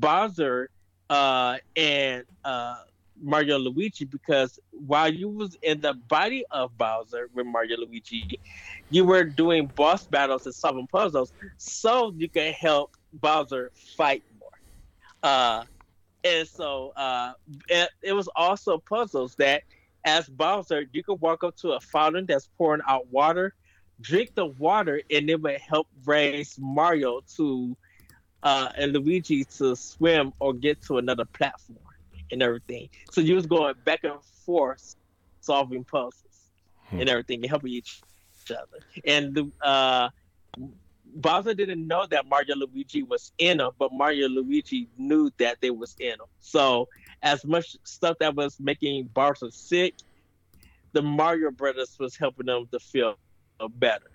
Bowser 0.00 0.70
uh 1.08 1.56
and 1.76 2.24
uh 2.44 2.82
Mario 3.22 3.58
Luigi 3.58 4.04
because 4.04 4.60
while 4.72 5.12
you 5.12 5.28
was 5.28 5.56
in 5.62 5.80
the 5.80 5.94
body 5.94 6.44
of 6.50 6.76
Bowser 6.76 7.30
with 7.32 7.46
Mario 7.46 7.78
Luigi, 7.78 8.38
you 8.90 9.04
were 9.06 9.24
doing 9.24 9.70
boss 9.74 10.06
battles 10.06 10.44
and 10.44 10.54
solving 10.54 10.86
puzzles 10.86 11.32
so 11.56 12.12
you 12.16 12.28
can 12.28 12.52
help 12.52 12.96
Bowser 13.14 13.70
fight 13.96 14.22
more. 14.38 14.50
Uh 15.22 15.64
and 16.24 16.46
so 16.46 16.92
uh 16.96 17.32
it, 17.68 17.88
it 18.02 18.12
was 18.12 18.28
also 18.36 18.78
puzzles 18.78 19.34
that 19.36 19.62
as 20.04 20.28
Bowser 20.28 20.84
you 20.92 21.02
could 21.02 21.20
walk 21.20 21.42
up 21.42 21.56
to 21.56 21.72
a 21.72 21.80
fountain 21.80 22.26
that's 22.26 22.48
pouring 22.58 22.82
out 22.86 23.06
water, 23.08 23.54
drink 24.00 24.34
the 24.34 24.46
water, 24.46 25.00
and 25.10 25.30
it 25.30 25.40
would 25.40 25.58
help 25.58 25.88
raise 26.04 26.58
Mario 26.60 27.22
to 27.36 27.76
uh 28.46 28.68
and 28.80 28.92
Luigi 28.92 29.44
to 29.58 29.74
swim 29.76 30.32
or 30.38 30.54
get 30.54 30.76
to 30.88 30.98
another 30.98 31.26
platform. 31.38 31.78
and 32.32 32.42
everything. 32.42 32.88
So 33.12 33.20
you 33.20 33.34
was 33.36 33.46
going 33.46 33.74
back 33.84 34.02
and 34.04 34.20
forth, 34.44 34.96
solving 35.40 35.84
puzzles 35.84 36.38
Hmm. 36.90 37.00
and 37.00 37.08
everything, 37.08 37.38
and 37.42 37.50
helping 37.50 37.72
each 37.72 38.00
other. 38.50 38.78
And 39.04 39.34
the 39.36 39.44
uh, 39.62 40.08
Bowser 41.24 41.54
didn't 41.54 41.86
know 41.86 42.06
that 42.10 42.26
Mario 42.26 42.52
and 42.52 42.62
Luigi 42.62 43.02
was 43.02 43.32
in 43.38 43.58
them, 43.58 43.70
but 43.78 43.92
Mario 43.92 44.26
and 44.26 44.34
Luigi 44.34 44.88
knew 44.98 45.30
that 45.38 45.60
they 45.60 45.70
was 45.70 45.94
in 46.00 46.16
them. 46.18 46.26
So 46.40 46.88
as 47.22 47.44
much 47.44 47.76
stuff 47.84 48.16
that 48.20 48.34
was 48.34 48.58
making 48.60 49.04
Bowser 49.14 49.50
sick, 49.50 49.94
the 50.92 51.02
Mario 51.02 51.50
Brothers 51.50 51.96
was 51.98 52.16
helping 52.16 52.46
them 52.46 52.66
to 52.72 52.78
feel 52.80 53.14
better 53.78 54.10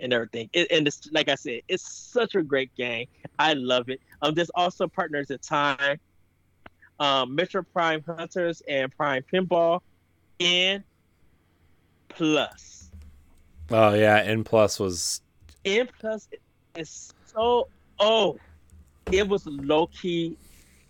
and 0.00 0.12
everything. 0.12 0.48
It, 0.52 0.70
and 0.70 0.86
it's 0.86 1.08
like 1.12 1.28
I 1.28 1.34
said, 1.34 1.62
it's 1.68 1.82
such 1.82 2.34
a 2.34 2.42
great 2.42 2.74
game. 2.76 3.06
I 3.38 3.54
love 3.54 3.88
it. 3.88 4.00
Um, 4.22 4.34
there's 4.34 4.50
also 4.54 4.86
partners 4.86 5.30
at 5.30 5.42
time, 5.42 5.98
um, 7.00 7.36
Metroid 7.36 7.66
Prime 7.72 8.02
Hunters 8.06 8.62
and 8.68 8.94
Prime 8.96 9.24
Pinball, 9.32 9.80
and 10.40 10.82
Plus. 12.08 12.90
Oh 13.70 13.94
yeah, 13.94 14.22
N 14.24 14.44
plus 14.44 14.80
was 14.80 15.20
N 15.64 15.88
Plus 15.98 16.28
is 16.76 17.12
so 17.26 17.68
oh, 17.98 18.38
it 19.12 19.28
was 19.28 19.46
low 19.46 19.86
key 19.88 20.36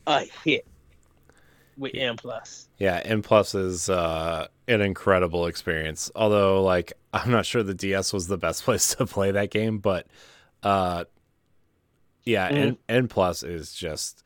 a 0.06 0.20
hit 0.44 0.66
with 1.76 1.92
N 1.94 2.16
Plus. 2.16 2.68
yeah, 2.78 3.02
N 3.04 3.22
plus 3.22 3.54
is 3.54 3.90
uh, 3.90 4.46
an 4.68 4.80
incredible 4.82 5.46
experience. 5.46 6.10
Although 6.16 6.62
like 6.64 6.92
I'm 7.12 7.30
not 7.30 7.46
sure 7.46 7.62
the 7.62 7.74
DS 7.74 8.12
was 8.12 8.28
the 8.28 8.38
best 8.38 8.64
place 8.66 8.94
to 8.96 9.06
play 9.06 9.30
that 9.32 9.50
game, 9.50 9.78
but 9.78 10.06
uh, 10.62 11.04
yeah, 12.24 12.50
N, 12.54 12.76
N 12.88 13.08
plus 13.08 13.42
is 13.42 13.72
just 13.74 14.22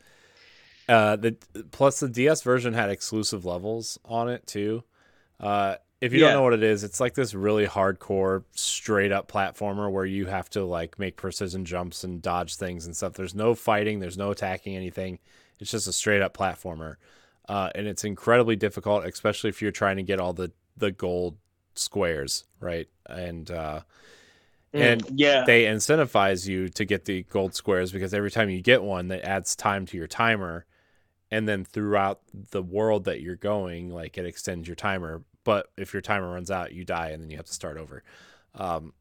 uh 0.89 1.17
the 1.17 1.37
plus 1.73 2.01
the 2.01 2.09
DS 2.09 2.43
version 2.43 2.75
had 2.75 2.91
exclusive 2.91 3.45
levels 3.45 3.99
on 4.05 4.29
it 4.29 4.47
too. 4.47 4.85
Uh, 5.41 5.77
if 6.01 6.13
you 6.13 6.19
Yeah. 6.19 6.21
don't 6.21 6.33
know 6.35 6.43
what 6.43 6.55
it 6.55 6.63
is, 6.65 6.85
it's 6.85 7.01
like 7.01 7.15
this 7.15 7.35
really 7.35 7.67
hardcore, 7.67 8.45
straight 8.53 9.13
up 9.13 9.31
platformer 9.31 9.91
where 9.91 10.07
you 10.07 10.27
have 10.27 10.51
to 10.51 10.65
like 10.65 10.99
make 10.99 11.17
precision 11.17 11.65
jumps 11.65 12.05
and 12.05 12.23
dodge 12.23 12.57
things 12.57 12.87
and 12.87 12.97
stuff. 12.97 13.15
There's 13.15 13.35
no 13.35 13.55
fighting, 13.55 14.01
there's 14.01 14.19
no 14.19 14.31
attacking 14.33 14.77
anything. 14.77 15.19
It's 15.61 15.71
just 15.73 15.89
a 15.89 15.93
straight 15.93 16.23
up 16.23 16.37
platformer, 16.37 16.97
uh, 17.49 17.71
and 17.75 17.87
it's 17.87 18.05
incredibly 18.05 18.57
difficult, 18.57 19.05
especially 19.05 19.51
if 19.51 19.63
you're 19.63 19.71
trying 19.73 19.97
to 19.97 20.03
get 20.03 20.21
all 20.21 20.33
the 20.33 20.53
the 20.77 20.93
gold 20.93 21.37
squares, 21.75 22.45
right? 22.61 22.89
And 23.07 23.51
uh, 23.51 23.81
And 24.73 25.05
yeah, 25.11 25.45
they 25.45 25.65
incentivize 25.65 26.47
you 26.49 26.69
to 26.71 26.85
get 26.85 27.05
the 27.05 27.25
gold 27.25 27.55
squares 27.55 27.93
because 27.93 28.15
every 28.15 28.31
time 28.31 28.49
you 28.51 28.63
get 28.63 28.83
one, 28.83 29.09
that 29.09 29.25
adds 29.25 29.55
time 29.55 29.87
to 29.87 29.97
your 29.99 30.07
timer, 30.07 30.67
and 31.31 31.49
then 31.49 31.65
throughout 31.65 32.21
the 32.53 32.63
world 32.63 33.05
that 33.05 33.21
you're 33.21 33.37
going, 33.37 33.91
like 33.91 34.17
it 34.19 34.27
extends 34.27 34.67
your 34.69 34.77
timer. 34.77 35.23
But 35.45 35.69
if 35.77 35.93
your 35.93 36.03
timer 36.03 36.33
runs 36.33 36.51
out, 36.51 36.73
you 36.73 36.85
die, 36.85 37.11
and 37.11 37.23
then 37.23 37.31
you 37.31 37.37
have 37.37 37.47
to 37.47 37.53
start 37.55 37.77
over. 37.77 38.03
Um, 38.55 38.95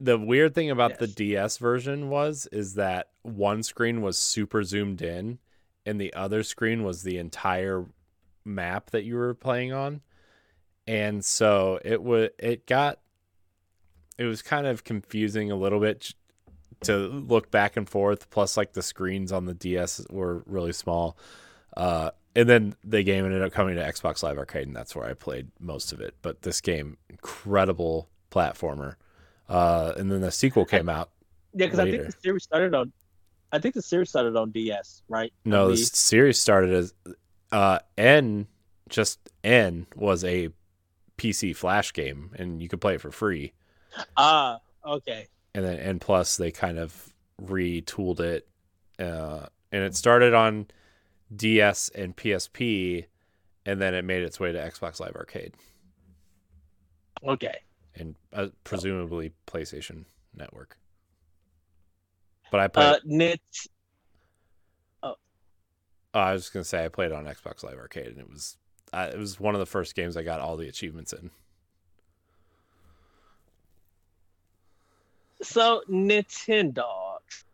the 0.00 0.18
weird 0.18 0.54
thing 0.54 0.70
about 0.70 0.98
the 0.98 1.06
DS 1.06 1.58
version 1.58 2.08
was 2.08 2.48
is 2.52 2.74
that 2.74 3.10
one 3.22 3.62
screen 3.62 4.00
was 4.00 4.16
super 4.18 4.62
zoomed 4.64 5.02
in, 5.02 5.38
and 5.90 6.00
the 6.00 6.14
other 6.14 6.42
screen 6.42 6.84
was 6.84 7.02
the 7.02 7.18
entire 7.18 7.84
map 8.44 8.90
that 8.90 9.04
you 9.04 9.16
were 9.16 9.34
playing 9.34 9.72
on, 9.72 10.00
and 10.86 11.24
so 11.24 11.80
it 11.84 12.02
would 12.02 12.30
it 12.38 12.66
got 12.66 13.00
it 14.16 14.24
was 14.24 14.42
kind 14.42 14.66
of 14.66 14.84
confusing 14.84 15.50
a 15.50 15.56
little 15.56 15.80
bit 15.80 16.14
to 16.82 16.96
look 16.96 17.50
back 17.50 17.76
and 17.76 17.88
forth. 17.88 18.30
Plus, 18.30 18.56
like 18.56 18.74
the 18.74 18.82
screens 18.82 19.32
on 19.32 19.46
the 19.46 19.54
DS 19.54 20.06
were 20.10 20.42
really 20.46 20.72
small. 20.72 21.16
Uh, 21.76 22.10
and 22.36 22.48
then 22.48 22.74
the 22.84 23.02
game 23.02 23.24
ended 23.24 23.42
up 23.42 23.52
coming 23.52 23.76
to 23.76 23.82
Xbox 23.82 24.22
Live 24.22 24.38
Arcade, 24.38 24.66
and 24.66 24.76
that's 24.76 24.94
where 24.94 25.06
I 25.06 25.14
played 25.14 25.48
most 25.58 25.92
of 25.92 26.00
it. 26.00 26.14
But 26.22 26.42
this 26.42 26.60
game, 26.60 26.96
incredible 27.08 28.08
platformer. 28.30 28.96
Uh, 29.48 29.94
and 29.96 30.12
then 30.12 30.20
the 30.20 30.30
sequel 30.30 30.64
came 30.64 30.88
out. 30.88 31.10
yeah, 31.54 31.66
because 31.66 31.80
I 31.80 31.90
think 31.90 32.04
the 32.04 32.14
series 32.22 32.44
started 32.44 32.74
on, 32.74 32.92
I 33.52 33.58
think 33.58 33.74
the 33.74 33.82
series 33.82 34.08
started 34.10 34.36
on 34.36 34.50
DS, 34.50 35.02
right? 35.08 35.32
No, 35.44 35.70
the 35.70 35.76
series 35.76 36.40
started 36.40 36.72
as 36.72 36.94
uh, 37.50 37.80
N, 37.98 38.46
just 38.88 39.18
N 39.42 39.86
was 39.96 40.24
a 40.24 40.50
PC 41.18 41.54
Flash 41.56 41.92
game, 41.92 42.30
and 42.36 42.62
you 42.62 42.68
could 42.68 42.80
play 42.80 42.94
it 42.94 43.00
for 43.00 43.10
free. 43.10 43.52
Ah, 44.16 44.58
okay. 44.86 45.26
and 45.54 45.64
then 45.64 45.78
N 45.78 45.98
plus 45.98 46.36
they 46.36 46.50
kind 46.52 46.78
of 46.78 47.12
retooled 47.42 48.20
it, 48.20 48.46
uh, 48.98 49.46
and 49.72 49.82
it 49.82 49.96
started 49.96 50.32
on 50.32 50.68
DS 51.34 51.88
and 51.94 52.16
PSP, 52.16 53.06
and 53.66 53.80
then 53.80 53.94
it 53.94 54.04
made 54.04 54.22
its 54.22 54.38
way 54.38 54.52
to 54.52 54.58
Xbox 54.58 55.00
Live 55.00 55.16
Arcade 55.16 55.54
Okay. 57.26 57.58
and 57.96 58.14
uh, 58.32 58.48
presumably 58.64 59.32
PlayStation 59.46 60.04
Network. 60.34 60.78
But 62.50 62.60
I 62.60 62.68
played. 62.68 62.86
Uh, 62.86 62.98
Nit. 63.04 63.40
oh, 65.02 65.14
I 66.12 66.32
was 66.32 66.42
just 66.42 66.52
gonna 66.52 66.64
say 66.64 66.84
I 66.84 66.88
played 66.88 67.12
it 67.12 67.12
on 67.12 67.24
Xbox 67.24 67.62
Live 67.62 67.78
Arcade, 67.78 68.08
and 68.08 68.18
it 68.18 68.28
was 68.28 68.56
uh, 68.92 69.10
it 69.12 69.18
was 69.18 69.38
one 69.38 69.54
of 69.54 69.60
the 69.60 69.66
first 69.66 69.94
games 69.94 70.16
I 70.16 70.22
got 70.22 70.40
all 70.40 70.56
the 70.56 70.68
achievements 70.68 71.12
in. 71.12 71.30
So 75.42 75.82
Nintendogs. 75.88 77.44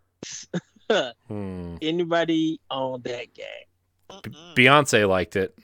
Hmm. 1.26 1.78
Anybody 1.82 2.61
on 2.70 3.03
that 3.03 3.34
game? 3.34 4.20
B- 4.22 4.30
Beyonce 4.55 5.09
liked 5.09 5.34
it, 5.34 5.59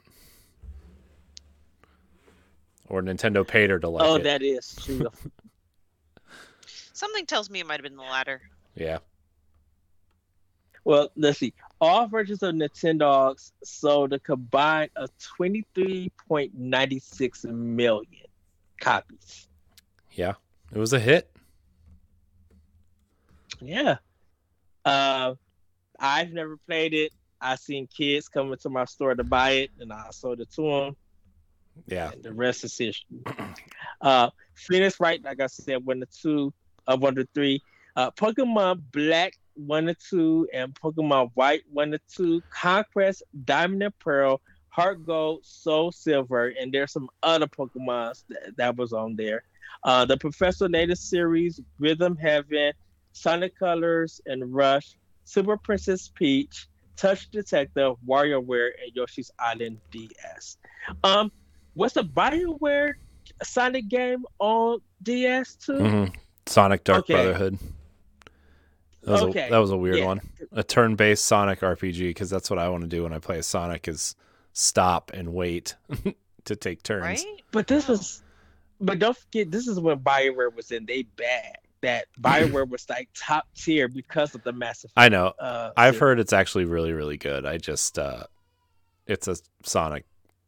or 2.89 3.03
Nintendo 3.03 3.47
paid 3.47 3.71
her 3.71 3.79
to 3.79 3.89
like 3.89 4.05
oh, 4.05 4.17
it. 4.17 4.21
Oh, 4.21 4.25
that 4.25 4.43
is 4.43 4.75
true. 4.85 5.07
Something 6.93 7.25
tells 7.25 7.51
me 7.51 7.61
it 7.61 7.69
might 7.69 7.75
have 7.75 7.85
been 7.85 7.95
the 7.95 8.03
latter. 8.03 8.43
Yeah. 8.75 8.99
Well, 10.85 11.11
let's 11.17 11.39
see. 11.39 11.55
All 11.81 12.09
versions 12.09 12.43
of 12.43 12.55
Nintendogs 12.55 13.53
sold 13.63 14.13
a 14.13 14.19
combined 14.19 14.91
of 14.97 15.09
23.96 15.39 17.45
million 17.45 18.27
copies. 18.81 19.49
Yeah, 20.11 20.35
it 20.73 20.79
was 20.79 20.93
a 20.93 21.01
hit. 21.01 21.31
Yeah. 23.61 23.97
Uh, 24.85 25.35
I've 25.99 26.33
never 26.33 26.57
played 26.67 26.95
it. 26.95 27.13
I've 27.41 27.61
seen 27.61 27.87
kids 27.87 28.29
come 28.29 28.53
into 28.53 28.69
my 28.69 28.85
store 28.85 29.15
to 29.15 29.25
buy 29.25 29.51
it, 29.51 29.71
and 29.81 29.93
I 29.93 30.09
sold 30.11 30.41
it 30.41 30.51
to 30.53 30.63
them. 30.63 30.97
Yeah, 31.87 32.11
the 32.21 32.33
rest 32.33 32.65
is 32.65 32.77
history. 32.77 33.19
Uh, 34.01 34.31
Phoenix 34.55 34.99
Wright, 34.99 35.23
like 35.23 35.41
I 35.41 35.47
said, 35.47 35.87
one 35.87 36.01
to 36.01 36.07
two, 36.07 36.53
uh, 36.89 36.97
one 36.97 37.15
to 37.15 37.25
three. 37.35 37.63
Uh, 37.95 38.11
Pokemon 38.11 38.83
Black, 38.91 39.35
one 39.55 39.87
to 39.87 39.95
two, 39.95 40.49
and 40.53 40.75
Pokemon 40.75 41.31
White, 41.35 41.63
one 41.73 41.91
to 41.93 42.01
two. 42.13 42.43
Conquest, 42.51 43.23
Diamond 43.45 43.83
and 43.83 43.99
Pearl, 43.99 44.41
Heart 44.69 45.05
Gold, 45.07 45.41
Soul 45.45 45.93
Silver, 45.93 46.49
and 46.59 46.73
there's 46.73 46.93
some 46.93 47.09
other 47.23 47.47
Pokemons 47.47 48.25
that, 48.29 48.57
that 48.57 48.77
was 48.77 48.93
on 48.93 49.17
there. 49.17 49.45
Uh, 49.85 50.05
the 50.05 50.17
Professor 50.17 50.69
Layton 50.69 50.97
series, 50.97 51.61
Rhythm 51.79 52.17
Heaven, 52.17 52.73
Sonic 53.13 53.59
Colors, 53.59 54.21
and 54.27 54.55
Rush, 54.55 54.97
Super 55.25 55.57
Princess 55.57 56.11
Peach, 56.15 56.69
Touch 56.97 57.31
Detective, 57.31 57.95
WarioWare, 58.07 58.71
and 58.83 58.95
Yoshi's 58.95 59.31
Island 59.39 59.79
DS. 59.91 60.57
Um, 61.05 61.33
what's 61.75 61.95
the 61.95 62.05
BioWare 62.05 62.95
Sonic 63.43 63.89
game 63.89 64.25
on 64.39 64.79
DS 65.03 65.57
too? 65.57 65.79
hmm 65.79 66.05
Sonic 66.47 66.85
Dark 66.85 67.01
Okay. 67.01 67.15
Brotherhood. 67.15 67.59
That 69.03 69.11
was, 69.13 69.23
Okay, 69.23 69.49
a, 69.49 69.51
that 69.51 69.59
was 69.59 69.71
a 69.71 69.77
weird 69.77 69.99
yeah. 69.99 70.07
one. 70.07 70.21
A 70.53 70.63
turn-based 70.63 71.25
Sonic 71.25 71.61
RPG 71.61 72.11
because 72.11 72.31
that's 72.31 72.49
what 72.49 72.59
I 72.59 72.69
want 72.69 72.83
to 72.83 72.89
do 72.89 73.03
when 73.03 73.13
I 73.13 73.19
play 73.19 73.39
a 73.39 73.43
Sonic 73.43 73.89
is 73.89 74.15
stop 74.53 75.11
and 75.13 75.33
wait 75.35 75.75
to 76.45 76.57
take 76.57 76.83
turns. 76.83 77.03
Right? 77.25 77.43
But 77.51 77.67
this 77.67 77.89
Wow. 77.89 77.95
was, 77.95 78.23
but 78.81 78.99
don't 79.01 79.17
forget, 79.17 79.51
this 79.51 79.67
is 79.67 79.81
when 79.81 79.99
BioWare 79.99 80.55
was 80.55 80.71
in 80.71 80.87
they 80.87 81.03
bag. 81.03 81.57
That 81.81 82.07
BioWare 82.21 82.69
was 82.69 82.89
like 82.89 83.09
top 83.15 83.49
tier 83.57 83.89
because 83.89 84.37
of 84.37 84.45
the 84.45 84.53
massive. 84.53 84.93
I 84.97 85.09
know. 85.09 85.33
Uh, 85.39 85.71
I've 85.77 85.95
series. 85.95 86.01
heard 86.01 86.21
it's 86.21 86.33
actually 86.33 86.65
really, 86.67 86.93
really 86.93 87.17
good. 87.17 87.45
I 87.45 87.59
just, 87.59 87.99
uh, 87.99 88.25
it's 89.09 89.27
a 89.27 89.37
Sonic 89.65 90.05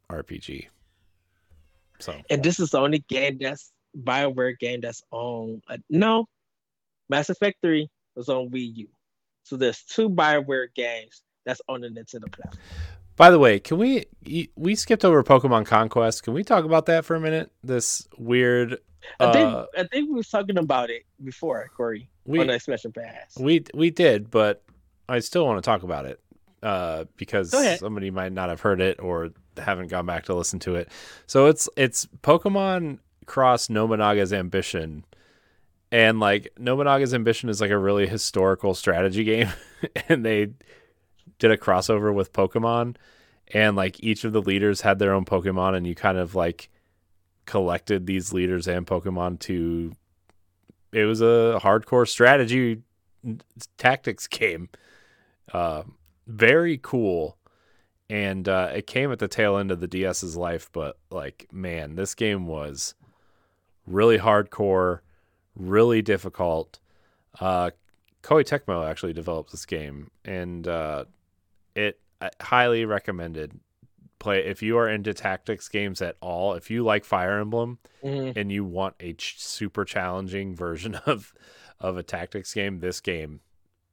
RPG. 0.09 0.67
So 1.99 2.15
and 2.29 2.41
this 2.41 2.59
is 2.59 2.69
the 2.71 2.79
only 2.79 2.99
game 3.09 3.37
that's 3.41 3.73
BioWare 4.01 4.57
game 4.57 4.79
that's 4.81 5.03
on. 5.11 5.61
Uh, 5.67 5.77
no, 5.89 6.27
Mass 7.09 7.29
Effect 7.29 7.57
Three 7.61 7.89
was 8.15 8.29
on 8.29 8.49
Wii 8.49 8.75
U. 8.77 8.87
So 9.43 9.57
there's 9.57 9.83
two 9.83 10.09
BioWare 10.09 10.67
games 10.75 11.21
that's 11.45 11.61
on 11.69 11.81
the 11.81 11.89
Nintendo 11.89 12.31
platform. 12.31 12.61
By 13.15 13.29
the 13.29 13.39
way, 13.39 13.59
can 13.59 13.77
we 13.77 14.05
we 14.55 14.75
skipped 14.75 15.05
over 15.05 15.23
Pokemon 15.23 15.65
Conquest? 15.65 16.23
Can 16.23 16.33
we 16.33 16.43
talk 16.43 16.65
about 16.65 16.85
that 16.87 17.05
for 17.05 17.15
a 17.15 17.19
minute? 17.19 17.51
This 17.63 18.07
weird. 18.17 18.79
I 19.19 19.31
think 19.31 19.53
uh, 19.53 19.65
I 19.77 19.83
think 19.83 20.09
we 20.09 20.15
were 20.15 20.23
talking 20.23 20.57
about 20.57 20.89
it 20.89 21.03
before, 21.23 21.69
Corey, 21.77 22.09
we 22.25 22.39
on 22.39 22.47
the 22.47 22.55
expansion 22.55 22.91
pass. 22.91 23.37
we 23.39 23.63
we 23.73 23.89
did, 23.91 24.31
but 24.31 24.63
I 25.07 25.19
still 25.19 25.45
want 25.45 25.63
to 25.63 25.67
talk 25.67 25.83
about 25.83 26.05
it. 26.05 26.19
uh, 26.63 27.05
because 27.15 27.51
somebody 27.79 28.09
might 28.09 28.33
not 28.33 28.49
have 28.49 28.61
heard 28.61 28.81
it 28.81 28.99
or 28.99 29.29
haven't 29.57 29.87
gone 29.87 30.05
back 30.05 30.25
to 30.25 30.33
listen 30.33 30.59
to 30.59 30.75
it. 30.75 30.89
So 31.27 31.45
it's 31.45 31.69
it's 31.77 32.07
Pokemon 32.23 32.99
Cross 33.27 33.67
Nobunaga's 33.69 34.33
Ambition, 34.33 35.05
and 35.91 36.19
like 36.19 36.51
Nobunaga's 36.57 37.13
Ambition 37.13 37.49
is 37.49 37.61
like 37.61 37.71
a 37.71 37.77
really 37.77 38.07
historical 38.07 38.73
strategy 38.73 39.23
game, 39.23 39.49
and 40.09 40.25
they 40.25 40.53
did 41.39 41.51
a 41.51 41.57
crossover 41.57 42.13
with 42.13 42.33
Pokemon, 42.33 42.95
and 43.53 43.75
like 43.75 44.01
each 44.03 44.23
of 44.23 44.33
the 44.33 44.41
leaders 44.41 44.81
had 44.81 44.99
their 44.99 45.13
own 45.13 45.25
Pokemon, 45.25 45.75
and 45.75 45.85
you 45.85 45.95
kind 45.95 46.17
of 46.17 46.35
like 46.35 46.69
collected 47.45 48.07
these 48.07 48.33
leaders 48.33 48.67
and 48.67 48.87
Pokemon 48.87 49.39
to. 49.41 49.93
It 50.91 51.03
was 51.03 51.21
a 51.21 51.59
hardcore 51.61 52.07
strategy 52.07 52.81
tactics 53.77 54.27
game. 54.27 54.69
Uh, 55.51 55.83
very 56.27 56.79
cool. 56.81 57.37
And 58.09 58.47
uh, 58.47 58.71
it 58.75 58.87
came 58.87 59.11
at 59.11 59.19
the 59.19 59.27
tail 59.27 59.57
end 59.57 59.71
of 59.71 59.79
the 59.79 59.87
DS's 59.87 60.35
life, 60.35 60.69
but 60.71 60.97
like, 61.09 61.47
man, 61.51 61.95
this 61.95 62.13
game 62.13 62.45
was 62.45 62.93
really 63.87 64.19
hardcore, 64.19 64.99
really 65.55 66.01
difficult. 66.01 66.79
Uh, 67.39 67.71
Koei 68.23 68.43
Tecmo 68.43 68.87
actually 68.89 69.13
developed 69.13 69.51
this 69.51 69.65
game, 69.65 70.09
and 70.23 70.67
uh, 70.67 71.05
it 71.75 71.99
I 72.21 72.29
highly 72.41 72.85
recommended. 72.85 73.59
Play 74.17 74.45
if 74.45 74.63
you 74.63 74.77
are 74.77 74.87
into 74.89 75.13
tactics 75.13 75.67
games 75.67 76.01
at 76.01 76.15
all. 76.21 76.53
If 76.53 76.71
you 76.71 76.83
like 76.83 77.03
Fire 77.05 77.37
Emblem, 77.39 77.79
Mhm. 78.03 78.35
and 78.37 78.51
you 78.51 78.63
want 78.63 78.95
a 79.01 79.13
ch- 79.13 79.35
super 79.39 79.83
challenging 79.85 80.55
version 80.65 80.95
of 81.05 81.33
of 81.81 81.97
a 81.97 82.03
tactics 82.03 82.53
game, 82.53 82.79
this 82.79 83.01
game, 83.01 83.41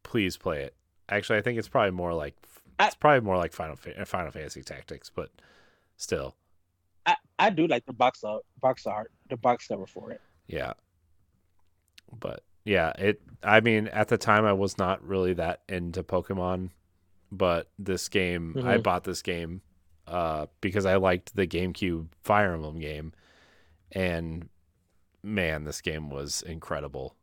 please 0.04 0.36
play 0.36 0.62
it. 0.62 0.74
Actually, 1.08 1.38
I 1.40 1.42
think 1.42 1.58
it's 1.58 1.68
probably 1.68 1.90
more 1.90 2.14
like 2.14 2.36
it's 2.80 2.94
probably 2.94 3.20
more 3.20 3.36
like 3.36 3.52
Final 3.52 3.74
Fa- 3.76 4.06
Final 4.06 4.30
Fantasy 4.30 4.62
Tactics, 4.62 5.10
but 5.14 5.30
still, 5.96 6.36
I, 7.04 7.16
I 7.38 7.50
do 7.50 7.66
like 7.66 7.84
the 7.84 7.92
box 7.92 8.22
art, 8.24 8.44
box 8.60 8.86
art, 8.86 9.10
the 9.28 9.36
box 9.36 9.66
cover 9.66 9.86
for 9.86 10.12
it. 10.12 10.20
yeah. 10.46 10.72
But 12.18 12.42
yeah, 12.64 12.90
it. 12.98 13.20
I 13.42 13.60
mean, 13.60 13.88
at 13.88 14.08
the 14.08 14.18
time, 14.18 14.44
I 14.44 14.52
was 14.52 14.78
not 14.78 15.04
really 15.06 15.34
that 15.34 15.62
into 15.68 16.02
Pokemon, 16.02 16.70
but 17.32 17.70
this 17.78 18.08
game, 18.08 18.56
I 18.62 18.78
Mhm. 18.78 18.82
bought 18.82 19.04
this 19.04 19.22
game 19.22 19.62
uh, 20.06 20.46
because 20.60 20.86
I 20.86 20.96
liked 20.96 21.34
the 21.36 21.46
GameCube 21.46 22.08
Fire 22.22 22.54
Emblem 22.54 22.78
game, 22.78 23.12
and 23.92 24.48
man, 25.22 25.64
this 25.64 25.80
game 25.80 26.10
was 26.10 26.42
incredible. 26.42 27.16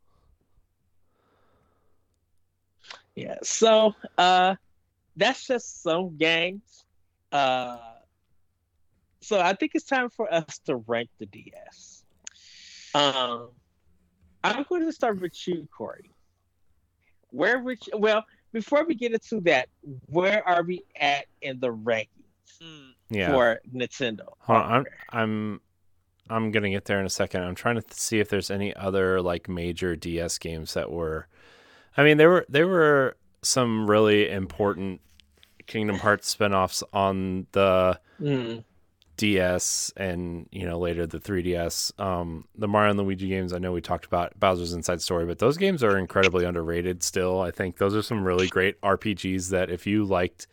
Yeah. 3.14 3.38
So 3.42 3.94
uh 4.18 4.54
that's 5.16 5.46
just 5.46 5.82
some 5.82 6.16
games. 6.16 6.84
Uh 7.32 7.78
so 9.22 9.38
I 9.40 9.54
think 9.54 9.72
it's 9.74 9.84
time 9.84 10.08
for 10.10 10.32
us 10.32 10.58
to 10.66 10.76
rank 10.76 11.10
the 11.18 11.26
DS. 11.26 12.04
Um 12.94 13.50
I'm 14.44 14.64
going 14.68 14.84
to 14.84 14.92
start 14.92 15.20
with 15.20 15.32
you, 15.46 15.68
Corey. 15.76 16.10
Where 17.30 17.60
would 17.60 17.78
you, 17.86 17.98
well, 17.98 18.24
before 18.52 18.84
we 18.84 18.94
get 18.94 19.12
into 19.12 19.40
that, 19.42 19.68
where 20.06 20.46
are 20.48 20.62
we 20.62 20.82
at 20.98 21.26
in 21.42 21.60
the 21.60 21.68
rankings 21.72 22.06
Hmm. 22.60 22.90
Yeah. 23.10 23.30
for 23.30 23.60
Nintendo? 23.74 24.26
Hold 24.40 24.58
on, 24.58 24.72
I'm? 24.72 24.84
I'm 25.12 25.60
I'm 26.28 26.50
gonna 26.52 26.70
get 26.70 26.84
there 26.84 27.00
in 27.00 27.06
a 27.06 27.10
second. 27.10 27.42
I'm 27.42 27.54
trying 27.54 27.76
to 27.76 27.82
th- 27.82 27.94
see 27.94 28.18
if 28.20 28.28
there's 28.28 28.50
any 28.50 28.74
other 28.76 29.20
like 29.22 29.48
major 29.48 29.94
DS 29.96 30.38
games 30.38 30.74
that 30.74 30.90
were. 30.90 31.26
I 31.96 32.02
mean, 32.04 32.16
there 32.18 32.28
were 32.28 32.46
there 32.48 32.66
were 32.68 33.16
some 33.42 33.88
really 33.90 34.28
important 34.28 35.00
Kingdom 35.66 35.98
Hearts 35.98 36.34
spinoffs 36.34 36.82
on 36.92 37.46
the 37.52 37.98
Mm, 38.20 38.64
DS 39.20 39.92
and 39.98 40.48
you 40.50 40.64
know 40.64 40.78
later 40.78 41.06
the 41.06 41.20
3DS. 41.20 42.00
Um, 42.00 42.46
the 42.56 42.66
Mario 42.66 42.90
and 42.90 42.98
Luigi 42.98 43.28
games 43.28 43.52
I 43.52 43.58
know 43.58 43.70
we 43.70 43.82
talked 43.82 44.06
about 44.06 44.38
Bowser's 44.40 44.72
Inside 44.72 45.02
Story, 45.02 45.26
but 45.26 45.38
those 45.38 45.58
games 45.58 45.84
are 45.84 45.98
incredibly 45.98 46.46
underrated. 46.46 47.02
Still, 47.02 47.42
I 47.42 47.50
think 47.50 47.76
those 47.76 47.94
are 47.94 48.00
some 48.00 48.24
really 48.24 48.48
great 48.48 48.80
RPGs 48.80 49.50
that 49.50 49.68
if 49.68 49.86
you 49.86 50.04
liked 50.06 50.46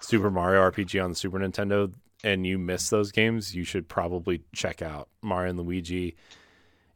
Super 0.00 0.30
Mario 0.30 0.62
RPG 0.62 1.02
on 1.04 1.10
the 1.10 1.16
Super 1.16 1.38
Nintendo 1.38 1.92
and 2.24 2.46
you 2.46 2.56
miss 2.58 2.88
those 2.88 3.12
games, 3.12 3.54
you 3.54 3.64
should 3.64 3.86
probably 3.86 4.40
check 4.54 4.80
out 4.80 5.10
Mario 5.20 5.50
and 5.50 5.58
Luigi 5.60 6.16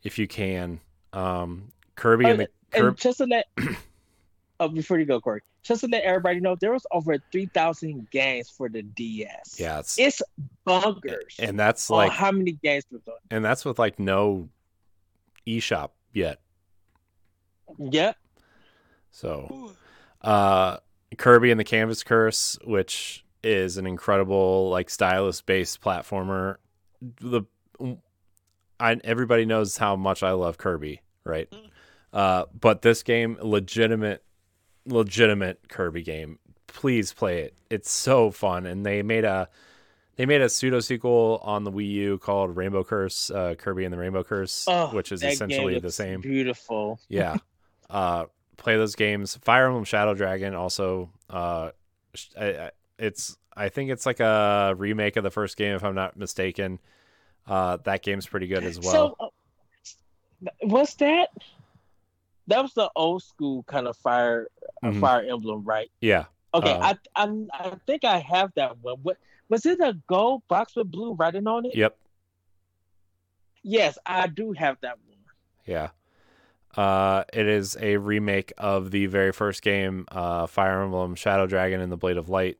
if 0.02 0.18
you 0.18 0.26
can. 0.26 0.80
Um, 1.12 1.70
Kirby 1.96 2.24
and 2.24 2.40
the 2.40 2.48
and 2.72 2.82
Kirby. 2.82 2.96
just 2.96 3.18
to 3.18 3.26
let 3.26 3.44
oh, 4.60 4.68
before 4.68 4.98
you 4.98 5.06
go, 5.06 5.20
Corey, 5.20 5.40
just 5.62 5.80
to 5.80 5.88
let 5.88 6.04
everybody 6.04 6.38
know, 6.38 6.54
there 6.54 6.72
was 6.72 6.86
over 6.92 7.16
three 7.32 7.46
thousand 7.46 8.08
games 8.10 8.48
for 8.48 8.68
the 8.68 8.82
DS. 8.82 9.56
Yeah, 9.58 9.80
it's, 9.80 9.98
it's 9.98 10.22
bonkers. 10.66 11.38
and 11.38 11.58
that's 11.58 11.90
like 11.90 12.12
how 12.12 12.30
many 12.30 12.52
games 12.52 12.84
was 12.92 13.00
on. 13.08 13.14
and 13.30 13.44
that's 13.44 13.64
with 13.64 13.78
like 13.78 13.98
no 13.98 14.48
eShop 15.46 15.90
yet. 16.12 16.40
Yep. 17.78 18.16
So 19.10 19.72
uh 20.22 20.76
Kirby 21.16 21.50
and 21.50 21.58
the 21.58 21.64
Canvas 21.64 22.04
Curse, 22.04 22.58
which 22.64 23.24
is 23.42 23.78
an 23.78 23.86
incredible 23.86 24.70
like 24.70 24.90
stylus 24.90 25.40
based 25.40 25.80
platformer. 25.80 26.56
The 27.20 27.42
I 28.78 29.00
everybody 29.04 29.46
knows 29.46 29.76
how 29.76 29.96
much 29.96 30.22
I 30.22 30.32
love 30.32 30.58
Kirby, 30.58 31.00
right? 31.24 31.50
Mm. 31.50 31.70
Uh 32.12 32.44
but 32.58 32.82
this 32.82 33.02
game 33.02 33.38
legitimate 33.40 34.22
legitimate 34.86 35.68
Kirby 35.68 36.02
game. 36.02 36.38
Please 36.66 37.12
play 37.12 37.40
it. 37.42 37.54
It's 37.68 37.90
so 37.90 38.30
fun 38.30 38.66
and 38.66 38.84
they 38.84 39.02
made 39.02 39.24
a 39.24 39.48
they 40.16 40.26
made 40.26 40.40
a 40.42 40.48
pseudo 40.50 40.80
sequel 40.80 41.40
on 41.42 41.64
the 41.64 41.72
Wii 41.72 41.88
U 41.92 42.18
called 42.18 42.54
Rainbow 42.56 42.84
Curse, 42.84 43.30
uh, 43.30 43.54
Kirby 43.56 43.84
and 43.84 43.92
the 43.92 43.96
Rainbow 43.98 44.22
Curse, 44.22 44.66
Oh, 44.68 44.88
which 44.88 45.12
is 45.12 45.22
essentially 45.22 45.78
the 45.78 45.90
same. 45.92 46.20
Beautiful. 46.20 47.00
Yeah. 47.08 47.36
uh, 47.88 48.26
play 48.58 48.76
those 48.76 48.94
games. 48.96 49.36
Fire 49.36 49.66
Emblem 49.66 49.84
Shadow 49.84 50.12
Dragon 50.14 50.54
also. 50.54 51.10
Uh, 51.30 51.70
sh- 52.14 52.28
I, 52.38 52.44
I, 52.46 52.70
it's 52.98 53.38
I 53.56 53.68
think 53.70 53.90
it's 53.90 54.04
like 54.04 54.20
a 54.20 54.74
remake 54.76 55.16
of 55.16 55.24
the 55.24 55.30
first 55.30 55.56
game, 55.56 55.74
if 55.74 55.82
I'm 55.84 55.94
not 55.94 56.16
mistaken. 56.18 56.78
Uh, 57.46 57.78
that 57.84 58.02
game's 58.02 58.26
pretty 58.26 58.46
good 58.46 58.62
as 58.62 58.78
well. 58.78 59.16
So, 59.16 59.16
uh, 59.20 60.50
what's 60.60 60.94
that? 60.96 61.30
That 62.46 62.62
was 62.62 62.74
the 62.74 62.90
old 62.94 63.22
school 63.22 63.62
kind 63.64 63.86
of 63.88 63.96
fire 63.96 64.48
Mhm. 64.82 65.00
fire 65.00 65.22
emblem, 65.28 65.64
right? 65.64 65.90
yeah, 66.00 66.24
Okay, 66.54 66.72
Uh, 66.72 66.94
I, 67.14 67.24
I 67.24 67.46
I 67.52 67.74
think 67.86 68.04
I 68.04 68.18
have 68.18 68.52
that 68.54 68.78
one. 68.78 68.96
What 69.02 69.18
was 69.48 69.66
it? 69.66 69.80
A 69.80 69.94
gold 70.08 70.42
box 70.48 70.74
with 70.76 70.90
blue 70.90 71.12
writing 71.14 71.46
on 71.46 71.66
it? 71.66 71.74
yep, 71.74 71.96
Yes, 73.62 73.98
I 74.06 74.26
do 74.26 74.52
have 74.52 74.78
that 74.80 74.98
one. 75.06 75.18
yeah. 75.66 75.90
Uh, 76.76 77.24
it 77.32 77.46
is 77.48 77.76
a 77.80 77.96
remake 77.96 78.52
of 78.56 78.90
the 78.92 79.06
very 79.06 79.32
first 79.32 79.60
game, 79.62 80.06
uh, 80.12 80.46
Fire 80.46 80.82
Emblem 80.82 81.14
Shadow 81.16 81.46
Dragon 81.46 81.80
and 81.80 81.90
the 81.90 81.96
Blade 81.96 82.16
of 82.16 82.28
Light. 82.28 82.58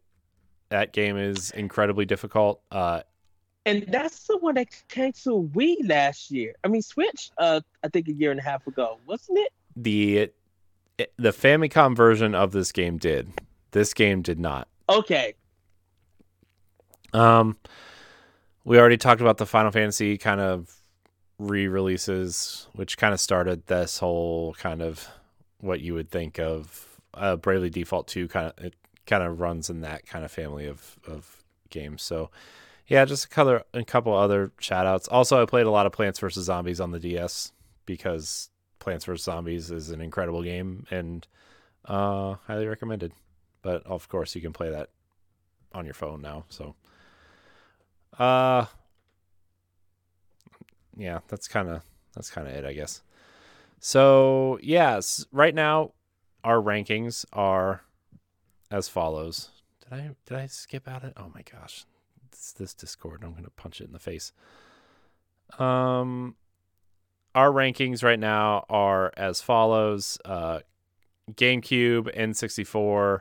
That 0.69 0.93
game 0.93 1.17
is 1.17 1.53
incredibly 1.53 2.05
difficult. 2.07 2.61
Uh, 2.73 3.03
And 3.67 3.85
that's 3.89 4.27
the 4.27 4.37
one 4.39 4.57
that 4.57 4.69
came 4.89 5.13
to 5.25 5.49
Wii 5.55 5.89
last 5.89 6.31
year. 6.31 6.55
I 6.65 6.69
mean, 6.69 6.83
Switch. 6.83 7.31
Uh, 7.39 7.61
I 7.85 7.89
think 7.89 8.09
a 8.09 8.13
year 8.13 8.31
and 8.33 8.41
a 8.41 8.43
half 8.43 8.67
ago, 8.67 8.99
wasn't 9.07 9.39
it? 9.39 9.53
the 9.77 10.31
the 11.17 11.31
Famicom 11.31 11.97
version 11.97 12.35
of 12.35 12.53
this 12.53 12.73
game 12.73 12.99
did. 12.99 13.33
This 13.73 13.95
game 13.95 14.23
did 14.23 14.39
not. 14.39 14.69
Okay. 14.89 15.35
Um, 17.13 17.57
we 18.65 18.79
already 18.79 18.97
talked 18.97 19.21
about 19.21 19.39
the 19.39 19.47
Final 19.47 19.71
Fantasy 19.71 20.19
kind 20.19 20.41
of 20.41 20.75
re-releases, 21.39 22.69
which 22.73 22.99
kind 22.99 23.15
of 23.15 23.21
started 23.21 23.67
this 23.67 23.99
whole 23.99 24.55
kind 24.55 24.83
of 24.83 25.09
what 25.59 25.81
you 25.81 25.95
would 25.95 26.11
think 26.11 26.39
of 26.39 27.01
uh, 27.15 27.37
Bravely 27.37 27.71
Default 27.71 28.09
Two. 28.09 28.29
Kind 28.29 28.53
of 28.57 28.65
it 28.65 28.75
kind 29.07 29.23
of 29.23 29.41
runs 29.41 29.71
in 29.71 29.81
that 29.81 30.07
kind 30.07 30.25
of 30.25 30.31
family 30.31 30.67
of 30.67 30.99
of 31.07 31.43
games. 31.71 32.03
So 32.03 32.31
yeah, 32.87 33.05
just 33.05 33.25
a 33.25 33.29
couple 33.29 33.61
a 33.73 33.85
couple 33.85 34.15
other 34.15 34.53
shout 34.61 34.87
outs. 34.87 35.09
Also, 35.09 35.41
I 35.41 35.47
played 35.47 35.67
a 35.67 35.71
lot 35.71 35.87
of 35.87 35.93
Plants 35.93 36.19
vs 36.19 36.45
Zombies 36.45 36.81
on 36.81 36.91
the 36.91 37.01
DS 37.01 37.53
because 37.87 38.51
Plants 38.81 39.05
vs 39.05 39.23
Zombies 39.23 39.71
is 39.71 39.91
an 39.91 40.01
incredible 40.01 40.43
game 40.43 40.87
and 40.91 41.27
uh, 41.85 42.35
highly 42.47 42.67
recommended. 42.67 43.13
But 43.63 43.87
of 43.87 44.09
course, 44.09 44.35
you 44.35 44.41
can 44.41 44.53
play 44.53 44.71
that 44.71 44.89
on 45.73 45.85
your 45.85 45.95
phone 45.95 46.21
now. 46.21 46.45
So, 46.49 46.75
uh, 48.19 48.65
yeah, 50.97 51.21
that's 51.29 51.47
kind 51.47 51.69
of 51.69 51.83
that's 52.15 52.31
kind 52.31 52.49
of 52.49 52.55
it, 52.55 52.65
I 52.65 52.73
guess. 52.73 53.03
So, 53.79 54.59
yes, 54.63 55.27
right 55.31 55.55
now 55.55 55.93
our 56.43 56.57
rankings 56.57 57.25
are 57.33 57.83
as 58.71 58.89
follows. 58.89 59.51
Did 59.85 59.93
I 59.93 60.11
did 60.27 60.39
I 60.39 60.47
skip 60.47 60.89
out 60.89 61.05
it? 61.05 61.13
Oh 61.17 61.31
my 61.35 61.43
gosh, 61.43 61.85
it's 62.33 62.53
this 62.53 62.75
Discord. 62.75 63.23
I'm 63.23 63.35
gonna 63.35 63.51
punch 63.51 63.81
it 63.81 63.85
in 63.85 63.93
the 63.93 63.99
face. 63.99 64.33
Um, 65.59 66.37
our 67.35 67.51
rankings 67.51 68.03
right 68.03 68.19
now 68.19 68.65
are 68.69 69.13
as 69.17 69.41
follows: 69.41 70.19
uh, 70.25 70.61
GameCube, 71.33 72.15
N64, 72.17 73.21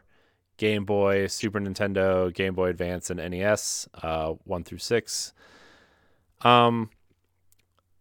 Game 0.57 0.85
Boy, 0.85 1.27
Super 1.27 1.59
Nintendo, 1.59 2.33
Game 2.33 2.53
Boy 2.53 2.69
Advance, 2.69 3.09
and 3.09 3.19
NES, 3.19 3.87
uh, 4.01 4.33
one 4.43 4.63
through 4.63 4.79
six. 4.79 5.33
Um, 6.41 6.89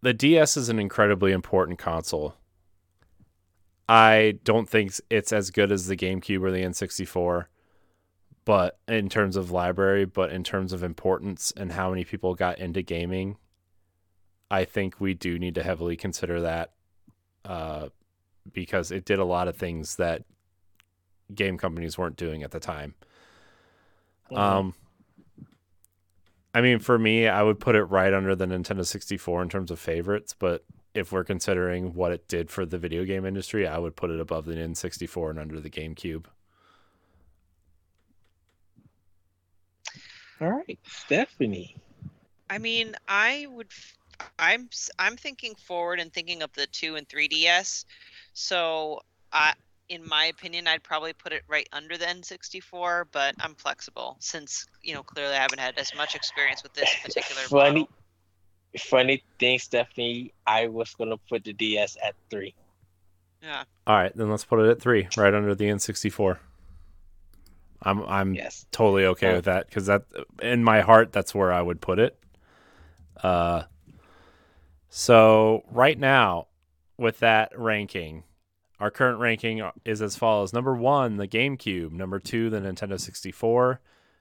the 0.02 0.14
DS 0.14 0.56
is 0.56 0.68
an 0.68 0.78
incredibly 0.78 1.32
important 1.32 1.78
console. 1.78 2.34
I 3.88 4.38
don't 4.44 4.68
think 4.68 4.92
it's 5.08 5.32
as 5.32 5.50
good 5.50 5.72
as 5.72 5.86
the 5.86 5.96
GameCube 5.96 6.42
or 6.42 6.50
the 6.50 6.62
N64, 6.62 7.46
but 8.44 8.78
in 8.86 9.08
terms 9.08 9.36
of 9.36 9.50
library, 9.50 10.04
but 10.04 10.30
in 10.30 10.44
terms 10.44 10.72
of 10.72 10.82
importance 10.82 11.52
and 11.56 11.72
how 11.72 11.90
many 11.90 12.04
people 12.04 12.34
got 12.34 12.58
into 12.58 12.82
gaming, 12.82 13.38
I 14.50 14.64
think 14.64 15.00
we 15.00 15.14
do 15.14 15.38
need 15.38 15.54
to 15.56 15.62
heavily 15.62 15.96
consider 15.96 16.40
that 16.42 16.72
uh, 17.44 17.88
because 18.52 18.90
it 18.90 19.04
did 19.04 19.18
a 19.18 19.24
lot 19.24 19.48
of 19.48 19.56
things 19.56 19.96
that 19.96 20.24
game 21.34 21.58
companies 21.58 21.98
weren't 21.98 22.16
doing 22.16 22.42
at 22.42 22.50
the 22.50 22.60
time. 22.60 22.94
Mhm. 24.30 24.38
Um, 24.38 24.74
I 26.54 26.60
mean, 26.62 26.78
for 26.78 26.98
me, 26.98 27.28
I 27.28 27.42
would 27.42 27.60
put 27.60 27.76
it 27.76 27.84
right 27.84 28.12
under 28.12 28.34
the 28.34 28.46
Nintendo 28.46 28.84
64 28.86 29.42
in 29.42 29.48
terms 29.48 29.70
of 29.70 29.78
favorites, 29.78 30.34
but 30.38 30.64
if 30.94 31.12
we're 31.12 31.24
considering 31.24 31.92
what 31.94 32.10
it 32.12 32.26
did 32.26 32.50
for 32.50 32.64
the 32.64 32.78
video 32.78 33.04
game 33.04 33.24
industry, 33.26 33.66
I 33.68 33.78
would 33.78 33.94
put 33.96 34.10
it 34.10 34.18
above 34.18 34.46
the 34.46 34.54
N64 34.54 35.30
and 35.30 35.38
under 35.38 35.60
the 35.60 35.70
GameCube. 35.70 36.24
All 40.40 40.50
right, 40.50 40.78
Stephanie. 40.86 41.76
I 42.48 42.58
mean, 42.58 42.94
I 43.08 43.46
would. 43.50 43.68
F- 44.20 44.30
I'm 44.38 44.68
s- 44.72 44.90
I'm 44.98 45.16
thinking 45.16 45.54
forward 45.54 46.00
and 46.00 46.12
thinking 46.12 46.42
of 46.42 46.52
the 46.52 46.66
two 46.66 46.96
and 46.96 47.08
3DS. 47.08 47.84
So, 48.34 49.00
I, 49.32 49.52
in 49.88 50.06
my 50.06 50.26
opinion, 50.26 50.66
I'd 50.68 50.82
probably 50.82 51.12
put 51.12 51.32
it 51.32 51.42
right 51.48 51.68
under 51.72 51.96
the 51.96 52.06
N64. 52.06 53.04
But 53.12 53.34
I'm 53.40 53.54
flexible 53.54 54.16
since 54.20 54.66
you 54.82 54.94
know 54.94 55.02
clearly 55.02 55.34
I 55.34 55.42
haven't 55.42 55.60
had 55.60 55.78
as 55.78 55.94
much 55.96 56.14
experience 56.14 56.62
with 56.62 56.74
this 56.74 56.94
particular 57.02 57.42
Funny, 57.48 57.80
model. 57.80 57.88
funny 58.78 59.22
thing, 59.38 59.58
Stephanie. 59.58 60.32
I 60.46 60.66
was 60.68 60.94
gonna 60.94 61.16
put 61.28 61.44
the 61.44 61.52
DS 61.52 61.96
at 62.04 62.14
three. 62.30 62.54
Yeah. 63.42 63.64
All 63.86 63.94
right, 63.96 64.14
then 64.16 64.30
let's 64.30 64.44
put 64.44 64.58
it 64.60 64.68
at 64.68 64.80
three, 64.80 65.08
right 65.16 65.32
under 65.32 65.54
the 65.54 65.64
N64. 65.66 66.38
I'm 67.82 68.02
I'm 68.02 68.34
Yes. 68.34 68.66
totally 68.72 69.04
okay 69.06 69.30
Oh. 69.30 69.34
with 69.36 69.44
that 69.44 69.68
because 69.68 69.86
that 69.86 70.02
in 70.42 70.64
my 70.64 70.80
heart 70.80 71.12
that's 71.12 71.32
where 71.34 71.52
I 71.52 71.62
would 71.62 71.80
put 71.80 71.98
it. 72.00 72.18
Uh, 73.22 73.62
so 74.88 75.64
right 75.70 75.98
now 75.98 76.48
with 76.96 77.18
that 77.20 77.52
ranking, 77.58 78.24
our 78.80 78.90
current 78.90 79.20
ranking 79.20 79.62
is 79.84 80.00
as 80.02 80.16
follows: 80.16 80.52
number 80.52 80.74
one, 80.74 81.16
the 81.16 81.28
GameCube; 81.28 81.92
number 81.92 82.18
two, 82.18 82.50
the 82.50 82.60
Nintendo 82.60 82.98
64; 82.98 83.80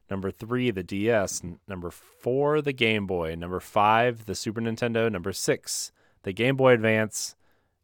number 0.10 0.32
three, 0.32 0.72
the 0.72 0.84
DS; 0.84 1.42
number 1.68 1.92
four, 1.92 2.62
the 2.62 2.74
Game 2.74 3.06
Boy; 3.08 3.36
number 3.36 3.60
five, 3.60 4.26
the 4.26 4.36
Super 4.36 4.62
Nintendo; 4.62 5.12
number 5.12 5.32
six, 5.34 5.92
the 6.24 6.34
Game 6.34 6.56
Boy 6.56 6.74
Advance; 6.74 7.36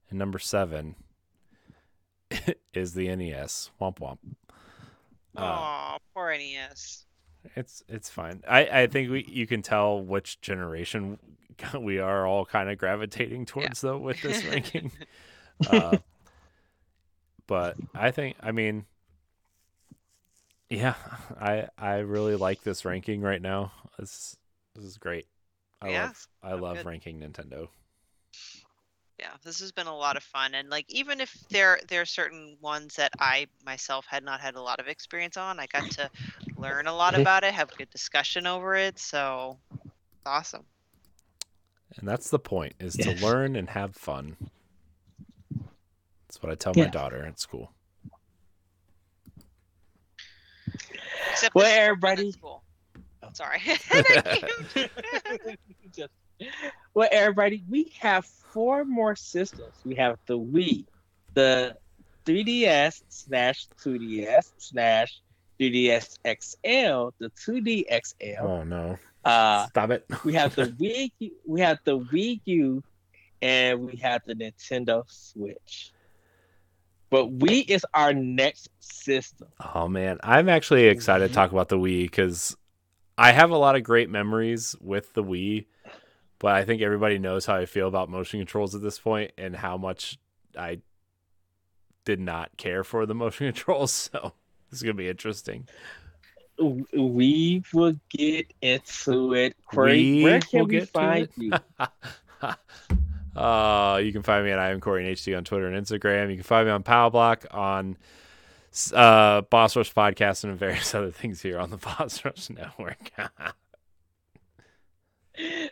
and 0.09 0.19
number 0.19 0.39
seven 0.39 0.95
is 2.73 2.93
the 2.93 3.15
NES. 3.15 3.71
Womp 3.79 3.99
womp. 3.99 4.17
Uh, 5.35 5.95
Oh, 5.95 5.97
poor 6.13 6.31
NES. 6.37 7.05
it's 7.55 7.83
it's 7.87 8.09
fine. 8.09 8.43
I 8.47 8.81
I 8.81 8.87
think 8.87 9.09
we 9.11 9.25
you 9.27 9.47
can 9.47 9.61
tell 9.61 9.99
which 10.03 10.41
generation 10.41 11.19
we 11.79 11.99
are 11.99 12.25
all 12.27 12.45
kind 12.45 12.69
of 12.69 12.77
gravitating 12.77 13.45
towards 13.45 13.81
though 13.81 13.97
with 13.97 14.21
this 14.21 14.43
ranking. 14.43 14.91
Uh, 15.65 15.99
but 17.47 17.77
I 17.93 18.11
think 18.11 18.37
I 18.41 18.51
mean 18.51 18.85
yeah, 20.69 20.95
I 21.39 21.67
I 21.77 21.95
really 21.97 22.35
like 22.35 22.63
this 22.63 22.85
ranking 22.85 23.21
right 23.21 23.41
now. 23.41 23.71
This 23.97 24.35
this 24.75 24.85
is 24.85 24.97
great. 24.97 25.27
I 25.81 25.87
Yeah, 25.87 26.09
love 26.09 26.27
I 26.41 26.53
I'm 26.53 26.65
love 26.65 26.83
good. 26.83 26.85
ranking 26.85 27.19
Nintendo. 27.19 27.69
yeah 29.19 29.31
this 29.43 29.59
has 29.59 29.71
been 29.71 29.87
a 29.87 29.95
lot 29.95 30.17
of 30.17 30.23
fun 30.23 30.55
and 30.55 30.69
like 30.69 30.85
even 30.89 31.21
if 31.21 31.35
there 31.51 31.79
there 31.87 32.01
are 32.01 32.05
certain 32.05 32.57
ones 32.61 32.95
that 32.95 33.11
i 33.19 33.45
myself 33.65 34.05
had 34.07 34.23
not 34.23 34.39
had 34.41 34.55
a 34.55 34.61
lot 34.61 34.79
of 34.79 34.87
experience 34.87 35.37
on 35.37 35.59
i 35.59 35.67
got 35.67 35.87
to 35.89 36.09
learn 36.55 36.87
a 36.87 36.93
lot 36.95 37.15
about 37.15 37.43
it 37.43 37.53
have 37.53 37.73
good 37.75 37.89
discussion 37.91 38.47
over 38.47 38.75
it 38.75 38.97
so 38.99 39.59
it's 40.17 40.27
awesome 40.27 40.65
And 41.97 42.07
that's 42.07 42.29
the 42.29 42.39
point 42.39 42.73
is 42.79 42.95
Yes. 42.97 43.19
to 43.19 43.25
learn 43.25 43.55
and 43.55 43.69
have 43.69 43.95
fun. 43.95 44.37
That's 46.27 46.41
what 46.41 46.51
I 46.51 46.55
tell 46.55 46.73
my 46.75 46.87
daughter 46.87 47.25
at 47.25 47.39
school. 47.39 47.71
except 51.31 51.55
Well, 51.55 51.65
this 51.65 51.73
is 51.73 51.77
everybody- 51.79 52.23
than 52.23 52.31
school. 52.33 52.63
Oh, 53.21 53.29
sorry 53.33 53.59
Just- 55.95 56.11
well, 56.93 57.07
everybody, 57.11 57.63
we 57.69 57.91
have 57.99 58.25
four 58.25 58.83
more 58.83 59.15
systems. 59.15 59.73
We 59.85 59.95
have 59.95 60.17
the 60.25 60.37
Wii, 60.37 60.85
the 61.33 61.77
3DS 62.25 63.03
slash 63.07 63.67
2DS 63.83 64.51
slash 64.57 65.21
3DS 65.59 66.17
XL, 66.25 67.09
the 67.19 67.29
2D 67.45 67.85
XL. 67.89 68.41
Oh 68.45 68.63
no. 68.63 68.97
Uh, 69.23 69.67
Stop 69.67 69.91
it. 69.91 70.05
we 70.25 70.33
have 70.33 70.55
the 70.55 70.65
Wii, 70.79 71.11
U- 71.19 71.31
we 71.45 71.61
have 71.61 71.79
the 71.85 71.99
Wii 71.99 72.41
U, 72.45 72.83
and 73.41 73.79
we 73.85 73.95
have 73.97 74.21
the 74.25 74.33
Nintendo 74.35 75.03
Switch. 75.07 75.91
But 77.09 77.37
Wii 77.39 77.69
is 77.69 77.85
our 77.93 78.11
next 78.13 78.69
system. 78.79 79.47
Oh 79.75 79.87
man, 79.87 80.19
I'm 80.23 80.49
actually 80.49 80.85
excited 80.85 81.27
to 81.27 81.33
talk 81.33 81.51
about 81.51 81.69
the 81.69 81.77
Wii 81.77 82.03
because 82.03 82.57
I 83.17 83.31
have 83.31 83.51
a 83.51 83.57
lot 83.57 83.75
of 83.75 83.83
great 83.83 84.09
memories 84.09 84.75
with 84.81 85.13
the 85.13 85.23
Wii, 85.23 85.65
but 86.39 86.53
I 86.55 86.65
think 86.65 86.81
everybody 86.81 87.19
knows 87.19 87.45
how 87.45 87.55
I 87.55 87.65
feel 87.67 87.87
about 87.87 88.09
motion 88.09 88.39
controls 88.39 88.73
at 88.73 88.81
this 88.81 88.97
point 88.97 89.31
and 89.37 89.55
how 89.55 89.77
much 89.77 90.17
I 90.57 90.79
did 92.03 92.19
not 92.19 92.57
care 92.57 92.83
for 92.83 93.05
the 93.05 93.13
motion 93.15 93.45
controls. 93.53 93.91
So 94.11 94.33
this 94.71 94.79
is 94.79 94.83
gonna 94.83 94.95
be 94.95 95.07
interesting. 95.07 95.67
W- 96.57 96.85
We 96.93 97.63
will 97.73 97.95
get 98.09 98.53
into 98.61 99.33
it. 99.33 99.55
Corey, 99.65 99.91
We 100.17 100.23
where 100.23 100.39
can 100.39 100.65
we 100.65 100.79
get 100.79 100.89
find 100.89 101.27
it. 101.27 101.31
you? 101.37 101.51
uh, 103.41 103.99
you 104.03 104.11
can 104.13 104.23
find 104.23 104.45
me 104.45 104.51
at 104.51 104.59
I 104.59 104.69
am 104.71 104.79
Corey 104.79 105.07
and 105.07 105.15
HD 105.17 105.35
on 105.37 105.43
Twitter 105.43 105.67
and 105.67 105.85
Instagram. 105.85 106.29
You 106.29 106.35
can 106.35 106.43
find 106.43 106.67
me 106.67 106.71
on 106.71 106.83
Powblock 106.83 107.45
on 107.53 107.97
uh, 108.93 109.41
Boss 109.41 109.75
Rush 109.75 109.93
Podcast 109.93 110.43
and 110.43 110.57
various 110.57 110.93
other 110.95 111.11
things 111.11 111.41
here 111.41 111.59
on 111.59 111.69
the 111.69 111.77
Boss 111.97 112.23
Rush 112.23 112.49
Network. 112.49 113.11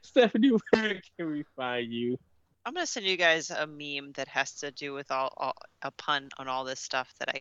Stephanie, 0.01 0.51
where 0.71 1.01
can 1.17 1.31
we 1.31 1.43
find 1.55 1.91
you? 1.91 2.17
i'm 2.63 2.75
gonna 2.75 2.85
send 2.85 3.07
you 3.07 3.17
guys 3.17 3.49
a 3.49 3.65
meme 3.65 4.11
that 4.11 4.27
has 4.27 4.51
to 4.53 4.69
do 4.69 4.93
with 4.93 5.09
all, 5.09 5.33
all 5.37 5.55
a 5.81 5.89
pun 5.89 6.29
on 6.37 6.47
all 6.47 6.63
this 6.63 6.79
stuff 6.79 7.11
that 7.17 7.27
i 7.29 7.39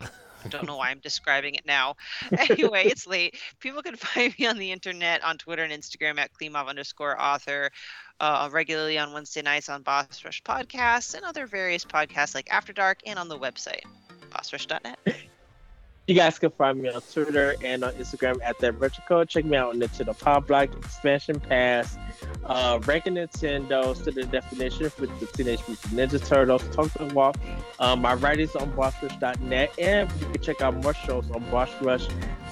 don't 0.48 0.66
know 0.66 0.76
why 0.76 0.90
i'm 0.90 1.00
describing 1.00 1.54
it 1.54 1.66
now. 1.66 1.96
Anyway 2.50 2.84
it's 2.86 3.06
late. 3.06 3.36
People 3.60 3.82
can 3.82 3.96
find 4.10 4.34
me 4.38 4.46
on 4.46 4.58
the 4.58 4.72
internet 4.72 5.22
on 5.24 5.38
twitter 5.38 5.62
and 5.62 5.72
instagram 5.72 6.18
at 6.18 6.30
klimov 6.32 6.66
underscore 6.66 7.20
author 7.20 7.70
uh, 8.20 8.48
regularly 8.52 8.98
on 8.98 9.12
wednesday 9.12 9.42
nights 9.42 9.68
on 9.68 9.82
boss 9.82 10.24
rush 10.24 10.42
podcasts 10.42 11.14
and 11.14 11.24
other 11.24 11.46
various 11.46 11.84
podcasts 11.84 12.34
like 12.34 12.52
after 12.52 12.72
dark 12.72 12.98
and 13.06 13.18
on 13.18 13.28
the 13.28 13.38
website 13.38 13.82
bossrush.net 14.30 14.98
You 16.10 16.16
guys 16.16 16.40
can 16.40 16.50
find 16.50 16.82
me 16.82 16.88
on 16.88 17.00
Twitter 17.02 17.54
and 17.62 17.84
on 17.84 17.92
Instagram 17.92 18.38
at 18.42 18.58
that 18.58 18.72
retro. 18.80 19.24
Check 19.24 19.44
me 19.44 19.56
out 19.56 19.68
on 19.68 19.78
Nintendo 19.78 20.12
Powblock, 20.18 20.76
Expansion 20.84 21.38
Pass, 21.38 21.96
uh, 22.46 22.80
Ranking 22.84 23.14
Nintendo, 23.14 23.94
to 24.02 24.10
the 24.10 24.24
definition 24.24 24.90
with 24.98 25.20
the 25.20 25.26
Teenage 25.26 25.60
Mutant 25.68 25.94
Ninja 25.94 26.26
Turtles, 26.26 26.64
Talk 26.72 26.92
the 26.94 27.04
Walk. 27.14 27.36
Um, 27.78 28.02
my 28.02 28.14
writings 28.14 28.56
on 28.56 28.72
bossrush.net, 28.72 29.70
and 29.78 30.10
you 30.20 30.26
can 30.26 30.42
check 30.42 30.60
out 30.60 30.74
more 30.82 30.94
shows 30.94 31.30
on 31.30 31.48
Boss 31.48 31.70
Rush 31.80 32.08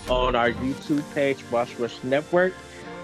on 0.09 0.37
our 0.37 0.53
YouTube 0.53 1.03
page, 1.13 1.39
Boss 1.51 1.75
Rush 1.81 2.01
Network. 2.05 2.55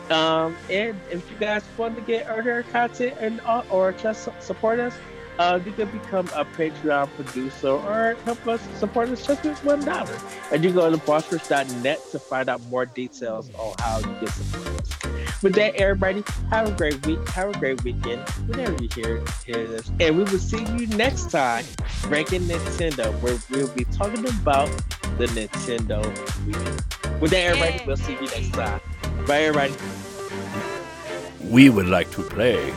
Um, 0.08 0.56
and 0.70 0.96
if 1.10 1.28
you 1.32 1.36
guys 1.40 1.64
want 1.76 1.96
to 1.96 2.02
get 2.02 2.28
earlier 2.28 2.62
content 2.62 3.16
and 3.18 3.40
uh, 3.40 3.64
or 3.70 3.90
just 3.90 4.28
support 4.40 4.78
us, 4.78 4.94
uh, 5.38 5.60
you 5.64 5.72
can 5.72 5.88
become 5.90 6.26
a 6.28 6.44
Patreon 6.44 7.08
producer 7.14 7.68
or 7.68 8.16
help 8.24 8.46
us 8.46 8.60
support 8.78 9.08
us 9.08 9.26
just 9.26 9.42
with 9.44 9.62
one 9.64 9.84
dollar. 9.84 10.16
And 10.52 10.64
you 10.64 10.72
go 10.72 10.90
to 10.90 10.96
bossrush.net 10.96 12.00
to 12.12 12.18
find 12.18 12.48
out 12.48 12.60
more 12.68 12.86
details 12.86 13.50
on 13.54 13.74
how 13.78 13.98
you 13.98 14.14
can 14.18 14.28
support 14.28 14.80
us. 14.80 15.42
With 15.42 15.54
that, 15.56 15.74
everybody, 15.76 16.24
have 16.50 16.68
a 16.68 16.72
great 16.72 17.04
week. 17.06 17.26
Have 17.30 17.54
a 17.54 17.58
great 17.58 17.82
weekend. 17.84 18.26
Whenever 18.46 18.82
you 18.82 18.88
hear, 18.94 19.22
hear 19.44 19.66
this. 19.66 19.90
And 20.00 20.16
we 20.16 20.24
will 20.24 20.38
see 20.38 20.64
you 20.76 20.86
next 20.88 21.30
time, 21.30 21.64
Ranking 22.08 22.42
Nintendo, 22.42 23.12
where 23.20 23.38
we'll 23.50 23.68
be 23.74 23.84
talking 23.84 24.26
about 24.26 24.68
the 25.18 25.26
Nintendo 25.26 26.02
Wii. 26.46 27.20
With 27.20 27.30
that, 27.32 27.44
everybody, 27.44 27.82
we'll 27.86 27.96
see 27.96 28.12
you 28.12 28.20
next 28.20 28.52
time. 28.52 28.80
Bye, 29.26 29.42
everybody. 29.42 29.74
we 31.42 31.68
would 31.68 31.86
like 31.86 32.10
to 32.12 32.22
play 32.22 32.72